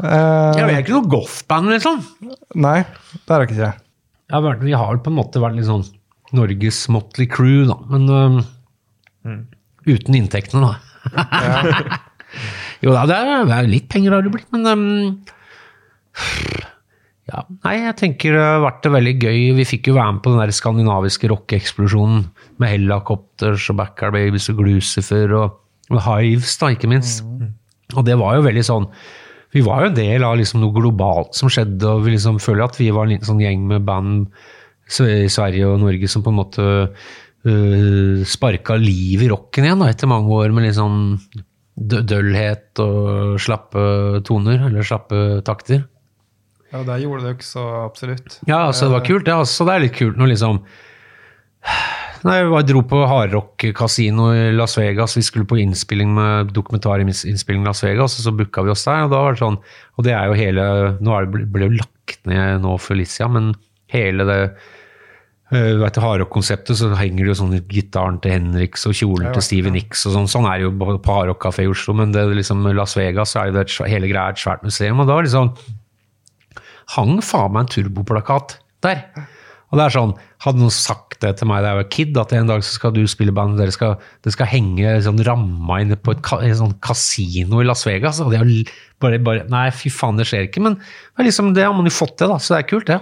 Eh, 0.00 0.58
Jeg 0.58 0.64
er 0.66 0.80
ikke 0.80 0.96
noe 0.96 1.10
goth-band, 1.12 1.70
liksom. 1.76 2.00
nei, 2.58 2.78
det 3.14 3.20
er 3.36 3.44
dere 3.44 3.50
ikke. 3.52 3.72
Har 4.34 4.58
vi 4.64 4.72
har 4.74 5.02
på 5.04 5.12
en 5.12 5.18
måte 5.18 5.42
vært 5.42 5.58
litt 5.58 5.68
sånn 5.68 5.84
Norges 6.34 6.80
Motley 6.90 7.28
Crew, 7.30 7.68
da. 7.68 7.76
Men 7.92 8.08
øhm, 8.10 9.44
uten 9.86 10.16
inntektene, 10.18 10.72
da. 10.72 10.74
jo 12.84 12.96
da, 12.96 13.04
det 13.06 13.20
er, 13.20 13.44
det 13.46 13.58
er 13.60 13.68
litt 13.70 13.86
penger 13.92 14.16
har 14.16 14.24
det 14.26 14.32
blitt, 14.34 14.48
men 14.56 14.66
øhm, 14.72 15.12
ja, 17.24 17.40
Nei, 17.64 17.78
jeg 17.80 17.96
tenker 17.96 18.34
det 18.36 18.44
har 18.44 18.62
vært 18.66 18.86
veldig 18.92 19.14
gøy. 19.16 19.38
Vi 19.56 19.64
fikk 19.68 19.88
jo 19.88 19.96
være 19.96 20.16
med 20.16 20.22
på 20.24 20.32
den 20.34 20.42
der 20.42 20.52
skandinaviske 20.52 21.30
rockeeksplosjonen 21.32 22.26
med 22.60 22.72
Hellacopters 22.72 23.70
og 23.72 23.78
Backyard 23.80 24.16
Babies 24.16 24.50
og 24.52 24.60
Glucifer 24.60 25.32
og, 25.38 25.54
og 25.88 26.02
Hives, 26.04 26.58
da, 26.60 26.72
ikke 26.74 26.90
minst. 26.92 27.24
Og 27.94 28.04
det 28.04 28.18
var 28.20 28.36
jo 28.36 28.44
veldig 28.46 28.64
sånn 28.64 28.88
Vi 29.54 29.62
var 29.64 29.84
jo 29.84 29.90
en 29.90 29.96
del 29.96 30.24
av 30.26 30.36
liksom 30.40 30.60
noe 30.62 30.74
globalt 30.74 31.36
som 31.38 31.52
skjedde, 31.52 31.86
og 31.86 32.04
vi 32.04 32.16
liksom 32.16 32.40
føler 32.42 32.66
at 32.66 32.76
vi 32.80 32.90
var 32.92 33.06
en 33.06 33.14
liten 33.14 33.28
sånn 33.28 33.42
gjeng 33.42 33.64
med 33.70 33.86
band 33.86 34.26
i 35.00 35.30
Sverige 35.32 35.68
og 35.70 35.80
Norge 35.80 36.10
som 36.10 36.24
på 36.24 36.32
en 36.32 36.40
måte 36.42 36.64
uh, 36.90 38.24
sparka 38.28 38.76
liv 38.76 39.22
i 39.22 39.30
rocken 39.30 39.64
igjen 39.64 39.80
da, 39.80 39.88
etter 39.94 40.10
mange 40.10 40.34
år 40.34 40.52
med 40.52 40.66
litt 40.66 40.76
sånn 40.76 41.16
døllhet 41.74 42.82
og 42.82 43.38
slappe 43.42 43.84
toner, 44.26 44.66
eller 44.68 44.86
slappe 44.86 45.40
takter. 45.46 45.86
Ja, 46.74 46.82
det 46.82 46.96
gjorde 47.04 47.28
dere 47.28 47.46
så 47.46 47.62
absolutt. 47.84 48.40
Ja, 48.50 48.64
altså 48.66 48.88
det 48.88 48.96
var 48.96 49.04
kult. 49.06 49.28
Ja, 49.30 49.38
altså, 49.44 49.64
det 49.68 49.74
er 49.76 49.84
litt 49.86 49.94
kult 49.98 50.18
når 50.18 50.32
liksom 50.34 50.60
Nei, 52.24 52.38
Jeg 52.40 52.66
dro 52.70 52.80
på 52.88 53.02
hardrock-kasino 53.08 54.30
i 54.32 54.44
Las 54.56 54.78
Vegas. 54.80 55.14
Vi 55.18 55.22
skulle 55.24 55.48
på 55.48 55.58
innspilling 55.60 56.08
med 56.16 56.52
dokumentarinnspilling 56.56 57.62
i 57.64 57.68
Las 57.68 57.82
Vegas, 57.84 58.16
og 58.18 58.24
så 58.24 58.32
booka 58.36 58.64
vi 58.64 58.72
oss 58.72 58.84
der. 58.88 59.04
Og 59.04 59.12
da 59.12 59.20
var 59.26 59.36
det 59.36 59.42
sånn 59.42 59.58
Og 59.60 60.06
det 60.06 60.14
er 60.16 60.30
jo 60.30 60.38
hele 60.38 60.64
Nå 61.04 61.12
er 61.18 61.26
det 61.26 61.32
ble- 61.34 61.50
ble 61.52 61.68
jo 61.68 61.76
lagt 61.82 62.18
ned 62.28 62.64
nå 62.64 62.74
litt 62.96 63.12
men 63.30 63.52
hele 63.92 64.24
det 64.28 64.40
Du 65.52 65.78
vet 65.84 65.94
du, 65.94 66.00
Hardrock-konseptet, 66.00 66.74
så 66.80 66.88
henger 66.96 67.22
det 67.28 67.30
jo 67.34 67.38
sånn 67.44 67.54
gitaren 67.70 68.16
til 68.24 68.32
Henriks 68.32 68.86
og 68.88 68.96
kjolen 68.96 69.30
til 69.36 69.44
Stevie 69.44 69.70
Nicks 69.70 70.06
og 70.08 70.16
sånn. 70.16 70.26
Sånn 70.32 70.48
er 70.50 70.58
det 70.58 70.64
jo 70.66 70.72
på 70.98 71.12
Hardrock-kafé 71.14 71.66
i 71.68 71.70
Oslo, 71.70 71.94
men 71.94 72.10
det 72.16 72.24
liksom 72.40 72.64
Las 72.74 72.96
Vegas 72.96 73.36
er 73.36 73.52
jo 73.52 73.58
det 73.60 73.68
hele 73.92 74.08
greia 74.10 74.32
et 74.32 74.40
svært 74.40 74.64
museum. 74.66 74.98
Og 74.98 75.06
da 75.06 75.14
var 75.14 75.22
det 75.22 75.30
liksom 75.30 75.52
hang 76.96 77.18
faen 77.24 77.54
meg 77.54 77.64
en 77.64 77.72
turboplakat 77.72 78.58
der. 78.84 79.06
Og 79.72 79.80
det 79.80 79.88
er 79.88 79.94
sånn, 79.96 80.14
Hadde 80.44 80.60
noen 80.60 80.72
sagt 80.76 81.22
det 81.24 81.30
til 81.40 81.48
meg 81.48 81.62
da 81.64 81.70
jeg 81.70 81.78
var 81.78 81.86
kid, 81.94 82.18
at 82.20 82.32
en 82.36 82.50
dag 82.50 82.60
så 82.66 82.74
skal 82.76 82.92
du 82.92 83.00
spille 83.08 83.32
band, 83.32 83.56
dere 83.56 83.72
skal, 83.72 83.94
det 84.26 84.34
skal 84.34 84.50
henge 84.50 84.90
sånn 85.06 85.22
ramma 85.24 85.78
inne 85.80 85.96
på 85.96 86.12
et, 86.12 86.20
ka, 86.26 86.36
et 86.44 86.58
sånn 86.58 86.74
kasino 86.84 87.62
i 87.62 87.64
Las 87.64 87.86
Vegas 87.88 88.20
og 88.20 88.28
det 88.34 88.42
er 88.42 88.74
bare, 89.00 89.22
bare, 89.24 89.46
Nei, 89.48 89.70
fy 89.72 89.88
faen, 89.88 90.20
det 90.20 90.26
skjer 90.28 90.50
ikke. 90.50 90.60
Men 90.66 90.76
det, 90.76 91.24
liksom, 91.30 91.54
det 91.56 91.64
har 91.64 91.72
man 91.72 91.88
jo 91.88 91.94
fått 91.96 92.18
til, 92.20 92.28
da, 92.28 92.36
så 92.36 92.54
det 92.54 92.60
er 92.60 92.68
kult, 92.74 92.92
det. 92.92 93.00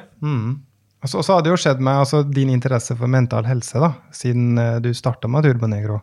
Og 1.02 1.10
så, 1.10 1.18
og 1.18 1.26
så 1.26 1.34
har 1.34 1.42
det 1.42 1.50
jo 1.50 1.58
skjedd 1.64 1.82
med 1.82 2.04
altså, 2.04 2.22
din 2.38 2.52
interesse 2.54 2.94
for 3.00 3.10
mental 3.10 3.48
helse, 3.48 3.82
da, 3.82 3.90
siden 4.14 4.54
eh, 4.62 4.78
du 4.84 4.92
starta 4.94 5.30
med 5.30 5.48
Turbonegro, 5.48 5.98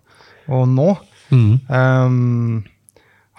og 0.52 0.68
nå. 0.76 0.90
Ehm, 1.72 2.60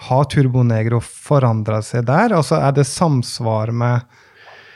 har 0.07 0.27
Turbonegro 0.31 1.01
forandra 1.05 1.83
seg 1.85 2.07
der? 2.09 2.33
Altså, 2.33 2.57
er 2.57 2.73
det 2.73 2.87
samsvar 2.89 3.73
med 3.77 4.09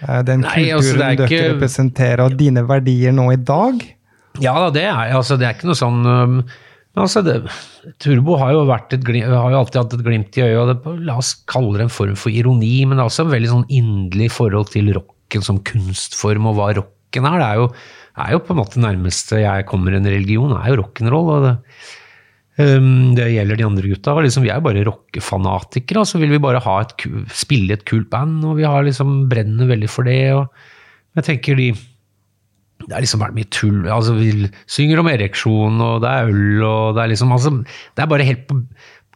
eh, 0.03 0.21
den 0.27 0.45
Nei, 0.45 0.67
altså, 0.75 0.97
det 0.97 0.99
kulturen 0.99 1.17
dere 1.17 1.29
ikke- 1.29 1.49
representerer, 1.53 2.25
og 2.25 2.37
dine 2.39 2.65
verdier 2.67 3.15
nå 3.15 3.31
i 3.33 3.39
dag? 3.41 3.83
Ja, 4.43 4.53
da, 4.59 4.69
det 4.75 4.83
er, 4.83 5.15
altså, 5.15 5.37
det 5.39 5.47
er 5.47 5.55
ikke 5.55 5.69
noe 5.69 5.79
sånn 5.79 6.01
um, 6.05 6.39
altså, 6.99 7.21
det, 7.23 7.37
Turbo 8.03 8.37
har 8.41 8.53
jo, 8.55 8.63
et, 8.67 8.95
har 9.07 9.51
jo 9.51 9.59
alltid 9.61 9.79
hatt 9.81 9.95
et 9.97 10.05
glimt 10.05 10.39
i 10.39 10.45
øyet, 10.45 10.59
og 10.61 10.71
det, 10.71 10.95
la 11.07 11.17
oss 11.21 11.33
kalle 11.49 11.77
det 11.77 11.87
en 11.87 11.93
form 11.93 12.15
for 12.19 12.33
ironi, 12.33 12.85
men 12.85 12.97
det 12.97 13.03
er 13.03 13.11
også 13.11 13.25
en 13.25 13.33
veldig 13.35 13.51
sånn 13.51 13.67
inderlig 13.69 14.31
forhold 14.35 14.71
til 14.73 14.93
rocken 14.95 15.45
som 15.45 15.61
kunstform, 15.67 16.49
og 16.51 16.57
hva 16.59 16.71
rocken 16.79 17.27
er. 17.29 17.39
Det 17.41 17.49
er 17.49 17.61
jo, 17.61 17.67
er 18.25 18.33
jo 18.35 18.41
på 18.43 18.55
en 18.55 18.61
måte 18.61 18.83
nærmeste 18.83 19.43
jeg 19.43 19.67
kommer 19.69 19.95
en 19.95 20.07
religion, 20.07 20.55
er 20.55 20.71
jo 20.71 20.81
rock'n'roll. 20.83 21.31
og 21.35 21.47
det, 21.47 21.55
det 22.56 23.26
gjelder 23.34 23.60
de 23.60 23.66
andre 23.68 23.89
gutta. 23.91 24.14
Liksom, 24.24 24.45
vi 24.45 24.51
er 24.53 24.62
jo 24.62 24.68
bare 24.70 24.86
rockefanatikere, 24.88 26.03
og 26.03 26.08
så 26.08 26.22
vil 26.22 26.32
vi 26.32 26.39
bare 26.43 26.62
et, 26.80 27.08
spille 27.36 27.76
et 27.76 27.84
kult 27.88 28.08
band, 28.14 28.45
og 28.47 28.56
vi 28.62 28.68
har 28.68 28.86
liksom 28.88 29.26
brenner 29.32 29.68
veldig 29.68 29.91
for 29.91 30.08
det. 30.08 30.32
og 30.34 30.47
jeg 31.20 31.30
tenker 31.32 31.60
de 31.60 31.74
det 32.86 32.91
er 32.93 33.01
liksom 33.01 33.24
mye 33.34 33.47
tull. 33.49 33.86
altså 33.89 34.14
Vi 34.18 34.49
synger 34.68 34.99
om 35.01 35.08
ereksjon, 35.10 35.80
og 35.82 36.01
det 36.03 36.12
er 36.12 36.30
øl, 36.30 36.64
og 36.68 36.95
det 36.95 37.03
er 37.03 37.12
liksom 37.14 37.32
altså, 37.32 37.51
Det 37.95 38.03
er 38.03 38.12
bare 38.12 38.28
helt 38.28 38.47
på 38.47 38.60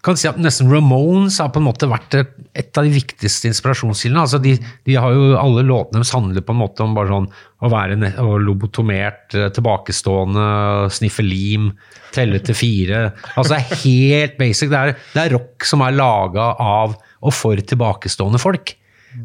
kan 0.05 0.17
si 0.19 0.29
at 0.29 0.37
Nesten 0.39 0.69
Ramones 0.71 1.39
har 1.41 1.49
på 1.51 1.59
en 1.59 1.67
måte 1.67 1.89
vært 1.89 2.15
et 2.19 2.77
av 2.79 2.85
de 2.85 2.93
viktigste 2.93 3.49
inspirasjonskildene. 3.49 4.23
altså 4.23 4.39
de, 4.39 4.55
de 4.87 4.95
har 4.95 5.11
jo, 5.15 5.33
Alle 5.39 5.65
låtene 5.67 5.99
deres 5.99 6.13
handler 6.15 6.45
på 6.45 6.55
en 6.55 6.61
måte 6.61 6.85
om 6.85 6.95
bare 6.95 7.11
sånn 7.11 7.29
å 7.59 7.71
være 7.73 7.97
lobotomert, 8.39 9.35
eh, 9.35 9.49
tilbakestående, 9.55 10.47
sniffe 10.95 11.25
lim, 11.25 11.73
telle 12.15 12.39
til 12.39 12.55
fire. 12.55 13.05
altså 13.35 13.53
Det 13.53 13.59
er 13.59 13.83
helt 13.83 14.37
basic. 14.39 14.71
Det 14.71 14.79
er, 14.79 14.97
det 15.15 15.23
er 15.25 15.35
rock 15.35 15.67
som 15.67 15.83
er 15.83 15.97
laga 15.97 16.53
av 16.55 16.95
og 17.19 17.35
for 17.35 17.59
tilbakestående 17.59 18.39
folk. 18.39 18.77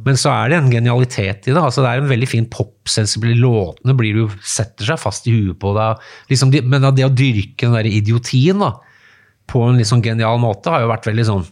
Men 0.04 0.16
så 0.18 0.32
er 0.32 0.50
det 0.50 0.58
en 0.58 0.72
genialitet 0.72 1.46
i 1.46 1.52
det. 1.52 1.60
altså 1.60 1.84
Det 1.84 1.90
er 1.90 2.02
en 2.02 2.10
veldig 2.10 2.28
fin 2.28 2.46
popsensibil 2.50 3.36
Låtene 3.42 3.94
blir 3.96 4.24
jo, 4.24 4.26
setter 4.40 4.88
seg 4.88 5.00
fast 5.00 5.28
i 5.28 5.36
huet 5.36 5.60
på 5.60 5.74
deg. 5.76 6.02
Liksom 6.32 6.50
de, 6.54 6.64
men 6.64 6.88
det 6.96 7.06
å 7.06 7.12
dyrke 7.12 7.68
den 7.68 7.76
der 7.76 7.90
idiotien 7.90 8.64
da, 8.64 8.74
på 9.50 9.62
en 9.68 9.78
litt 9.78 9.90
sånn 9.90 10.04
genial 10.04 10.40
måte 10.42 10.72
har 10.72 10.84
jo 10.84 10.90
vært 10.92 11.08
veldig 11.10 11.26
sånn 11.28 11.44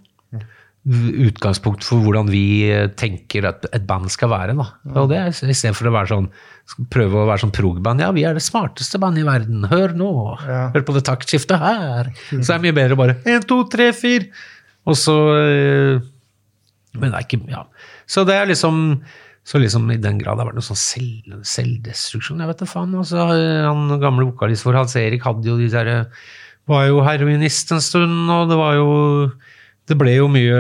utgangspunkt 0.83 1.85
for 1.87 2.03
hvordan 2.03 2.31
vi 2.33 2.67
eh, 2.67 2.89
tenker 2.99 3.47
at 3.47 3.69
et 3.71 3.85
band 3.87 4.11
skal 4.11 4.33
være. 4.33 4.57
da. 4.59 4.67
Og 4.99 5.11
det 5.13 5.21
Istedenfor 5.31 5.91
å 5.91 5.95
være 5.95 6.11
sånn, 6.11 6.27
prøve 6.91 7.21
å 7.23 7.29
være 7.29 7.45
sånn 7.45 7.55
prog-band. 7.55 8.03
Ja, 8.03 8.11
vi 8.15 8.25
er 8.27 8.35
det 8.35 8.43
smarteste 8.43 8.99
bandet 9.03 9.23
i 9.23 9.29
verden. 9.29 9.69
Hør 9.71 9.95
nå! 9.99 10.11
Ja. 10.43 10.65
Hør 10.75 10.87
på 10.89 10.97
det 10.97 11.05
taktskiftet 11.07 11.63
her! 11.63 12.11
Så 12.33 12.49
er 12.49 12.57
det 12.57 12.65
mye 12.67 12.79
bedre 12.81 12.99
å 12.99 13.03
bare 13.05 13.19
én, 13.31 13.45
to, 13.47 13.61
tre, 13.71 13.93
fire! 13.95 14.33
Og 14.83 14.99
så 14.99 15.15
eh, 15.39 16.01
Men 16.99 17.13
det 17.13 17.21
er 17.21 17.29
ikke 17.29 17.45
Ja. 17.53 17.67
Så 18.11 18.27
det 18.27 18.35
er 18.35 18.51
liksom 18.51 19.03
så 19.43 19.59
liksom 19.59 19.89
i 19.91 19.99
den 19.99 20.21
grad 20.21 20.39
det 20.39 20.45
har 20.45 20.49
vært 20.53 20.59
noe 20.61 20.67
sånn 20.67 20.79
selv, 20.79 21.41
selvdestruksjon. 21.51 22.43
Jeg 22.43 22.51
vet 22.53 22.61
da 22.63 22.69
faen. 22.71 22.93
altså 22.95 23.25
Han 23.27 23.91
gamle 24.03 24.29
vokalisten 24.29 24.69
vår, 24.71 24.79
Hans 24.79 24.95
Erik 25.01 25.25
hadde 25.27 25.51
jo 25.51 25.57
de 25.59 25.67
der, 25.73 25.91
var 26.71 26.87
jo 26.89 27.03
heroinist 27.07 27.73
en 27.75 27.83
stund, 27.83 28.31
og 28.31 28.51
det 28.51 28.59
var 28.61 28.77
jo 28.79 28.93
Det 29.89 29.97
ble 29.99 30.13
jo 30.15 30.29
mye 30.31 30.59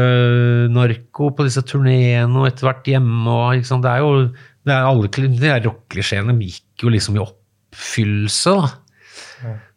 narko 0.74 1.28
på 1.30 1.44
disse 1.46 1.62
turneene 1.62 2.40
og 2.40 2.48
etter 2.48 2.66
hvert 2.66 2.88
hjemme. 2.90 3.30
og 3.30 3.54
ikke 3.54 3.70
sant, 3.70 3.84
Det 3.86 3.92
er 3.92 4.02
jo 4.02 4.32
det 4.62 4.74
er 4.74 4.86
alle 4.86 5.10
De 5.10 5.28
der 5.40 5.64
rockeklisjeene 5.66 6.34
gikk 6.38 6.84
jo 6.84 6.92
liksom 6.92 7.18
i 7.18 7.22
oppfyllelse, 7.22 8.54
da. 8.58 8.70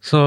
Så 0.06 0.20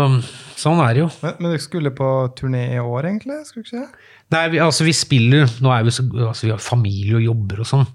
sånn 0.58 0.80
er 0.82 0.96
det 0.96 1.02
jo. 1.04 1.10
Men, 1.22 1.36
men 1.38 1.52
dere 1.52 1.62
skulle 1.62 1.92
på 1.94 2.08
turné 2.38 2.64
i 2.74 2.80
år, 2.82 3.06
egentlig? 3.06 3.38
Skulle 3.46 3.62
ikke 3.62 3.84
ikke? 3.84 4.06
Nei, 4.34 4.42
vi, 4.52 4.58
altså 4.60 4.84
vi 4.84 4.92
spiller 4.92 5.46
Nå 5.64 5.70
er 5.72 5.86
vi 5.86 5.92
så 5.94 6.02
altså 6.04 6.48
Vi 6.48 6.50
har 6.52 6.60
familie 6.60 7.20
og 7.20 7.24
jobber 7.24 7.62
og 7.62 7.68
sånn. 7.70 7.86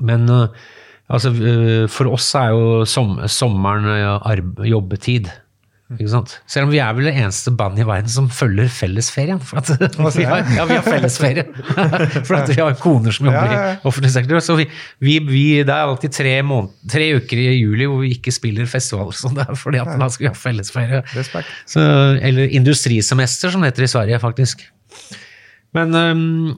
Men 0.00 0.30
uh, 0.30 0.54
altså, 1.12 1.32
uh, 1.34 1.84
for 1.92 2.12
oss 2.14 2.30
er 2.38 2.54
jo 2.54 2.86
som, 2.88 3.18
sommeren 3.26 3.90
arbe, 4.22 4.68
jobbetid. 4.70 5.32
Selv 6.50 6.66
om 6.66 6.72
vi 6.72 6.80
er 6.82 6.94
vel 6.96 7.08
det 7.08 7.14
eneste 7.14 7.52
bandet 7.56 7.84
i 7.84 7.86
verden 7.88 8.12
som 8.12 8.28
følger 8.32 8.70
fellesferien. 8.72 9.40
For 9.42 9.60
at, 9.60 9.70
vi 10.18 10.26
har, 10.28 10.42
ja, 10.56 10.66
vi 10.68 10.78
har 10.78 10.86
fellesferie. 10.86 11.46
for 12.26 12.36
at 12.38 12.52
vi 12.52 12.58
har 12.58 12.76
koner 12.80 13.14
som 13.14 13.28
jobber 13.28 13.54
i 13.54 13.60
offentlig 13.88 14.12
sektor. 14.14 14.42
Så 14.44 14.56
vi, 14.60 14.68
vi, 15.04 15.18
vi, 15.28 15.44
det 15.62 15.74
er 15.74 15.86
alltid 15.86 16.14
tre, 16.16 16.34
måned, 16.46 16.74
tre 16.92 17.08
uker 17.18 17.42
i 17.42 17.48
juli 17.56 17.88
hvor 17.88 18.02
vi 18.04 18.12
ikke 18.16 18.34
spiller 18.34 18.68
festivaler. 18.70 19.16
Så 19.16 19.32
det 19.36 19.46
er 19.46 19.58
fordi 19.58 19.82
at 19.82 19.94
da 20.00 20.10
skal 20.12 20.28
vi 20.28 20.32
ha 20.32 20.38
fellesferie. 20.38 21.02
Så, 21.66 21.82
eller 22.22 22.56
industrisemester, 22.60 23.52
som 23.52 23.64
det 23.64 23.72
heter 23.72 23.88
i 23.88 23.92
Sverige, 23.94 24.22
faktisk. 24.22 24.66
Men 25.72 25.94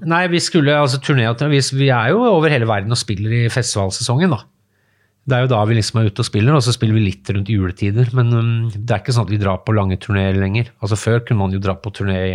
nei, 0.02 0.24
vi 0.32 0.40
skulle 0.42 0.74
altså 0.74 0.98
turnere 1.02 1.46
vi, 1.52 1.60
vi 1.78 1.92
er 1.94 2.10
jo 2.10 2.24
over 2.26 2.50
hele 2.50 2.66
verden 2.66 2.94
og 2.94 2.98
spiller 2.98 3.44
i 3.44 3.46
festivalsesongen, 3.52 4.34
da. 4.34 4.42
Det 5.24 5.36
er 5.36 5.46
jo 5.46 5.52
da 5.54 5.62
vi 5.64 5.76
liksom 5.78 6.02
er 6.02 6.10
ute 6.10 6.20
og 6.20 6.26
spiller, 6.28 6.52
og 6.52 6.60
så 6.66 6.74
spiller 6.76 6.98
vi 6.98 7.06
litt 7.06 7.30
rundt 7.32 7.48
juletider. 7.48 8.10
Men 8.12 8.32
um, 8.36 8.50
det 8.74 8.90
er 8.92 9.00
ikke 9.00 9.14
sånn 9.16 9.24
at 9.24 9.32
vi 9.32 9.40
drar 9.40 9.62
på 9.64 9.72
lange 9.76 9.96
turneer 9.96 10.36
lenger. 10.36 10.68
Altså 10.84 10.98
Før 11.00 11.22
kunne 11.24 11.40
man 11.46 11.54
jo 11.56 11.62
dra 11.64 11.74
på 11.80 11.92
turné 11.96 12.18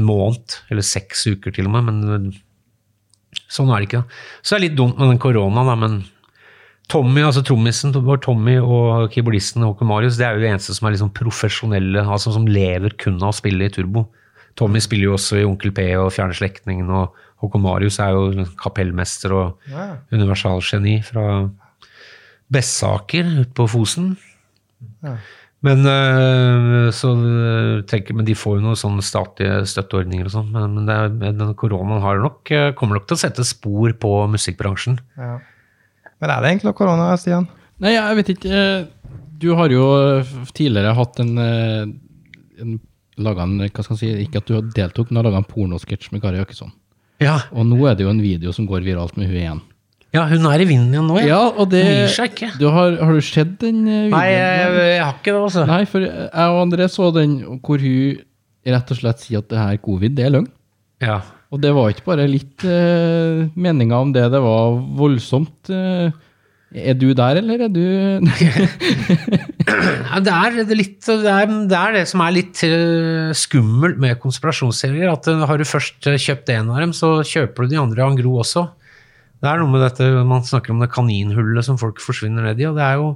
en 0.00 0.06
måned, 0.08 0.54
eller 0.72 0.86
seks 0.86 1.26
uker 1.28 1.52
til 1.52 1.68
og 1.68 1.74
med, 1.74 1.84
men 1.90 1.98
øhm, 2.08 2.30
sånn 3.52 3.68
er 3.68 3.82
det 3.82 3.90
ikke. 3.90 4.00
da. 4.00 4.20
Så 4.40 4.54
det 4.54 4.58
er 4.58 4.64
litt 4.70 4.78
dumt 4.78 4.96
med 4.96 5.10
den 5.12 5.20
koronaen, 5.20 5.68
da, 5.68 5.74
men 5.76 5.98
Tommy, 6.88 7.20
altså 7.24 7.42
trommisen 7.44 7.92
vår 7.94 8.22
Tommy 8.24 8.56
og 8.60 9.12
keyboardisten 9.12 9.62
Håkon 9.64 9.88
Marius, 9.88 10.16
det 10.16 10.26
er 10.26 10.36
jo 10.36 10.42
det 10.42 10.48
eneste 10.50 10.74
som 10.76 10.88
er 10.88 10.96
liksom 10.96 11.12
profesjonelle, 11.16 12.02
altså 12.08 12.32
som 12.34 12.48
lever 12.48 12.96
kun 13.00 13.20
av 13.20 13.30
å 13.30 13.36
spille 13.36 13.68
i 13.68 13.72
turbo. 13.72 14.06
Tommy 14.58 14.80
spiller 14.84 15.10
jo 15.10 15.14
også 15.16 15.38
i 15.40 15.46
Onkel 15.48 15.72
P 15.76 15.86
og 16.00 16.10
Fjerne 16.12 16.36
slektningen, 16.36 16.88
og 16.92 17.14
Håkon 17.44 17.62
Marius 17.64 18.00
er 18.02 18.16
jo 18.16 18.46
kapellmester 18.60 19.32
og 19.36 19.68
Ja. 19.70 19.96
universalgeni 20.12 20.98
fra 21.04 21.50
Bessaker 22.52 23.28
ute 23.42 23.52
på 23.56 23.68
Fosen. 23.70 24.12
Ja. 25.04 25.16
Men, 25.62 25.84
øh, 25.86 26.88
så, 26.90 27.12
øh, 27.14 27.82
tenker, 27.86 28.16
men 28.18 28.26
de 28.26 28.34
får 28.34 28.58
jo 28.58 28.64
noen 28.64 28.78
sånne 28.78 29.04
statlige 29.06 29.60
støtteordninger 29.70 30.26
og 30.26 30.34
sånn. 30.34 30.48
Men, 30.50 30.72
men 30.74 30.88
det 30.88 30.96
er, 30.98 31.34
den 31.38 31.52
koronaen 31.58 32.02
har 32.02 32.18
nok, 32.18 32.50
øh, 32.50 32.72
kommer 32.78 32.98
nok 32.98 33.06
til 33.06 33.14
å 33.18 33.22
sette 33.22 33.46
spor 33.46 33.94
på 34.02 34.10
musikkbransjen. 34.32 34.98
Ja. 35.16 35.36
Men 36.22 36.30
er 36.34 36.42
det 36.42 36.50
egentlig 36.50 36.74
korona, 36.78 37.12
Stian? 37.18 37.46
Nei, 37.82 37.94
jeg 37.94 38.18
vet 38.18 38.34
ikke. 38.36 38.50
eh, 38.50 38.84
Du 39.42 39.48
har 39.58 39.72
jo 39.74 39.86
eh, 40.20 40.34
tidligere 40.54 40.94
hatt 40.94 41.18
en, 41.22 41.32
eh, 41.38 41.86
en 42.62 42.76
laget 43.18 43.42
en, 43.42 43.56
hva 43.66 43.82
skal 43.82 43.96
jeg 43.96 44.02
si, 44.02 44.26
Ikke 44.26 44.38
at 44.42 44.46
du 44.46 44.54
har 44.54 44.68
deltok, 44.76 45.10
men 45.10 45.18
har 45.18 45.30
laga 45.30 45.40
en 45.42 45.48
pornosketsj 45.50 46.12
med 46.12 46.22
Kari 46.22 46.38
Jakkesson. 46.42 46.70
Ja. 47.22 47.40
Og 47.54 47.66
nå 47.66 47.78
er 47.86 47.94
det 47.98 48.04
jo 48.06 48.10
en 48.10 48.22
video 48.22 48.52
som 48.54 48.66
går 48.66 48.82
viralt 48.86 49.16
med 49.18 49.30
hun 49.30 49.38
igjen. 49.40 49.62
Ja, 50.12 50.26
hun 50.28 50.44
er 50.50 50.60
i 50.60 50.66
vinden 50.68 50.92
igjen 50.92 51.06
nå, 51.08 51.20
ja. 51.22 51.28
Ja, 51.30 51.42
og 51.56 51.70
det 51.72 51.82
Hun 51.86 51.94
gir 51.94 52.10
seg 52.12 52.34
ikke. 52.34 52.50
Du 52.60 52.66
har, 52.68 52.98
har 53.00 53.16
du 53.16 53.24
sett 53.24 53.54
den 53.62 53.78
eh, 53.86 54.08
videoen? 54.10 54.16
Nei, 54.18 54.26
jeg, 54.28 54.74
jeg 54.90 55.04
har 55.06 55.14
ikke 55.16 55.30
det, 55.32 55.38
altså. 55.40 55.62
Nei, 55.70 55.84
for 55.88 56.04
jeg 56.04 56.50
og 56.52 56.58
André 56.66 56.88
så 56.92 57.08
den 57.16 57.38
hvor 57.64 57.80
hun 57.80 58.20
rett 58.72 58.92
og 58.92 58.98
slett 58.98 59.24
sier 59.24 59.40
at 59.40 59.48
det 59.50 59.62
her 59.62 59.78
covid, 59.82 60.12
det 60.18 60.26
er 60.26 60.34
løgn. 60.34 60.50
Ja. 61.02 61.22
Og 61.52 61.60
det 61.60 61.72
var 61.76 61.88
ikke 61.92 62.04
bare 62.10 62.28
litt 62.30 62.64
uh, 62.64 63.48
meninger 63.56 64.04
om 64.04 64.12
det, 64.14 64.26
det 64.32 64.40
var 64.44 64.76
voldsomt. 65.00 65.72
Uh, 65.72 66.12
er 66.72 66.96
du 66.96 67.10
der, 67.12 67.36
eller 67.42 67.66
er 67.66 67.72
du 67.72 67.82
Ja, 69.68 70.20
det, 70.24 70.32
er 70.32 70.54
det, 70.62 70.76
litt, 70.78 71.02
det, 71.04 71.28
er, 71.28 71.50
det 71.68 71.76
er 71.76 71.98
det 71.98 72.06
som 72.08 72.22
er 72.24 72.32
litt 72.36 72.62
uh, 72.64 73.32
skummelt 73.36 74.00
med 74.00 74.20
konspirasjonsserier. 74.22 75.08
At 75.12 75.28
har 75.28 75.60
du 75.60 75.68
først 75.68 76.04
kjøpt 76.04 76.52
en 76.52 76.72
av 76.72 76.80
dem, 76.84 76.96
så 76.96 77.18
kjøper 77.24 77.64
du 77.64 77.74
de 77.74 77.82
andre 77.82 78.08
en 78.08 78.20
gro 78.20 78.38
også. 78.44 78.68
Det 79.42 79.50
er 79.50 79.58
noe 79.58 79.72
med 79.72 79.82
dette, 79.82 80.06
Man 80.24 80.44
snakker 80.46 80.70
om 80.70 80.80
det 80.82 80.90
kaninhullet 80.94 81.66
som 81.66 81.78
folk 81.80 81.98
forsvinner 82.02 82.44
ned 82.46 82.60
i. 82.62 82.66
og 82.70 82.76
det 82.78 82.84
er 82.86 82.98
jo 83.00 83.08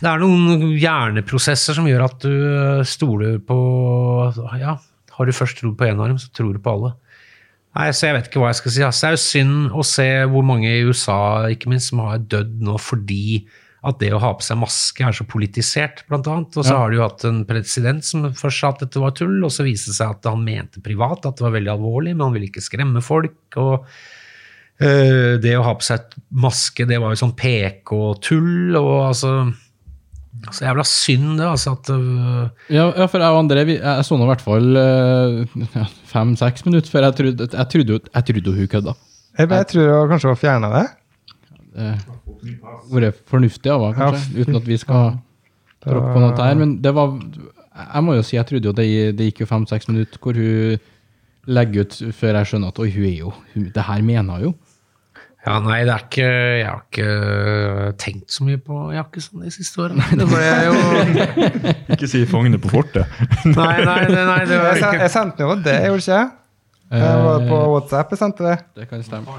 det 0.00 0.08
er 0.08 0.20
noen 0.22 0.62
hjerneprosesser 0.80 1.76
som 1.76 1.84
gjør 1.88 2.04
at 2.06 2.22
du 2.22 2.30
eh, 2.32 2.84
stoler 2.88 3.36
på 3.44 3.56
Ja, 4.62 4.76
har 5.16 5.26
du 5.28 5.34
først 5.36 5.58
trodd 5.60 5.76
på 5.76 5.88
en 5.88 6.00
arm, 6.00 6.16
så 6.22 6.30
tror 6.32 6.54
du 6.56 6.60
på 6.62 6.72
alle. 6.72 6.94
Nei, 7.76 7.90
så 7.92 8.06
Jeg 8.08 8.16
vet 8.16 8.30
ikke 8.30 8.40
hva 8.40 8.48
jeg 8.54 8.60
skal 8.62 8.72
si. 8.72 8.82
Altså, 8.86 9.02
Det 9.02 9.08
er 9.10 9.16
jo 9.18 9.24
synd 9.26 9.76
å 9.76 9.84
se 9.84 10.08
hvor 10.32 10.46
mange 10.48 10.70
i 10.70 10.84
USA 10.86 11.18
ikke 11.52 11.68
minst, 11.68 11.90
som 11.92 12.00
har 12.06 12.22
dødd 12.24 12.56
nå 12.64 12.78
fordi 12.80 13.44
at 13.86 14.00
det 14.00 14.08
å 14.16 14.18
ha 14.22 14.32
på 14.34 14.42
seg 14.42 14.58
maske 14.58 15.04
er 15.06 15.14
så 15.14 15.26
politisert, 15.28 16.00
blant 16.08 16.26
annet. 16.26 16.56
Og 16.56 16.64
så 16.64 16.72
Ja. 16.72 16.78
har 16.78 16.90
du 16.90 16.96
jo 16.96 17.02
hatt 17.06 17.24
en 17.28 17.44
president 17.44 18.02
som 18.02 18.24
først 18.32 18.58
sa 18.60 18.68
at 18.72 18.80
dette 18.80 18.98
var 19.02 19.12
tull, 19.12 19.44
og 19.44 19.50
så 19.52 19.62
viste 19.62 19.92
det 19.92 19.98
seg 20.00 20.10
at 20.10 20.24
han 20.24 20.42
mente 20.42 20.80
privat 20.82 21.26
at 21.26 21.36
det 21.36 21.44
var 21.44 21.52
veldig 21.52 21.74
alvorlig, 21.76 22.16
men 22.16 22.26
han 22.26 22.32
ville 22.32 22.48
ikke 22.48 22.64
skremme 22.64 23.02
folk. 23.02 23.36
og 23.56 23.84
det 24.78 25.54
å 25.56 25.62
ha 25.64 25.72
på 25.78 25.86
seg 25.86 26.10
maske, 26.36 26.84
det 26.84 26.98
var 27.00 27.14
jo 27.14 27.20
sånn 27.22 27.36
PK-tull, 27.38 28.76
og 28.76 29.06
altså 29.06 29.30
Så 30.52 30.66
jævla 30.66 30.84
synd, 30.84 31.38
det, 31.40 31.46
altså, 31.48 31.72
at 31.78 31.88
uh... 31.94 32.50
Ja, 32.68 32.90
ja, 32.92 33.06
for 33.08 33.24
jeg 33.24 33.32
og 33.32 33.40
André 33.40 33.64
vi, 33.64 33.78
jeg 33.80 34.04
så 34.04 34.18
nå 34.18 34.26
i 34.26 34.30
hvert 34.34 34.44
fall 34.44 34.76
uh, 34.76 35.86
fem-seks 36.12 36.66
minutter 36.68 36.92
før 36.92 37.08
jeg 37.08 37.16
trodde, 37.22 37.48
jeg 37.48 37.72
trodde, 37.72 37.98
jeg 38.12 38.28
trodde 38.28 38.54
hun 38.58 38.70
kødda. 38.74 38.94
Jeg, 39.38 39.50
jeg 39.50 39.68
tror 39.72 39.88
jeg 39.88 40.10
kanskje 40.12 40.30
var 40.30 40.40
fjerna 40.40 40.72
det. 40.72 40.84
Eh, 41.76 42.04
Vært 42.92 43.22
fornuftig 43.28 43.72
av 43.72 43.82
henne, 43.84 43.96
kanskje, 43.98 44.32
Ja, 44.32 44.44
uten 44.44 44.58
at 44.60 44.68
vi 44.68 44.78
skal 44.80 45.16
tråkke 45.84 46.12
på 46.14 46.22
noe 46.22 46.36
her. 46.40 46.58
Men 46.58 46.76
det 46.82 46.92
var 46.96 47.16
Jeg 47.16 48.04
må 48.04 48.14
jo 48.16 48.22
si, 48.24 48.36
jeg 48.38 48.48
trodde 48.48 48.70
jo 48.70 48.76
det, 48.76 48.86
det 49.18 49.26
gikk 49.30 49.42
jo 49.44 49.50
fem-seks 49.50 49.90
minutter 49.90 50.20
hvor 50.22 50.38
hun 50.38 50.78
legger 51.46 51.84
ut 51.84 51.98
før 52.16 52.38
jeg 52.40 52.48
skjønner 52.50 52.72
at 52.72 52.80
oi, 52.82 52.88
hun 52.94 53.04
er 53.06 53.18
jo 53.18 53.32
hun, 53.52 53.66
Det 53.74 53.84
her 53.84 54.02
mener 54.02 54.38
hun 54.38 54.46
jo. 54.46 54.54
Ja, 55.46 55.60
nei, 55.62 55.76
det 55.86 55.92
er 55.94 56.02
ikke 56.02 56.24
Jeg 56.26 56.66
har 56.66 56.80
ikke 56.82 57.92
tenkt 58.02 58.32
så 58.34 58.46
mye 58.46 58.58
på 58.58 58.80
jakkesand 58.96 59.44
de 59.46 59.52
siste 59.54 59.84
årene. 59.84 60.02
Det 60.18 60.26
ble 60.26 60.40
jeg 60.42 60.66
jo 60.66 60.72
Ikke 61.94 62.08
si 62.10 62.24
'fangene 62.26 62.58
på 62.58 62.72
fortet'. 62.72 63.06
Nei, 63.58 63.76
nei, 63.86 64.00
nei, 64.10 64.24
nei 64.26 64.40
det 64.50 64.58
var 64.58 64.80
ikke 64.80 65.04
jeg 65.04 65.12
sendte 65.14 65.46
jo 65.46 65.54
det, 65.62 65.76
gjorde 65.86 66.02
ikke 66.02 66.18
jeg? 66.18 66.32
Jeg 66.90 67.22
var 67.26 67.44
på 67.48 67.60
WhatsApp 67.72 68.12
jeg 68.14 68.18
sendte 68.18 68.46
det. 68.46 68.56
Det 68.78 68.88
kan 68.90 69.02
stemme. 69.02 69.36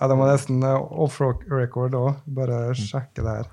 Ja, 0.00 0.08
Det 0.10 0.16
må 0.18 0.26
nesten 0.30 0.62
eh, 0.62 0.98
off 1.04 1.20
record 1.20 1.94
òg. 1.98 2.20
Bare 2.36 2.58
sjekke 2.78 3.22
det 3.22 3.32
her. 3.38 3.48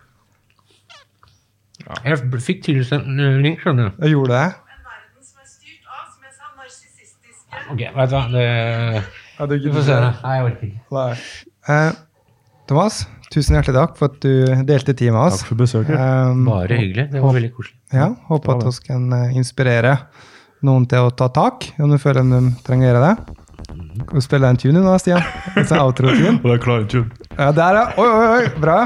Jeg 2.06 2.20
fikk 2.46 2.64
tilsendt 2.68 3.10
en 3.10 3.42
link, 3.42 3.62
skjønner 3.64 3.90
du. 3.90 4.04
Jeg 4.06 4.14
gjorde 4.14 4.36
det. 4.36 4.44
En 4.76 4.84
verden 4.90 5.26
som 5.26 5.42
er 5.42 5.50
styrt 5.50 5.88
av, 5.90 6.04
som 6.12 6.28
jeg 6.28 6.36
sa, 6.38 6.52
narsissistiske 6.60 7.74
Ok, 7.74 7.82
vet 7.98 8.12
du 8.12 8.18
hva. 8.18 8.26
Det, 8.36 8.46
Ja, 9.40 9.48
du, 9.50 9.56
du 9.58 9.72
får 9.74 9.88
se 9.90 9.98
det. 10.06 10.12
Nei, 10.22 10.36
jeg 10.38 10.50
orker 10.52 10.68
ikke. 10.70 10.84
Nei. 10.98 11.50
Eh, 11.70 11.92
Thomas, 12.70 13.04
tusen 13.34 13.58
hjertelig 13.58 13.78
takk 13.78 13.98
for 14.00 14.12
at 14.12 14.22
du 14.24 14.64
delte 14.68 14.96
tid 14.98 15.12
med 15.14 15.22
oss. 15.28 15.42
Takk 15.42 15.52
for 15.52 15.62
besøket. 15.62 15.94
Um, 15.98 16.46
Bare 16.48 16.80
hyggelig. 16.80 17.10
Det 17.12 17.22
var 17.24 17.36
veldig 17.38 17.52
koselig. 17.58 17.78
ja, 17.94 18.10
håper 18.30 18.58
at 18.58 18.66
vi 18.70 18.88
kan 18.88 19.12
eh, 19.18 19.38
inspirere 19.38 19.98
noen 20.66 20.86
til 20.90 21.08
å 21.08 21.14
ta 21.18 21.28
tak, 21.34 21.72
om 21.82 21.90
du 21.92 21.98
føler 22.02 22.26
de 22.30 22.42
trenger 22.66 23.00
det. 23.02 23.14
Skal 23.72 24.18
vi 24.18 24.22
spille 24.24 24.50
en 24.52 24.58
tune 24.60 24.82
nå, 24.84 24.94
Stian? 25.00 25.24
En 25.58 25.66
sånn 25.68 25.80
outro-tune? 25.82 26.34
Og 26.42 26.48
det 26.50 26.56
er 26.58 26.62
klar 26.64 26.84
tune. 26.92 27.10
Ja, 27.38 27.50
der, 27.56 27.78
ja. 27.80 27.84
Oi, 28.02 28.08
oi, 28.10 28.28
oi. 28.36 28.50
Bra. 28.62 28.78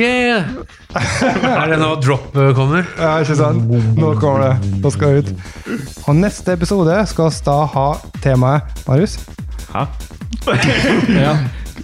Yeah. 0.00 0.48
er 0.96 1.72
det 1.74 1.78
nå 1.82 1.90
drop 2.00 2.30
kommer? 2.56 2.86
Ja, 2.96 3.18
ikke 3.20 3.36
sant? 3.38 3.68
Nå 3.98 4.14
kommer 4.22 4.46
det. 4.46 4.72
Nå 4.80 4.92
skal 4.94 5.18
det 5.18 5.22
ut. 5.28 5.78
Og 6.06 6.16
neste 6.18 6.56
episode 6.56 6.96
skal 7.10 7.30
vi 7.30 7.44
da 7.50 7.58
ha 7.74 7.86
temaet 8.24 8.84
Marius? 8.88 9.18
Hæ? 9.74 9.86
Ja. 11.20 11.34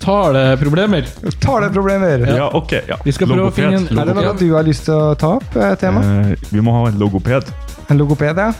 Taleproblemer. 0.02 1.06
Taleproblemer. 1.40 2.26
Ja, 2.36 2.48
ok. 2.54 2.72
Ja. 2.88 2.96
Vi 3.04 3.12
skal 3.12 3.28
prøve 3.30 3.48
å 3.50 3.54
finne 3.54 3.76
en- 3.80 3.98
Er 3.98 4.04
det 4.04 4.14
noe 4.16 4.36
du 4.38 4.54
har 4.54 4.62
lyst 4.64 4.84
til 4.84 4.94
å 4.94 5.16
ta 5.18 5.36
opp, 5.36 5.56
eh, 5.56 5.74
tema? 5.76 6.00
Eh, 6.30 6.36
vi 6.50 6.60
må 6.60 6.72
ha 6.72 6.86
en 6.90 6.98
logoped. 6.98 7.50
En 7.90 7.98
logoped, 7.98 8.36
ja? 8.36 8.52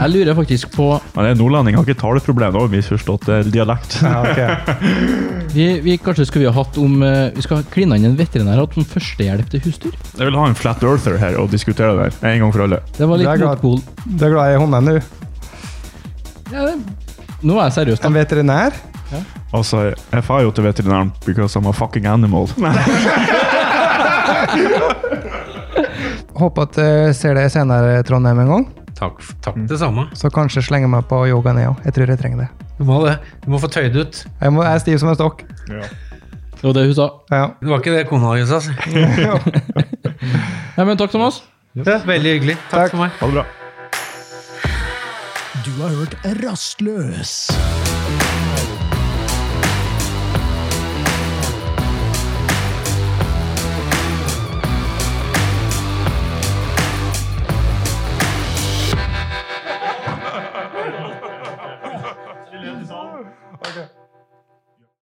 Jeg 0.00 0.08
lurer 0.10 0.34
faktisk 0.34 0.70
på 0.72 0.86
Men 1.14 1.24
det 1.26 1.30
er 1.32 1.42
nordlending 1.42 1.74
har 1.76 1.84
ikke 1.84 2.00
taleproblem, 2.00 2.52
Vi 2.54 2.58
har 2.60 2.68
misforstått 2.68 3.28
eh, 3.28 3.42
dialekt. 3.52 3.98
Ja, 4.02 4.22
ok. 4.22 4.38
vi, 5.52 5.80
vi 5.84 5.98
Kanskje 5.98 6.26
skulle 6.26 6.46
vi 6.46 6.50
ha 6.52 6.62
hatt 6.64 6.78
om 6.78 7.02
eh, 7.02 7.30
Vi 7.36 7.42
skal 7.42 7.62
kline 7.70 7.92
inn 7.98 8.06
en 8.06 8.16
veterinær 8.16 8.56
hatt 8.62 8.76
om 8.78 8.84
førstehjelp 8.88 9.50
til 9.50 9.60
husdyr? 9.60 9.92
Jeg 10.16 10.24
vil 10.30 10.34
ha 10.40 10.46
en 10.48 10.54
flat 10.54 10.82
earther 10.82 11.18
her 11.18 11.36
og 11.38 11.50
diskutere 11.50 11.92
det 11.98 12.14
her, 12.22 12.32
en 12.32 12.40
gang 12.46 12.52
for 12.56 12.62
alle. 12.62 12.80
Det 12.96 13.06
var 13.06 13.18
litt 13.20 13.28
er 13.28 13.44
motpol. 13.44 13.82
Du 14.16 14.24
er 14.24 14.30
glad 14.32 14.54
i 14.54 14.58
hundene, 14.64 14.96
du? 14.96 15.00
Ja, 16.56 16.64
det- 16.66 16.80
nå 17.42 17.58
er 17.60 17.68
jeg 17.68 17.72
seriøs, 17.86 18.04
En 18.04 18.12
da. 19.12 19.20
Og 19.52 19.58
Altså, 19.62 19.82
jeg 20.12 20.24
får 20.26 20.40
jo 20.46 20.50
til 20.56 20.64
veterinæren 20.66 21.12
because 21.26 21.58
I'm 21.58 21.68
a 21.68 21.72
fucking 21.72 22.06
animal. 22.06 22.48
Håper 26.36 26.62
at 26.66 26.78
jeg 26.80 27.14
ser 27.18 27.36
deg 27.38 27.50
senere 27.52 28.02
Trondheim 28.08 28.40
en 28.44 28.50
gang. 28.54 28.64
Takk, 28.98 29.20
takk 29.44 29.56
det 29.68 29.78
samme. 29.80 30.06
Så 30.18 30.30
kanskje 30.32 30.62
slenger 30.64 30.90
meg 30.90 31.06
på 31.10 31.22
yoga 31.30 31.52
ned 31.56 31.68
òg. 31.72 31.80
Jeg 31.86 31.96
tror 31.96 32.12
jeg 32.12 32.20
trenger 32.20 32.44
det. 32.44 32.48
Du 32.78 32.84
må 32.88 33.00
det. 33.04 33.16
Du 33.44 33.50
må 33.52 33.60
få 33.62 33.68
tøyd 33.72 33.96
ut. 33.98 34.22
Jeg, 34.40 34.52
må, 34.54 34.62
jeg 34.66 34.72
er 34.78 34.82
stiv 34.84 35.00
som 35.02 35.10
en 35.12 35.18
stokk. 35.18 35.42
Det 36.62 36.68
var 36.68 36.76
det 36.78 36.84
hun 36.86 36.94
sa. 36.94 37.08
Ja. 37.34 37.46
Det 37.60 37.70
var 37.72 37.82
ikke 37.82 37.96
det 37.96 38.04
kona 38.10 38.36
di 38.38 38.46
sa. 38.46 38.60
Ja, 40.72 40.84
men 40.86 40.96
takk, 40.96 41.10
Thomas. 41.12 41.42
Ja, 41.74 41.98
veldig 42.06 42.30
hyggelig. 42.36 42.54
Takk, 42.70 42.86
Takk. 42.86 42.94
for 42.94 43.02
meg. 43.02 43.10
Ha 43.18 43.26
det 43.26 43.34
bra. 43.34 43.44
Du 45.66 45.72
har 45.82 45.98
hørt 45.98 46.14
Rastløs. 46.44 47.34